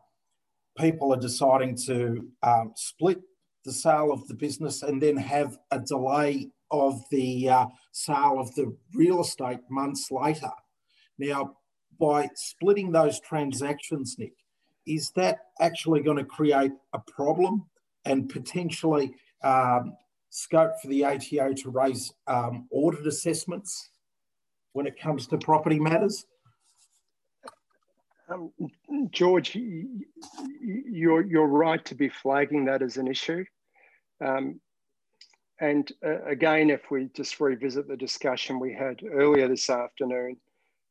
people 0.77 1.13
are 1.13 1.19
deciding 1.19 1.77
to 1.85 2.27
um, 2.41 2.73
split 2.75 3.21
the 3.65 3.71
sale 3.71 4.11
of 4.11 4.27
the 4.27 4.33
business 4.33 4.81
and 4.81 5.01
then 5.01 5.15
have 5.15 5.57
a 5.71 5.79
delay 5.79 6.49
of 6.71 7.03
the 7.11 7.49
uh, 7.49 7.65
sale 7.91 8.37
of 8.39 8.53
the 8.55 8.75
real 8.93 9.21
estate 9.21 9.59
months 9.69 10.09
later. 10.11 10.49
Now, 11.17 11.57
by 11.99 12.29
splitting 12.35 12.91
those 12.91 13.19
transactions, 13.19 14.15
Nick, 14.17 14.33
is 14.85 15.11
that 15.15 15.39
actually 15.59 16.01
going 16.01 16.17
to 16.17 16.23
create 16.23 16.71
a 16.93 16.99
problem 16.99 17.65
and 18.05 18.29
potentially 18.29 19.13
um, 19.43 19.93
scope 20.29 20.73
for 20.81 20.87
the 20.87 21.03
ATO 21.03 21.53
to 21.53 21.69
raise 21.69 22.13
um, 22.27 22.67
audit 22.71 23.05
assessments 23.05 23.89
when 24.73 24.87
it 24.87 24.99
comes 24.99 25.27
to 25.27 25.37
property 25.37 25.79
matters? 25.79 26.25
Um, 28.29 28.51
George, 29.11 29.55
you're, 29.55 31.25
you're 31.25 31.47
right 31.47 31.83
to 31.85 31.95
be 31.95 32.09
flagging 32.09 32.65
that 32.65 32.81
as 32.81 32.97
an 32.97 33.07
issue. 33.07 33.43
Um, 34.23 34.59
and 35.59 35.91
uh, 36.05 36.23
again, 36.23 36.69
if 36.69 36.91
we 36.91 37.09
just 37.15 37.39
revisit 37.39 37.87
the 37.87 37.97
discussion 37.97 38.59
we 38.59 38.73
had 38.73 39.01
earlier 39.11 39.47
this 39.47 39.69
afternoon, 39.69 40.37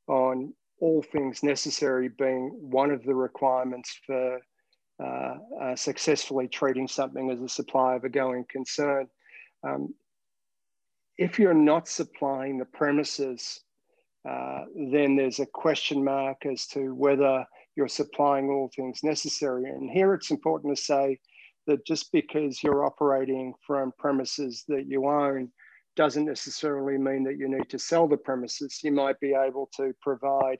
on 0.09 0.53
all 0.81 1.03
things 1.03 1.43
necessary 1.43 2.09
being 2.09 2.51
one 2.61 2.91
of 2.91 3.03
the 3.05 3.15
requirements 3.15 3.99
for 4.07 4.41
uh, 5.03 5.35
uh, 5.61 5.77
successfully 5.77 6.49
treating 6.49 6.89
something 6.89 7.31
as 7.31 7.41
a 7.41 7.49
supply 7.49 7.95
of 7.95 8.05
a 8.05 8.09
going 8.09 8.45
concern. 8.51 9.07
Um, 9.67 9.95
if 11.19 11.39
you're 11.39 11.55
not 11.55 11.89
supplying 11.89 12.59
the 12.59 12.67
premises, 12.67 13.61
uh, 14.29 14.65
then 14.91 15.17
there's 15.17 15.39
a 15.39 15.47
question 15.47 16.05
mark 16.05 16.45
as 16.47 16.67
to 16.67 16.95
whether 16.95 17.45
you're 17.77 17.89
supplying 17.89 18.49
all 18.49 18.71
things 18.75 19.01
necessary. 19.03 19.65
And 19.71 19.91
here 19.91 20.15
it's 20.15 20.31
important 20.31 20.77
to 20.77 20.83
say 20.83 21.19
that 21.67 21.87
just 21.87 22.11
because 22.13 22.63
you're 22.63 22.85
operating 22.85 23.55
from 23.67 23.93
premises 23.99 24.65
that 24.69 24.87
you 24.89 25.07
own 25.07 25.51
doesn't 25.97 26.27
necessarily 26.27 26.99
mean 26.99 27.25
that 27.25 27.39
you 27.39 27.49
need 27.49 27.69
to 27.71 27.79
sell 27.79 28.07
the 28.07 28.17
premises. 28.17 28.81
You 28.83 28.93
might 28.93 29.19
be 29.21 29.35
able 29.35 29.69
to 29.77 29.95
provide 30.03 30.59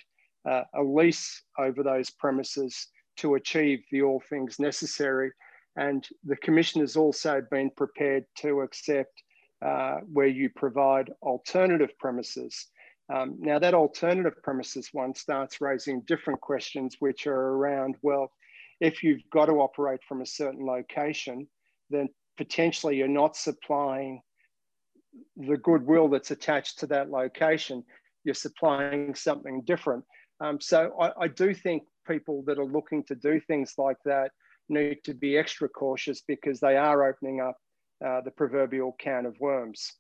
uh, 0.49 0.63
a 0.75 0.83
lease 0.83 1.43
over 1.59 1.83
those 1.83 2.11
premises 2.11 2.89
to 3.19 3.35
achieve 3.35 3.81
the 3.91 4.03
all 4.03 4.23
things 4.29 4.59
necessary. 4.59 5.31
And 5.77 6.07
the 6.25 6.37
Commission 6.37 6.81
has 6.81 6.97
also 6.97 7.43
been 7.51 7.71
prepared 7.77 8.25
to 8.39 8.63
accept 8.63 9.13
uh, 9.65 9.97
where 10.13 10.27
you 10.27 10.51
provide 10.55 11.11
alternative 11.23 11.91
premises. 11.99 12.69
Um, 13.15 13.37
now, 13.39 13.59
that 13.59 13.75
alternative 13.75 14.43
premises 14.43 14.89
one 14.93 15.15
starts 15.15 15.61
raising 15.61 16.03
different 16.07 16.41
questions, 16.41 16.97
which 16.99 17.27
are 17.27 17.53
around 17.53 17.97
well, 18.03 18.33
if 18.81 19.03
you've 19.03 19.23
got 19.31 19.47
to 19.47 19.61
operate 19.61 20.01
from 20.09 20.23
a 20.23 20.27
certain 20.27 20.67
location, 20.67 21.47
then 21.91 22.09
potentially 22.37 22.97
you're 22.97 23.09
not 23.09 23.37
supplying 23.37 24.21
the 25.37 25.57
goodwill 25.57 26.09
that's 26.09 26.31
attached 26.31 26.79
to 26.81 26.87
that 26.89 27.11
location, 27.11 27.85
you're 28.25 28.35
supplying 28.35 29.15
something 29.15 29.63
different. 29.63 30.05
Um, 30.41 30.61
so 30.61 30.93
I, 31.01 31.25
I, 31.25 31.29
do 31.29 31.55
think 31.55 31.85
people 32.07 32.43
that 32.47 32.59
are 32.59 32.67
looking 32.67 33.03
to 33.05 33.15
do 33.15 33.41
things 33.41 33.75
like 33.79 33.97
that 34.05 34.33
need 34.69 34.99
to 35.05 35.15
be 35.15 35.39
extra 35.39 35.69
cautious 35.69 36.21
because 36.21 36.61
they 36.61 36.77
are 36.77 37.09
opening 37.09 37.41
up 37.41 37.57
uh, 38.05 38.21
the 38.21 38.31
proverbial 38.31 38.95
can 38.99 39.25
of 39.25 39.39
worms. 39.41 39.95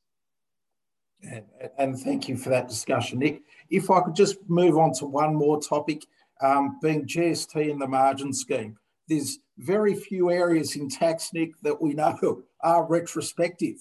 And, 1.22 1.44
and, 1.78 1.98
thank 1.98 2.28
you 2.28 2.36
for 2.36 2.50
that 2.50 2.68
discussion, 2.68 3.20
Nick. 3.20 3.40
If 3.70 3.90
I 3.90 4.00
could 4.00 4.14
just 4.14 4.36
move 4.48 4.76
on 4.76 4.92
to 4.94 5.06
one 5.06 5.34
more 5.34 5.58
topic, 5.58 6.02
um, 6.42 6.78
being 6.82 7.06
GST 7.06 7.70
and 7.70 7.80
the 7.80 7.88
margin 7.88 8.32
scheme. 8.32 8.76
There's 9.08 9.38
very 9.58 9.94
few 9.94 10.30
areas 10.30 10.76
in 10.76 10.88
tax, 10.88 11.30
Nick, 11.32 11.52
that 11.62 11.80
we 11.80 11.94
know 11.94 12.42
are 12.62 12.84
retrospective. 12.84 13.76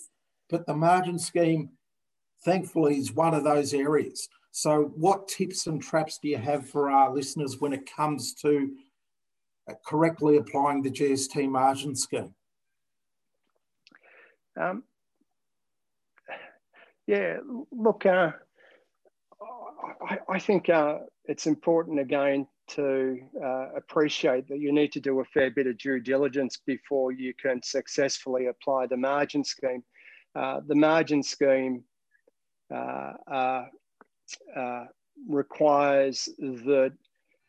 But 0.49 0.65
the 0.65 0.75
margin 0.75 1.17
scheme, 1.17 1.69
thankfully, 2.43 2.97
is 2.97 3.13
one 3.13 3.33
of 3.33 3.43
those 3.43 3.73
areas. 3.73 4.27
So, 4.51 4.93
what 4.95 5.27
tips 5.27 5.67
and 5.67 5.81
traps 5.81 6.17
do 6.21 6.29
you 6.29 6.37
have 6.37 6.69
for 6.69 6.89
our 6.89 7.13
listeners 7.13 7.59
when 7.59 7.73
it 7.73 7.89
comes 7.91 8.33
to 8.35 8.71
uh, 9.69 9.73
correctly 9.85 10.37
applying 10.37 10.81
the 10.81 10.91
GST 10.91 11.49
margin 11.49 11.95
scheme? 11.95 12.33
Um, 14.57 14.83
yeah, 17.07 17.37
look, 17.71 18.05
uh, 18.05 18.31
I, 20.07 20.19
I, 20.29 20.39
think 20.39 20.69
uh, 20.69 20.99
it's 21.25 21.47
important 21.47 21.99
again 21.99 22.47
to 22.69 23.19
uh, 23.43 23.73
appreciate 23.75 24.47
that 24.47 24.59
you 24.59 24.71
need 24.71 24.91
to 24.93 24.99
do 24.99 25.19
a 25.19 25.25
fair 25.25 25.51
bit 25.51 25.67
of 25.67 25.77
due 25.77 25.99
diligence 25.99 26.59
before 26.65 27.11
you 27.11 27.33
can 27.33 27.61
successfully 27.61 28.47
apply 28.47 28.87
the 28.87 28.97
margin 28.97 29.43
scheme. 29.43 29.83
Uh, 30.35 30.59
the 30.67 30.75
margin 30.75 31.23
scheme 31.23 31.83
uh, 32.73 33.13
uh, 33.31 33.65
uh, 34.55 34.85
requires 35.29 36.27
that 36.37 36.91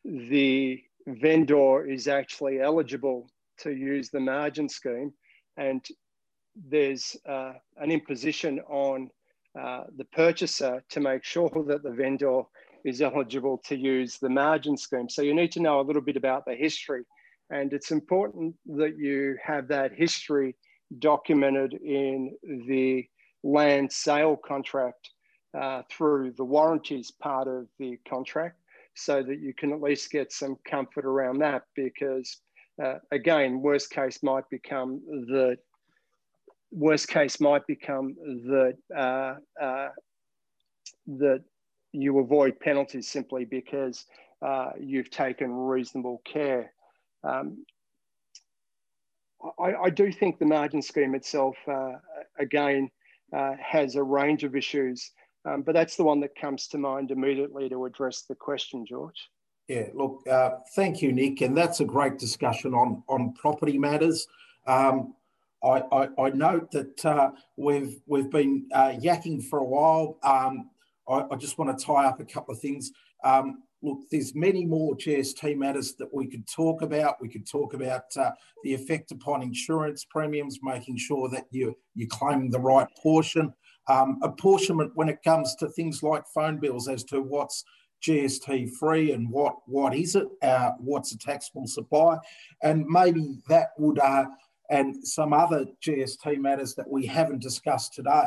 the 0.04 0.80
vendor 1.06 1.86
is 1.86 2.06
actually 2.06 2.60
eligible 2.60 3.28
to 3.58 3.72
use 3.72 4.08
the 4.10 4.20
margin 4.20 4.68
scheme 4.68 5.12
and 5.56 5.86
there's 6.68 7.16
an 7.26 7.90
imposition 7.90 8.60
on 8.68 9.10
the 9.54 10.06
purchaser 10.12 10.82
to 10.88 11.00
make 11.00 11.24
sure 11.24 11.50
that 11.66 11.82
the 11.82 11.90
vendor 11.90 12.42
is 12.84 13.02
eligible 13.02 13.58
to 13.58 13.76
use 13.76 14.18
the 14.18 14.28
margin 14.28 14.76
scheme. 14.76 15.08
So 15.08 15.22
you 15.22 15.34
need 15.34 15.50
to 15.52 15.60
know 15.60 15.80
a 15.80 15.82
little 15.82 16.02
bit 16.02 16.16
about 16.16 16.44
the 16.46 16.54
history. 16.54 17.02
And 17.50 17.72
it's 17.72 17.90
important 17.90 18.54
that 18.66 18.96
you 18.96 19.36
have 19.42 19.68
that 19.68 19.92
history 19.92 20.54
documented 20.98 21.74
in 21.74 22.36
the 22.68 23.06
land 23.42 23.92
sale 23.92 24.36
contract 24.36 25.10
uh, 25.58 25.82
through 25.90 26.32
the 26.36 26.44
warranties 26.44 27.10
part 27.10 27.48
of 27.48 27.66
the 27.78 27.98
contract 28.08 28.58
so 28.94 29.22
that 29.22 29.40
you 29.40 29.52
can 29.54 29.72
at 29.72 29.80
least 29.80 30.10
get 30.10 30.32
some 30.32 30.56
comfort 30.68 31.04
around 31.04 31.38
that 31.38 31.62
because 31.74 32.38
uh, 32.82 32.94
again 33.12 33.60
worst 33.60 33.90
case 33.90 34.22
might 34.22 34.48
become 34.50 35.00
the 35.28 35.56
worst 36.70 37.08
case 37.08 37.40
might 37.40 37.66
become 37.66 38.14
that 38.46 38.74
uh, 38.96 39.34
uh, 39.62 39.88
that 41.06 41.42
you 41.92 42.18
avoid 42.18 42.58
penalties 42.60 43.08
simply 43.08 43.44
because 43.44 44.04
uh, 44.44 44.70
you've 44.78 45.10
taken 45.10 45.50
reasonable 45.50 46.20
care. 46.24 46.72
Um, 47.24 47.64
I, 49.58 49.74
I, 49.74 49.90
do 49.90 50.10
think 50.12 50.38
the 50.38 50.46
margin 50.46 50.82
scheme 50.82 51.14
itself, 51.14 51.56
uh, 51.68 51.92
again, 52.38 52.90
uh, 53.32 53.54
has 53.60 53.96
a 53.96 54.02
range 54.02 54.44
of 54.44 54.56
issues, 54.56 55.10
um, 55.44 55.62
but 55.62 55.72
that's 55.72 55.96
the 55.96 56.04
one 56.04 56.20
that 56.20 56.34
comes 56.34 56.68
to 56.68 56.78
mind 56.78 57.10
immediately 57.10 57.68
to 57.68 57.84
address 57.84 58.22
the 58.22 58.34
question, 58.34 58.86
George. 58.86 59.30
Yeah, 59.68 59.88
look, 59.94 60.22
uh, 60.28 60.50
thank 60.74 61.02
you, 61.02 61.12
Nick, 61.12 61.40
and 61.40 61.56
that's 61.56 61.80
a 61.80 61.84
great 61.84 62.18
discussion 62.18 62.72
on 62.72 63.02
on 63.08 63.32
property 63.32 63.78
matters. 63.78 64.28
Um, 64.66 65.14
I, 65.62 65.82
I, 65.90 66.08
I, 66.18 66.30
note 66.30 66.70
that 66.70 67.04
uh, 67.04 67.30
we've 67.56 68.00
we've 68.06 68.30
been 68.30 68.68
uh, 68.72 68.90
yakking 68.90 69.42
for 69.42 69.58
a 69.58 69.64
while. 69.64 70.18
Um, 70.22 70.70
I, 71.08 71.24
I, 71.32 71.36
just 71.36 71.58
want 71.58 71.76
to 71.76 71.84
tie 71.84 72.04
up 72.06 72.20
a 72.20 72.24
couple 72.24 72.54
of 72.54 72.60
things. 72.60 72.92
Um, 73.24 73.62
look, 73.82 73.98
there's 74.10 74.34
many 74.34 74.64
more 74.64 74.96
GST 74.96 75.56
matters 75.56 75.94
that 75.94 76.12
we 76.12 76.26
could 76.26 76.46
talk 76.46 76.82
about. 76.82 77.20
We 77.20 77.28
could 77.28 77.48
talk 77.48 77.74
about 77.74 78.04
uh, 78.16 78.32
the 78.62 78.74
effect 78.74 79.12
upon 79.12 79.42
insurance 79.42 80.04
premiums, 80.04 80.58
making 80.62 80.96
sure 80.98 81.28
that 81.30 81.46
you 81.50 81.76
you're 81.94 82.08
claiming 82.08 82.50
the 82.50 82.60
right 82.60 82.88
portion. 83.02 83.52
Um, 83.88 84.18
apportionment 84.22 84.92
when 84.94 85.08
it 85.08 85.22
comes 85.22 85.54
to 85.56 85.68
things 85.68 86.02
like 86.02 86.24
phone 86.34 86.58
bills 86.58 86.88
as 86.88 87.04
to 87.04 87.22
what's 87.22 87.64
GST 88.02 88.72
free 88.72 89.12
and 89.12 89.30
what 89.30 89.56
what 89.66 89.94
is 89.94 90.16
it, 90.16 90.26
uh, 90.42 90.72
what's 90.78 91.12
a 91.12 91.18
taxable 91.18 91.66
supply, 91.66 92.18
and 92.62 92.84
maybe 92.86 93.38
that 93.48 93.68
would 93.78 93.98
uh, 93.98 94.26
and 94.70 94.96
some 95.06 95.32
other 95.32 95.66
GST 95.84 96.38
matters 96.38 96.74
that 96.74 96.90
we 96.90 97.06
haven't 97.06 97.42
discussed 97.42 97.94
today 97.94 98.26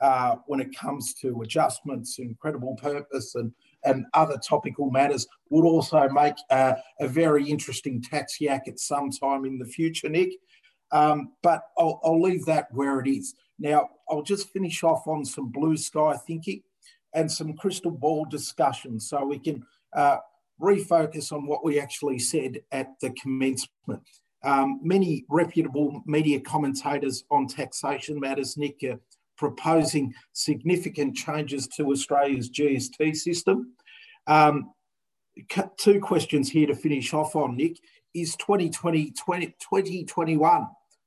uh, 0.00 0.36
when 0.46 0.60
it 0.60 0.76
comes 0.76 1.14
to 1.14 1.40
adjustments 1.42 2.18
and 2.18 2.38
creditable 2.38 2.76
purpose 2.76 3.34
and, 3.34 3.52
and 3.84 4.06
other 4.14 4.36
topical 4.38 4.90
matters 4.90 5.26
would 5.50 5.64
also 5.64 6.08
make 6.08 6.34
uh, 6.50 6.74
a 7.00 7.08
very 7.08 7.48
interesting 7.48 8.02
tax 8.02 8.40
yak 8.40 8.68
at 8.68 8.78
some 8.78 9.10
time 9.10 9.44
in 9.44 9.58
the 9.58 9.64
future, 9.64 10.08
Nick. 10.08 10.30
Um, 10.90 11.32
but 11.42 11.62
I'll, 11.78 12.00
I'll 12.02 12.20
leave 12.20 12.44
that 12.46 12.68
where 12.72 13.00
it 13.00 13.08
is. 13.08 13.34
Now, 13.58 13.88
I'll 14.08 14.22
just 14.22 14.50
finish 14.50 14.82
off 14.82 15.06
on 15.06 15.24
some 15.24 15.48
blue 15.48 15.76
sky 15.76 16.16
thinking 16.26 16.62
and 17.14 17.30
some 17.30 17.54
crystal 17.54 17.90
ball 17.90 18.24
discussion 18.24 19.00
so 19.00 19.24
we 19.24 19.38
can 19.38 19.64
uh, 19.94 20.18
refocus 20.60 21.32
on 21.32 21.46
what 21.46 21.64
we 21.64 21.80
actually 21.80 22.18
said 22.18 22.60
at 22.72 22.88
the 23.00 23.10
commencement. 23.10 24.02
Um, 24.44 24.80
many 24.82 25.24
reputable 25.28 26.02
media 26.06 26.40
commentators 26.40 27.24
on 27.30 27.48
taxation 27.48 28.20
matters, 28.20 28.56
Nick, 28.56 28.84
uh, 28.88 28.96
proposing 29.38 30.12
significant 30.32 31.16
changes 31.16 31.66
to 31.68 31.90
Australia's 31.92 32.50
GST 32.50 33.16
system. 33.16 33.74
Um, 34.26 34.72
two 35.78 36.00
questions 36.00 36.50
here 36.50 36.66
to 36.66 36.74
finish 36.74 37.14
off 37.14 37.36
on, 37.36 37.56
Nick. 37.56 37.78
Is 38.14 38.36
2020, 38.36 39.12
20, 39.12 39.46
2021 39.46 40.66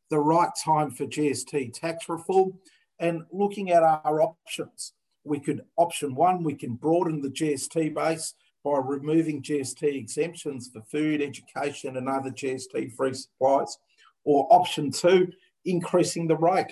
the 0.09 0.19
right 0.19 0.49
time 0.63 0.91
for 0.91 1.05
GST 1.05 1.73
tax 1.73 2.07
reform? 2.07 2.53
And 2.99 3.23
looking 3.31 3.71
at 3.71 3.83
our 3.83 4.21
options, 4.21 4.93
we 5.23 5.39
could, 5.39 5.61
option 5.77 6.15
one, 6.15 6.43
we 6.43 6.55
can 6.55 6.75
broaden 6.75 7.21
the 7.21 7.29
GST 7.29 7.93
base 7.93 8.33
by 8.63 8.77
removing 8.77 9.41
GST 9.41 9.83
exemptions 9.83 10.69
for 10.71 10.81
food, 10.83 11.21
education, 11.21 11.97
and 11.97 12.07
other 12.07 12.29
GST 12.29 12.93
free 12.95 13.13
supplies. 13.13 13.77
Or 14.23 14.47
option 14.53 14.91
two, 14.91 15.31
increasing 15.65 16.27
the 16.27 16.37
rate 16.37 16.71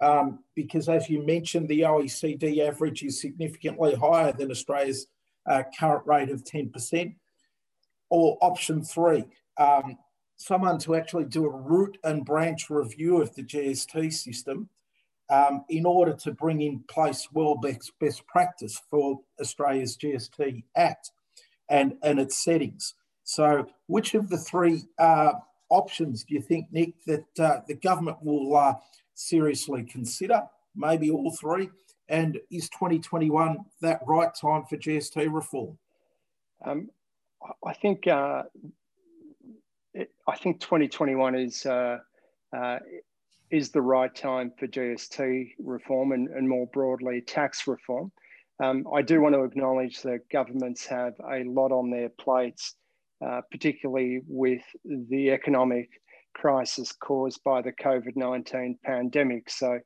um, 0.00 0.40
because 0.54 0.88
as 0.88 1.08
you 1.08 1.24
mentioned, 1.24 1.68
the 1.68 1.80
OECD 1.80 2.66
average 2.66 3.02
is 3.02 3.20
significantly 3.20 3.94
higher 3.94 4.32
than 4.32 4.50
Australia's 4.50 5.06
uh, 5.46 5.62
current 5.78 6.06
rate 6.06 6.30
of 6.30 6.44
10%. 6.44 7.14
Or 8.08 8.38
option 8.40 8.82
three, 8.82 9.24
um, 9.56 9.96
someone 10.36 10.78
to 10.80 10.96
actually 10.96 11.26
do 11.26 11.46
a 11.46 11.50
root 11.50 11.96
and 12.02 12.24
branch 12.24 12.68
review 12.70 13.22
of 13.22 13.34
the 13.34 13.42
GST 13.42 14.12
system 14.12 14.68
um, 15.30 15.64
in 15.68 15.86
order 15.86 16.12
to 16.14 16.32
bring 16.32 16.60
in 16.60 16.80
place 16.88 17.28
world 17.32 17.62
best, 17.62 17.92
best 18.00 18.26
practice 18.26 18.80
for 18.90 19.20
Australia's 19.40 19.96
GST 19.96 20.64
Act 20.74 21.12
and, 21.68 21.94
and 22.02 22.18
its 22.18 22.36
settings. 22.36 22.94
So, 23.22 23.66
which 23.86 24.14
of 24.14 24.28
the 24.28 24.38
three 24.38 24.82
uh, 24.98 25.34
options 25.68 26.24
do 26.24 26.34
you 26.34 26.42
think, 26.42 26.66
Nick, 26.72 26.94
that 27.06 27.38
uh, 27.38 27.60
the 27.68 27.74
government 27.74 28.16
will 28.22 28.56
uh, 28.56 28.74
seriously 29.20 29.84
consider, 29.84 30.42
maybe 30.74 31.10
all 31.10 31.30
three? 31.30 31.70
And 32.08 32.40
is 32.50 32.68
2021 32.70 33.58
that 33.82 34.00
right 34.06 34.34
time 34.34 34.64
for 34.68 34.76
GST 34.76 35.32
reform? 35.32 35.78
Um, 36.64 36.90
I 37.64 37.72
think 37.72 38.06
uh, 38.06 38.42
it, 39.94 40.10
I 40.26 40.36
think 40.36 40.60
2021 40.60 41.34
is 41.36 41.64
uh, 41.66 41.98
uh, 42.56 42.78
is 43.50 43.70
the 43.70 43.82
right 43.82 44.14
time 44.14 44.52
for 44.58 44.66
GST 44.66 45.52
reform 45.58 46.12
and, 46.12 46.28
and 46.28 46.48
more 46.48 46.66
broadly 46.68 47.20
tax 47.20 47.66
reform. 47.66 48.12
Um, 48.62 48.86
I 48.94 49.02
do 49.02 49.20
want 49.20 49.34
to 49.34 49.42
acknowledge 49.42 50.02
that 50.02 50.28
governments 50.30 50.86
have 50.86 51.14
a 51.20 51.44
lot 51.44 51.72
on 51.72 51.90
their 51.90 52.10
plates, 52.10 52.74
uh, 53.24 53.40
particularly 53.50 54.20
with 54.26 54.62
the 54.84 55.30
economic 55.30 55.88
crisis 56.40 56.92
caused 56.92 57.42
by 57.44 57.60
the 57.60 57.72
COVID 57.72 58.16
19 58.16 58.78
pandemic. 58.82 59.50
So 59.50 59.78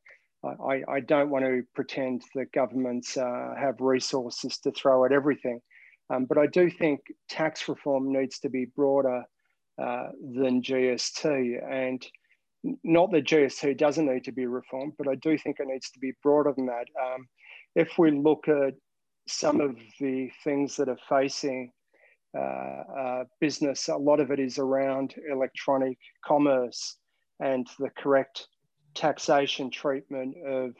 I, 0.44 0.82
I, 0.89 1.01
don't 1.01 1.31
want 1.31 1.44
to 1.44 1.62
pretend 1.74 2.22
that 2.35 2.52
governments 2.52 3.16
uh, 3.16 3.55
have 3.59 3.81
resources 3.81 4.59
to 4.59 4.70
throw 4.70 5.05
at 5.05 5.10
everything. 5.10 5.60
Um, 6.10 6.26
but 6.26 6.39
I 6.39 6.47
do 6.47 6.70
think 6.70 7.01
tax 7.28 7.68
reform 7.68 8.12
needs 8.12 8.39
to 8.40 8.51
be 8.51 8.66
broader 8.76 9.24
uh, 9.82 10.09
than 10.20 10.62
GST. 10.62 11.72
And 11.72 12.06
not 12.85 13.10
that 13.12 13.24
GST 13.24 13.76
doesn't 13.76 14.06
need 14.06 14.24
to 14.24 14.32
be 14.32 14.47
reformed, 14.47 14.93
but 14.97 15.09
I 15.09 15.16
do 15.16 15.36
think 15.36 15.56
it 15.59 15.66
needs 15.66 15.90
to 15.90 15.98
be 15.98 16.12
broader 16.22 16.52
than 16.56 16.66
that. 16.66 16.86
Um, 17.02 17.26
if 17.74 17.98
we 17.98 18.12
look 18.12 18.47
at 18.47 18.74
some 19.26 19.60
of 19.60 19.76
the 19.98 20.31
things 20.44 20.76
that 20.76 20.89
are 20.89 20.98
facing 21.09 21.72
business. 23.40 23.89
A 23.89 23.97
lot 23.97 24.20
of 24.20 24.31
it 24.31 24.40
is 24.40 24.59
around 24.59 25.15
electronic 25.31 25.98
commerce 26.24 26.97
and 27.40 27.66
the 27.78 27.90
correct 27.90 28.48
taxation 28.94 29.70
treatment 29.70 30.36
of 30.47 30.74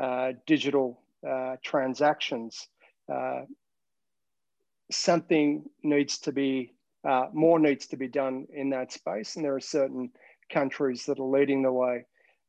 uh, 0.00 0.32
digital 0.46 1.02
uh, 1.28 1.56
transactions. 1.64 2.68
Uh, 3.12 3.42
something 4.90 5.64
needs 5.82 6.18
to 6.18 6.32
be, 6.32 6.72
uh, 7.08 7.26
more 7.32 7.58
needs 7.58 7.86
to 7.86 7.96
be 7.96 8.08
done 8.08 8.46
in 8.54 8.70
that 8.70 8.92
space, 8.92 9.36
and 9.36 9.44
there 9.44 9.54
are 9.54 9.60
certain 9.60 10.10
countries 10.52 11.04
that 11.06 11.18
are 11.18 11.26
leading 11.26 11.62
the 11.62 11.72
way. 11.72 12.04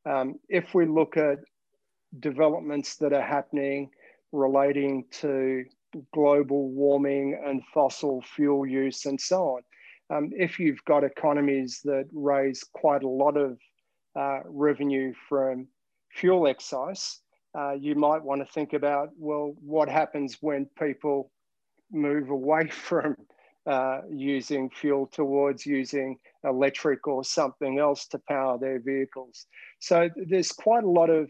Um, 0.05 0.39
if 0.49 0.73
we 0.73 0.85
look 0.85 1.17
at 1.17 1.39
developments 2.19 2.95
that 2.97 3.13
are 3.13 3.25
happening 3.25 3.89
relating 4.31 5.05
to 5.11 5.65
global 6.13 6.69
warming 6.69 7.39
and 7.45 7.61
fossil 7.73 8.21
fuel 8.35 8.65
use 8.65 9.05
and 9.05 9.19
so 9.19 9.41
on. 9.43 9.61
Um, 10.09 10.29
if 10.33 10.59
you've 10.59 10.83
got 10.85 11.03
economies 11.03 11.81
that 11.83 12.05
raise 12.13 12.63
quite 12.73 13.03
a 13.03 13.09
lot 13.09 13.35
of 13.35 13.57
uh, 14.15 14.39
revenue 14.45 15.13
from 15.27 15.67
fuel 16.13 16.47
excise, 16.47 17.19
uh, 17.57 17.73
you 17.73 17.95
might 17.95 18.23
want 18.23 18.45
to 18.45 18.53
think 18.53 18.73
about 18.73 19.09
well, 19.17 19.53
what 19.59 19.89
happens 19.89 20.37
when 20.41 20.67
people 20.79 21.31
move 21.91 22.29
away 22.29 22.67
from 22.71 23.15
uh, 23.65 23.99
using 24.09 24.69
fuel 24.69 25.07
towards 25.07 25.65
using 25.65 26.17
electric 26.45 27.05
or 27.05 27.23
something 27.23 27.79
else 27.79 28.07
to 28.07 28.19
power 28.29 28.57
their 28.57 28.79
vehicles. 28.79 29.45
So 29.79 30.09
there's 30.15 30.51
quite 30.53 30.85
a 30.85 30.89
lot 30.89 31.09
of 31.09 31.29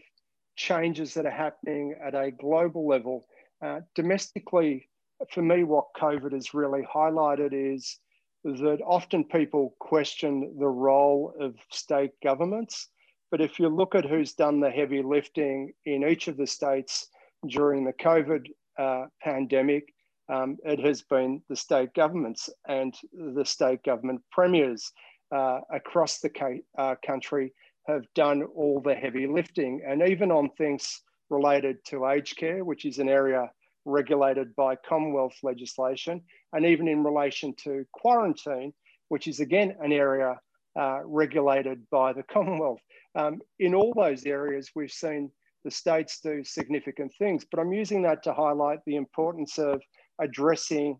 changes 0.56 1.14
that 1.14 1.26
are 1.26 1.30
happening 1.30 1.96
at 2.04 2.14
a 2.14 2.30
global 2.30 2.86
level. 2.86 3.26
Uh, 3.60 3.80
domestically, 3.94 4.88
for 5.30 5.42
me, 5.42 5.64
what 5.64 5.86
COVID 5.96 6.32
has 6.32 6.54
really 6.54 6.82
highlighted 6.82 7.52
is 7.52 7.98
that 8.44 8.78
often 8.86 9.24
people 9.24 9.74
question 9.80 10.54
the 10.58 10.68
role 10.68 11.34
of 11.40 11.56
state 11.70 12.12
governments. 12.22 12.88
But 13.30 13.40
if 13.40 13.58
you 13.58 13.68
look 13.68 13.94
at 13.94 14.04
who's 14.04 14.32
done 14.32 14.60
the 14.60 14.70
heavy 14.70 15.02
lifting 15.02 15.72
in 15.84 16.04
each 16.04 16.28
of 16.28 16.36
the 16.36 16.46
states 16.46 17.08
during 17.48 17.84
the 17.84 17.92
COVID 17.92 18.46
uh, 18.78 19.06
pandemic, 19.20 19.92
um, 20.28 20.56
it 20.64 20.78
has 20.78 21.02
been 21.02 21.42
the 21.48 21.56
state 21.56 21.92
governments 21.94 22.48
and 22.68 22.94
the 23.12 23.44
state 23.44 23.82
government 23.82 24.22
premiers 24.30 24.92
uh, 25.34 25.60
across 25.72 26.20
the 26.20 26.30
ca- 26.30 26.62
uh, 26.78 26.94
country 27.04 27.52
have 27.86 28.04
done 28.14 28.42
all 28.54 28.80
the 28.80 28.94
heavy 28.94 29.26
lifting. 29.26 29.82
And 29.86 30.02
even 30.02 30.30
on 30.30 30.50
things 30.50 31.02
related 31.30 31.84
to 31.86 32.06
aged 32.06 32.36
care, 32.36 32.64
which 32.64 32.84
is 32.84 32.98
an 32.98 33.08
area 33.08 33.50
regulated 33.84 34.54
by 34.54 34.76
Commonwealth 34.76 35.36
legislation, 35.42 36.22
and 36.52 36.66
even 36.66 36.88
in 36.88 37.02
relation 37.02 37.54
to 37.64 37.84
quarantine, 37.92 38.72
which 39.08 39.26
is 39.26 39.40
again 39.40 39.74
an 39.80 39.92
area 39.92 40.38
uh, 40.78 41.00
regulated 41.04 41.82
by 41.90 42.12
the 42.12 42.22
Commonwealth. 42.22 42.80
Um, 43.14 43.40
in 43.58 43.74
all 43.74 43.92
those 43.94 44.26
areas, 44.26 44.70
we've 44.74 44.92
seen 44.92 45.30
the 45.64 45.70
states 45.70 46.20
do 46.20 46.44
significant 46.44 47.12
things, 47.18 47.44
but 47.50 47.58
I'm 47.58 47.72
using 47.72 48.02
that 48.02 48.22
to 48.24 48.32
highlight 48.32 48.78
the 48.86 48.96
importance 48.96 49.58
of 49.58 49.82
addressing 50.20 50.98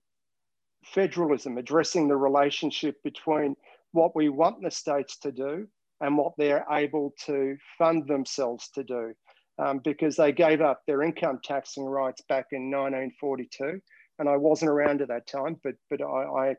federalism, 0.85 1.59
addressing 1.59 2.09
the 2.09 2.17
relationship 2.17 2.97
between 3.05 3.55
what 3.93 4.15
we 4.17 4.29
want 4.29 4.63
the 4.63 4.71
states 4.71 5.19
to 5.19 5.33
do 5.33 5.67
and 6.01 6.17
what 6.17 6.33
they're 6.39 6.67
able 6.71 7.13
to 7.27 7.57
fund 7.77 8.07
themselves 8.07 8.69
to 8.71 8.85
do. 8.85 9.13
Um, 9.59 9.81
because 9.83 10.15
they 10.15 10.31
gave 10.31 10.61
up 10.61 10.83
their 10.87 11.03
income 11.03 11.41
taxing 11.43 11.85
rights 11.85 12.23
back 12.29 12.47
in 12.53 12.71
1942. 12.71 13.81
And 14.21 14.29
I 14.29 14.37
wasn't 14.37 14.71
around 14.71 15.03
at 15.03 15.09
that 15.09 15.27
time, 15.27 15.57
but, 15.65 15.75
but 15.91 16.01
I, 16.01 16.51
I 16.51 16.57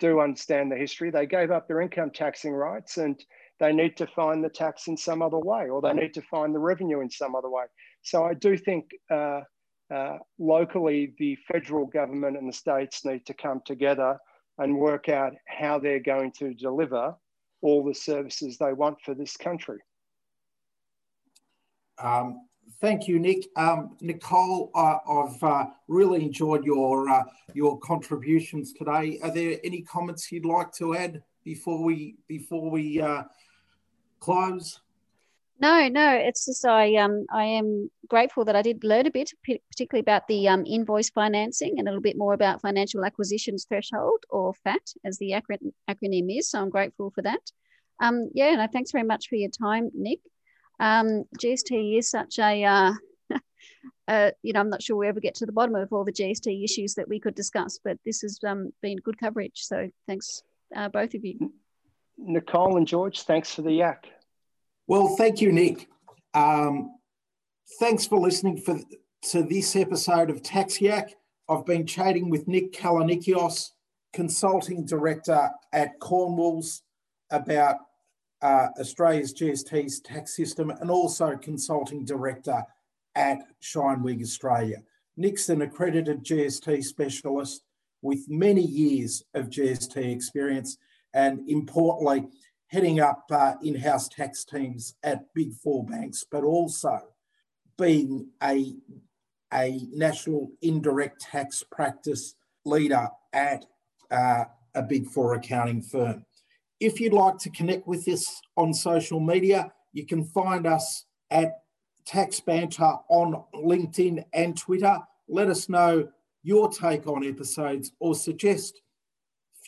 do 0.00 0.20
understand 0.20 0.72
the 0.72 0.76
history. 0.76 1.10
They 1.10 1.26
gave 1.26 1.50
up 1.50 1.68
their 1.68 1.80
income 1.80 2.10
taxing 2.10 2.52
rights 2.52 2.96
and 2.96 3.22
they 3.60 3.72
need 3.72 3.96
to 3.96 4.06
find 4.06 4.42
the 4.42 4.48
tax 4.48 4.86
in 4.86 4.96
some 4.96 5.22
other 5.22 5.38
way, 5.38 5.68
or 5.68 5.80
they 5.80 5.92
need 5.92 6.14
to 6.14 6.22
find 6.22 6.54
the 6.54 6.60
revenue 6.60 7.00
in 7.00 7.10
some 7.10 7.34
other 7.34 7.50
way. 7.50 7.64
So 8.02 8.24
I 8.24 8.34
do 8.34 8.56
think 8.56 8.90
uh, 9.10 9.40
uh, 9.92 10.18
locally, 10.38 11.14
the 11.18 11.36
federal 11.50 11.86
government 11.86 12.36
and 12.36 12.48
the 12.48 12.52
states 12.52 13.04
need 13.04 13.26
to 13.26 13.34
come 13.34 13.60
together 13.64 14.18
and 14.58 14.78
work 14.78 15.08
out 15.08 15.32
how 15.46 15.78
they're 15.78 16.00
going 16.00 16.32
to 16.38 16.54
deliver 16.54 17.14
all 17.62 17.84
the 17.84 17.94
services 17.94 18.58
they 18.58 18.72
want 18.72 18.98
for 19.04 19.14
this 19.14 19.36
country. 19.36 19.78
Um, 22.02 22.46
thank 22.80 23.08
you, 23.08 23.18
Nick. 23.18 23.48
Um, 23.56 23.96
Nicole, 24.00 24.70
uh, 24.74 24.98
I've 25.08 25.42
uh, 25.42 25.66
really 25.88 26.24
enjoyed 26.24 26.64
your 26.64 27.08
uh, 27.08 27.24
your 27.54 27.78
contributions 27.78 28.72
today. 28.72 29.18
Are 29.22 29.30
there 29.30 29.58
any 29.64 29.82
comments 29.82 30.30
you'd 30.30 30.44
like 30.44 30.72
to 30.74 30.96
add 30.96 31.22
before 31.44 31.82
we 31.82 32.16
before 32.28 32.70
we 32.70 33.00
uh, 33.00 33.24
close? 34.20 34.80
No, 35.60 35.88
no, 35.88 36.12
it's 36.12 36.46
just 36.46 36.64
I 36.64 36.94
um 36.96 37.26
I 37.32 37.44
am 37.44 37.90
grateful 38.06 38.44
that 38.44 38.54
I 38.54 38.62
did 38.62 38.84
learn 38.84 39.06
a 39.06 39.10
bit, 39.10 39.32
particularly 39.44 40.02
about 40.02 40.28
the 40.28 40.46
um, 40.48 40.64
invoice 40.64 41.10
financing 41.10 41.78
and 41.78 41.88
a 41.88 41.90
little 41.90 42.02
bit 42.02 42.16
more 42.16 42.32
about 42.32 42.60
financial 42.60 43.04
acquisitions 43.04 43.66
threshold 43.68 44.24
or 44.30 44.54
FAT 44.54 44.94
as 45.04 45.18
the 45.18 45.32
acronym, 45.32 46.38
is. 46.38 46.50
So 46.50 46.60
I'm 46.60 46.70
grateful 46.70 47.10
for 47.10 47.22
that. 47.22 47.50
Um, 48.00 48.30
yeah, 48.34 48.54
no, 48.54 48.68
thanks 48.72 48.92
very 48.92 49.04
much 49.04 49.28
for 49.28 49.34
your 49.34 49.50
time, 49.50 49.90
Nick. 49.94 50.20
Um, 50.80 51.24
GST 51.38 51.98
is 51.98 52.10
such 52.10 52.38
a 52.38 52.64
uh, 52.64 52.92
uh, 54.08 54.30
you 54.42 54.52
know, 54.52 54.60
I'm 54.60 54.70
not 54.70 54.82
sure 54.82 54.96
we 54.96 55.08
ever 55.08 55.20
get 55.20 55.34
to 55.36 55.46
the 55.46 55.52
bottom 55.52 55.74
of 55.74 55.92
all 55.92 56.04
the 56.04 56.12
GST 56.12 56.64
issues 56.64 56.94
that 56.94 57.08
we 57.08 57.20
could 57.20 57.34
discuss, 57.34 57.78
but 57.82 57.98
this 58.04 58.22
has 58.22 58.38
um, 58.46 58.72
been 58.80 58.98
good 58.98 59.18
coverage. 59.18 59.64
So 59.64 59.90
thanks, 60.06 60.42
uh, 60.74 60.88
both 60.88 61.14
of 61.14 61.24
you. 61.24 61.52
Nicole 62.16 62.76
and 62.76 62.86
George, 62.86 63.22
thanks 63.22 63.54
for 63.54 63.62
the 63.62 63.72
yak. 63.72 64.06
Well, 64.86 65.14
thank 65.16 65.40
you, 65.40 65.52
Nick. 65.52 65.88
Um, 66.34 66.96
thanks 67.78 68.06
for 68.06 68.18
listening 68.18 68.56
for, 68.56 68.80
to 69.30 69.42
this 69.42 69.76
episode 69.76 70.30
of 70.30 70.42
Tax 70.42 70.80
Yak. 70.80 71.14
I've 71.48 71.66
been 71.66 71.86
chatting 71.86 72.30
with 72.30 72.48
Nick 72.48 72.72
Kallinikios, 72.72 73.70
Consulting 74.12 74.84
Director 74.84 75.50
at 75.72 75.98
Cornwalls, 76.00 76.82
about 77.30 77.76
uh, 78.42 78.68
Australia's 78.78 79.34
GST's 79.34 80.00
tax 80.00 80.36
system 80.36 80.70
and 80.70 80.90
also 80.90 81.36
Consulting 81.36 82.04
Director 82.04 82.62
at 83.14 83.38
ShineWing 83.62 84.22
Australia. 84.22 84.82
Nick's 85.16 85.48
an 85.48 85.62
accredited 85.62 86.24
GST 86.24 86.84
specialist 86.84 87.62
with 88.02 88.20
many 88.28 88.62
years 88.62 89.24
of 89.34 89.50
GST 89.50 89.96
experience 89.96 90.78
and 91.14 91.48
importantly, 91.48 92.28
heading 92.68 93.00
up 93.00 93.24
uh, 93.30 93.54
in 93.62 93.74
house 93.74 94.08
tax 94.08 94.44
teams 94.44 94.94
at 95.02 95.32
big 95.34 95.54
four 95.54 95.84
banks, 95.84 96.24
but 96.30 96.44
also 96.44 97.00
being 97.76 98.28
a, 98.42 98.74
a 99.52 99.80
national 99.92 100.50
indirect 100.62 101.20
tax 101.20 101.64
practice 101.72 102.34
leader 102.64 103.08
at 103.32 103.64
uh, 104.10 104.44
a 104.74 104.82
big 104.82 105.06
four 105.06 105.34
accounting 105.34 105.82
firm. 105.82 106.24
If 106.80 107.00
you'd 107.00 107.12
like 107.12 107.38
to 107.38 107.50
connect 107.50 107.86
with 107.86 108.08
us 108.08 108.40
on 108.56 108.72
social 108.72 109.20
media, 109.20 109.72
you 109.92 110.06
can 110.06 110.24
find 110.24 110.66
us 110.66 111.04
at 111.30 111.62
TaxBanter 112.08 113.00
on 113.08 113.42
LinkedIn 113.54 114.24
and 114.32 114.56
Twitter. 114.56 114.98
Let 115.28 115.48
us 115.48 115.68
know 115.68 116.08
your 116.42 116.70
take 116.70 117.06
on 117.06 117.26
episodes 117.26 117.92
or 117.98 118.14
suggest 118.14 118.80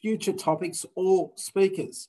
future 0.00 0.32
topics 0.32 0.86
or 0.94 1.32
speakers. 1.34 2.08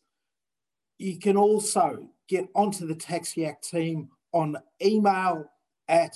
You 0.97 1.19
can 1.19 1.35
also 1.35 2.07
get 2.29 2.47
onto 2.55 2.87
the 2.87 2.95
Tax 2.95 3.35
Yak 3.35 3.61
team 3.61 4.07
on 4.31 4.55
email 4.81 5.51
at 5.87 6.15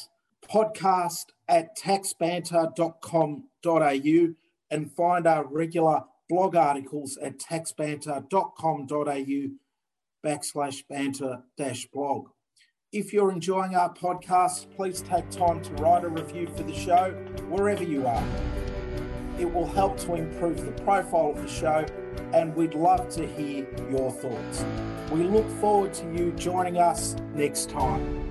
podcast 0.49 1.25
at 1.47 1.77
taxbanter.com.au 1.77 4.33
and 4.71 4.91
find 4.91 5.27
our 5.27 5.45
regular 5.45 6.01
blog 6.29 6.55
articles 6.55 7.17
at 7.21 7.39
taxbanter.com.au 7.39 9.49
backslash 10.25 10.83
banter 10.89 11.43
dash 11.57 11.85
blog. 11.93 12.29
If 12.91 13.13
you're 13.13 13.31
enjoying 13.31 13.75
our 13.75 13.93
podcast, 13.93 14.73
please 14.75 15.01
take 15.01 15.29
time 15.29 15.61
to 15.61 15.71
write 15.73 16.03
a 16.03 16.09
review 16.09 16.47
for 16.55 16.63
the 16.63 16.73
show 16.73 17.11
wherever 17.49 17.83
you 17.83 18.07
are. 18.07 18.23
It 19.37 19.53
will 19.53 19.67
help 19.67 19.97
to 19.99 20.15
improve 20.15 20.65
the 20.65 20.71
profile 20.83 21.31
of 21.31 21.41
the 21.41 21.47
show 21.47 21.85
and 22.33 22.55
we'd 22.55 22.73
love 22.73 23.09
to 23.09 23.27
hear 23.27 23.67
your 23.91 24.11
thoughts. 24.11 24.65
We 25.11 25.23
look 25.23 25.49
forward 25.59 25.93
to 25.95 26.13
you 26.13 26.31
joining 26.31 26.77
us 26.77 27.15
next 27.33 27.69
time. 27.69 28.24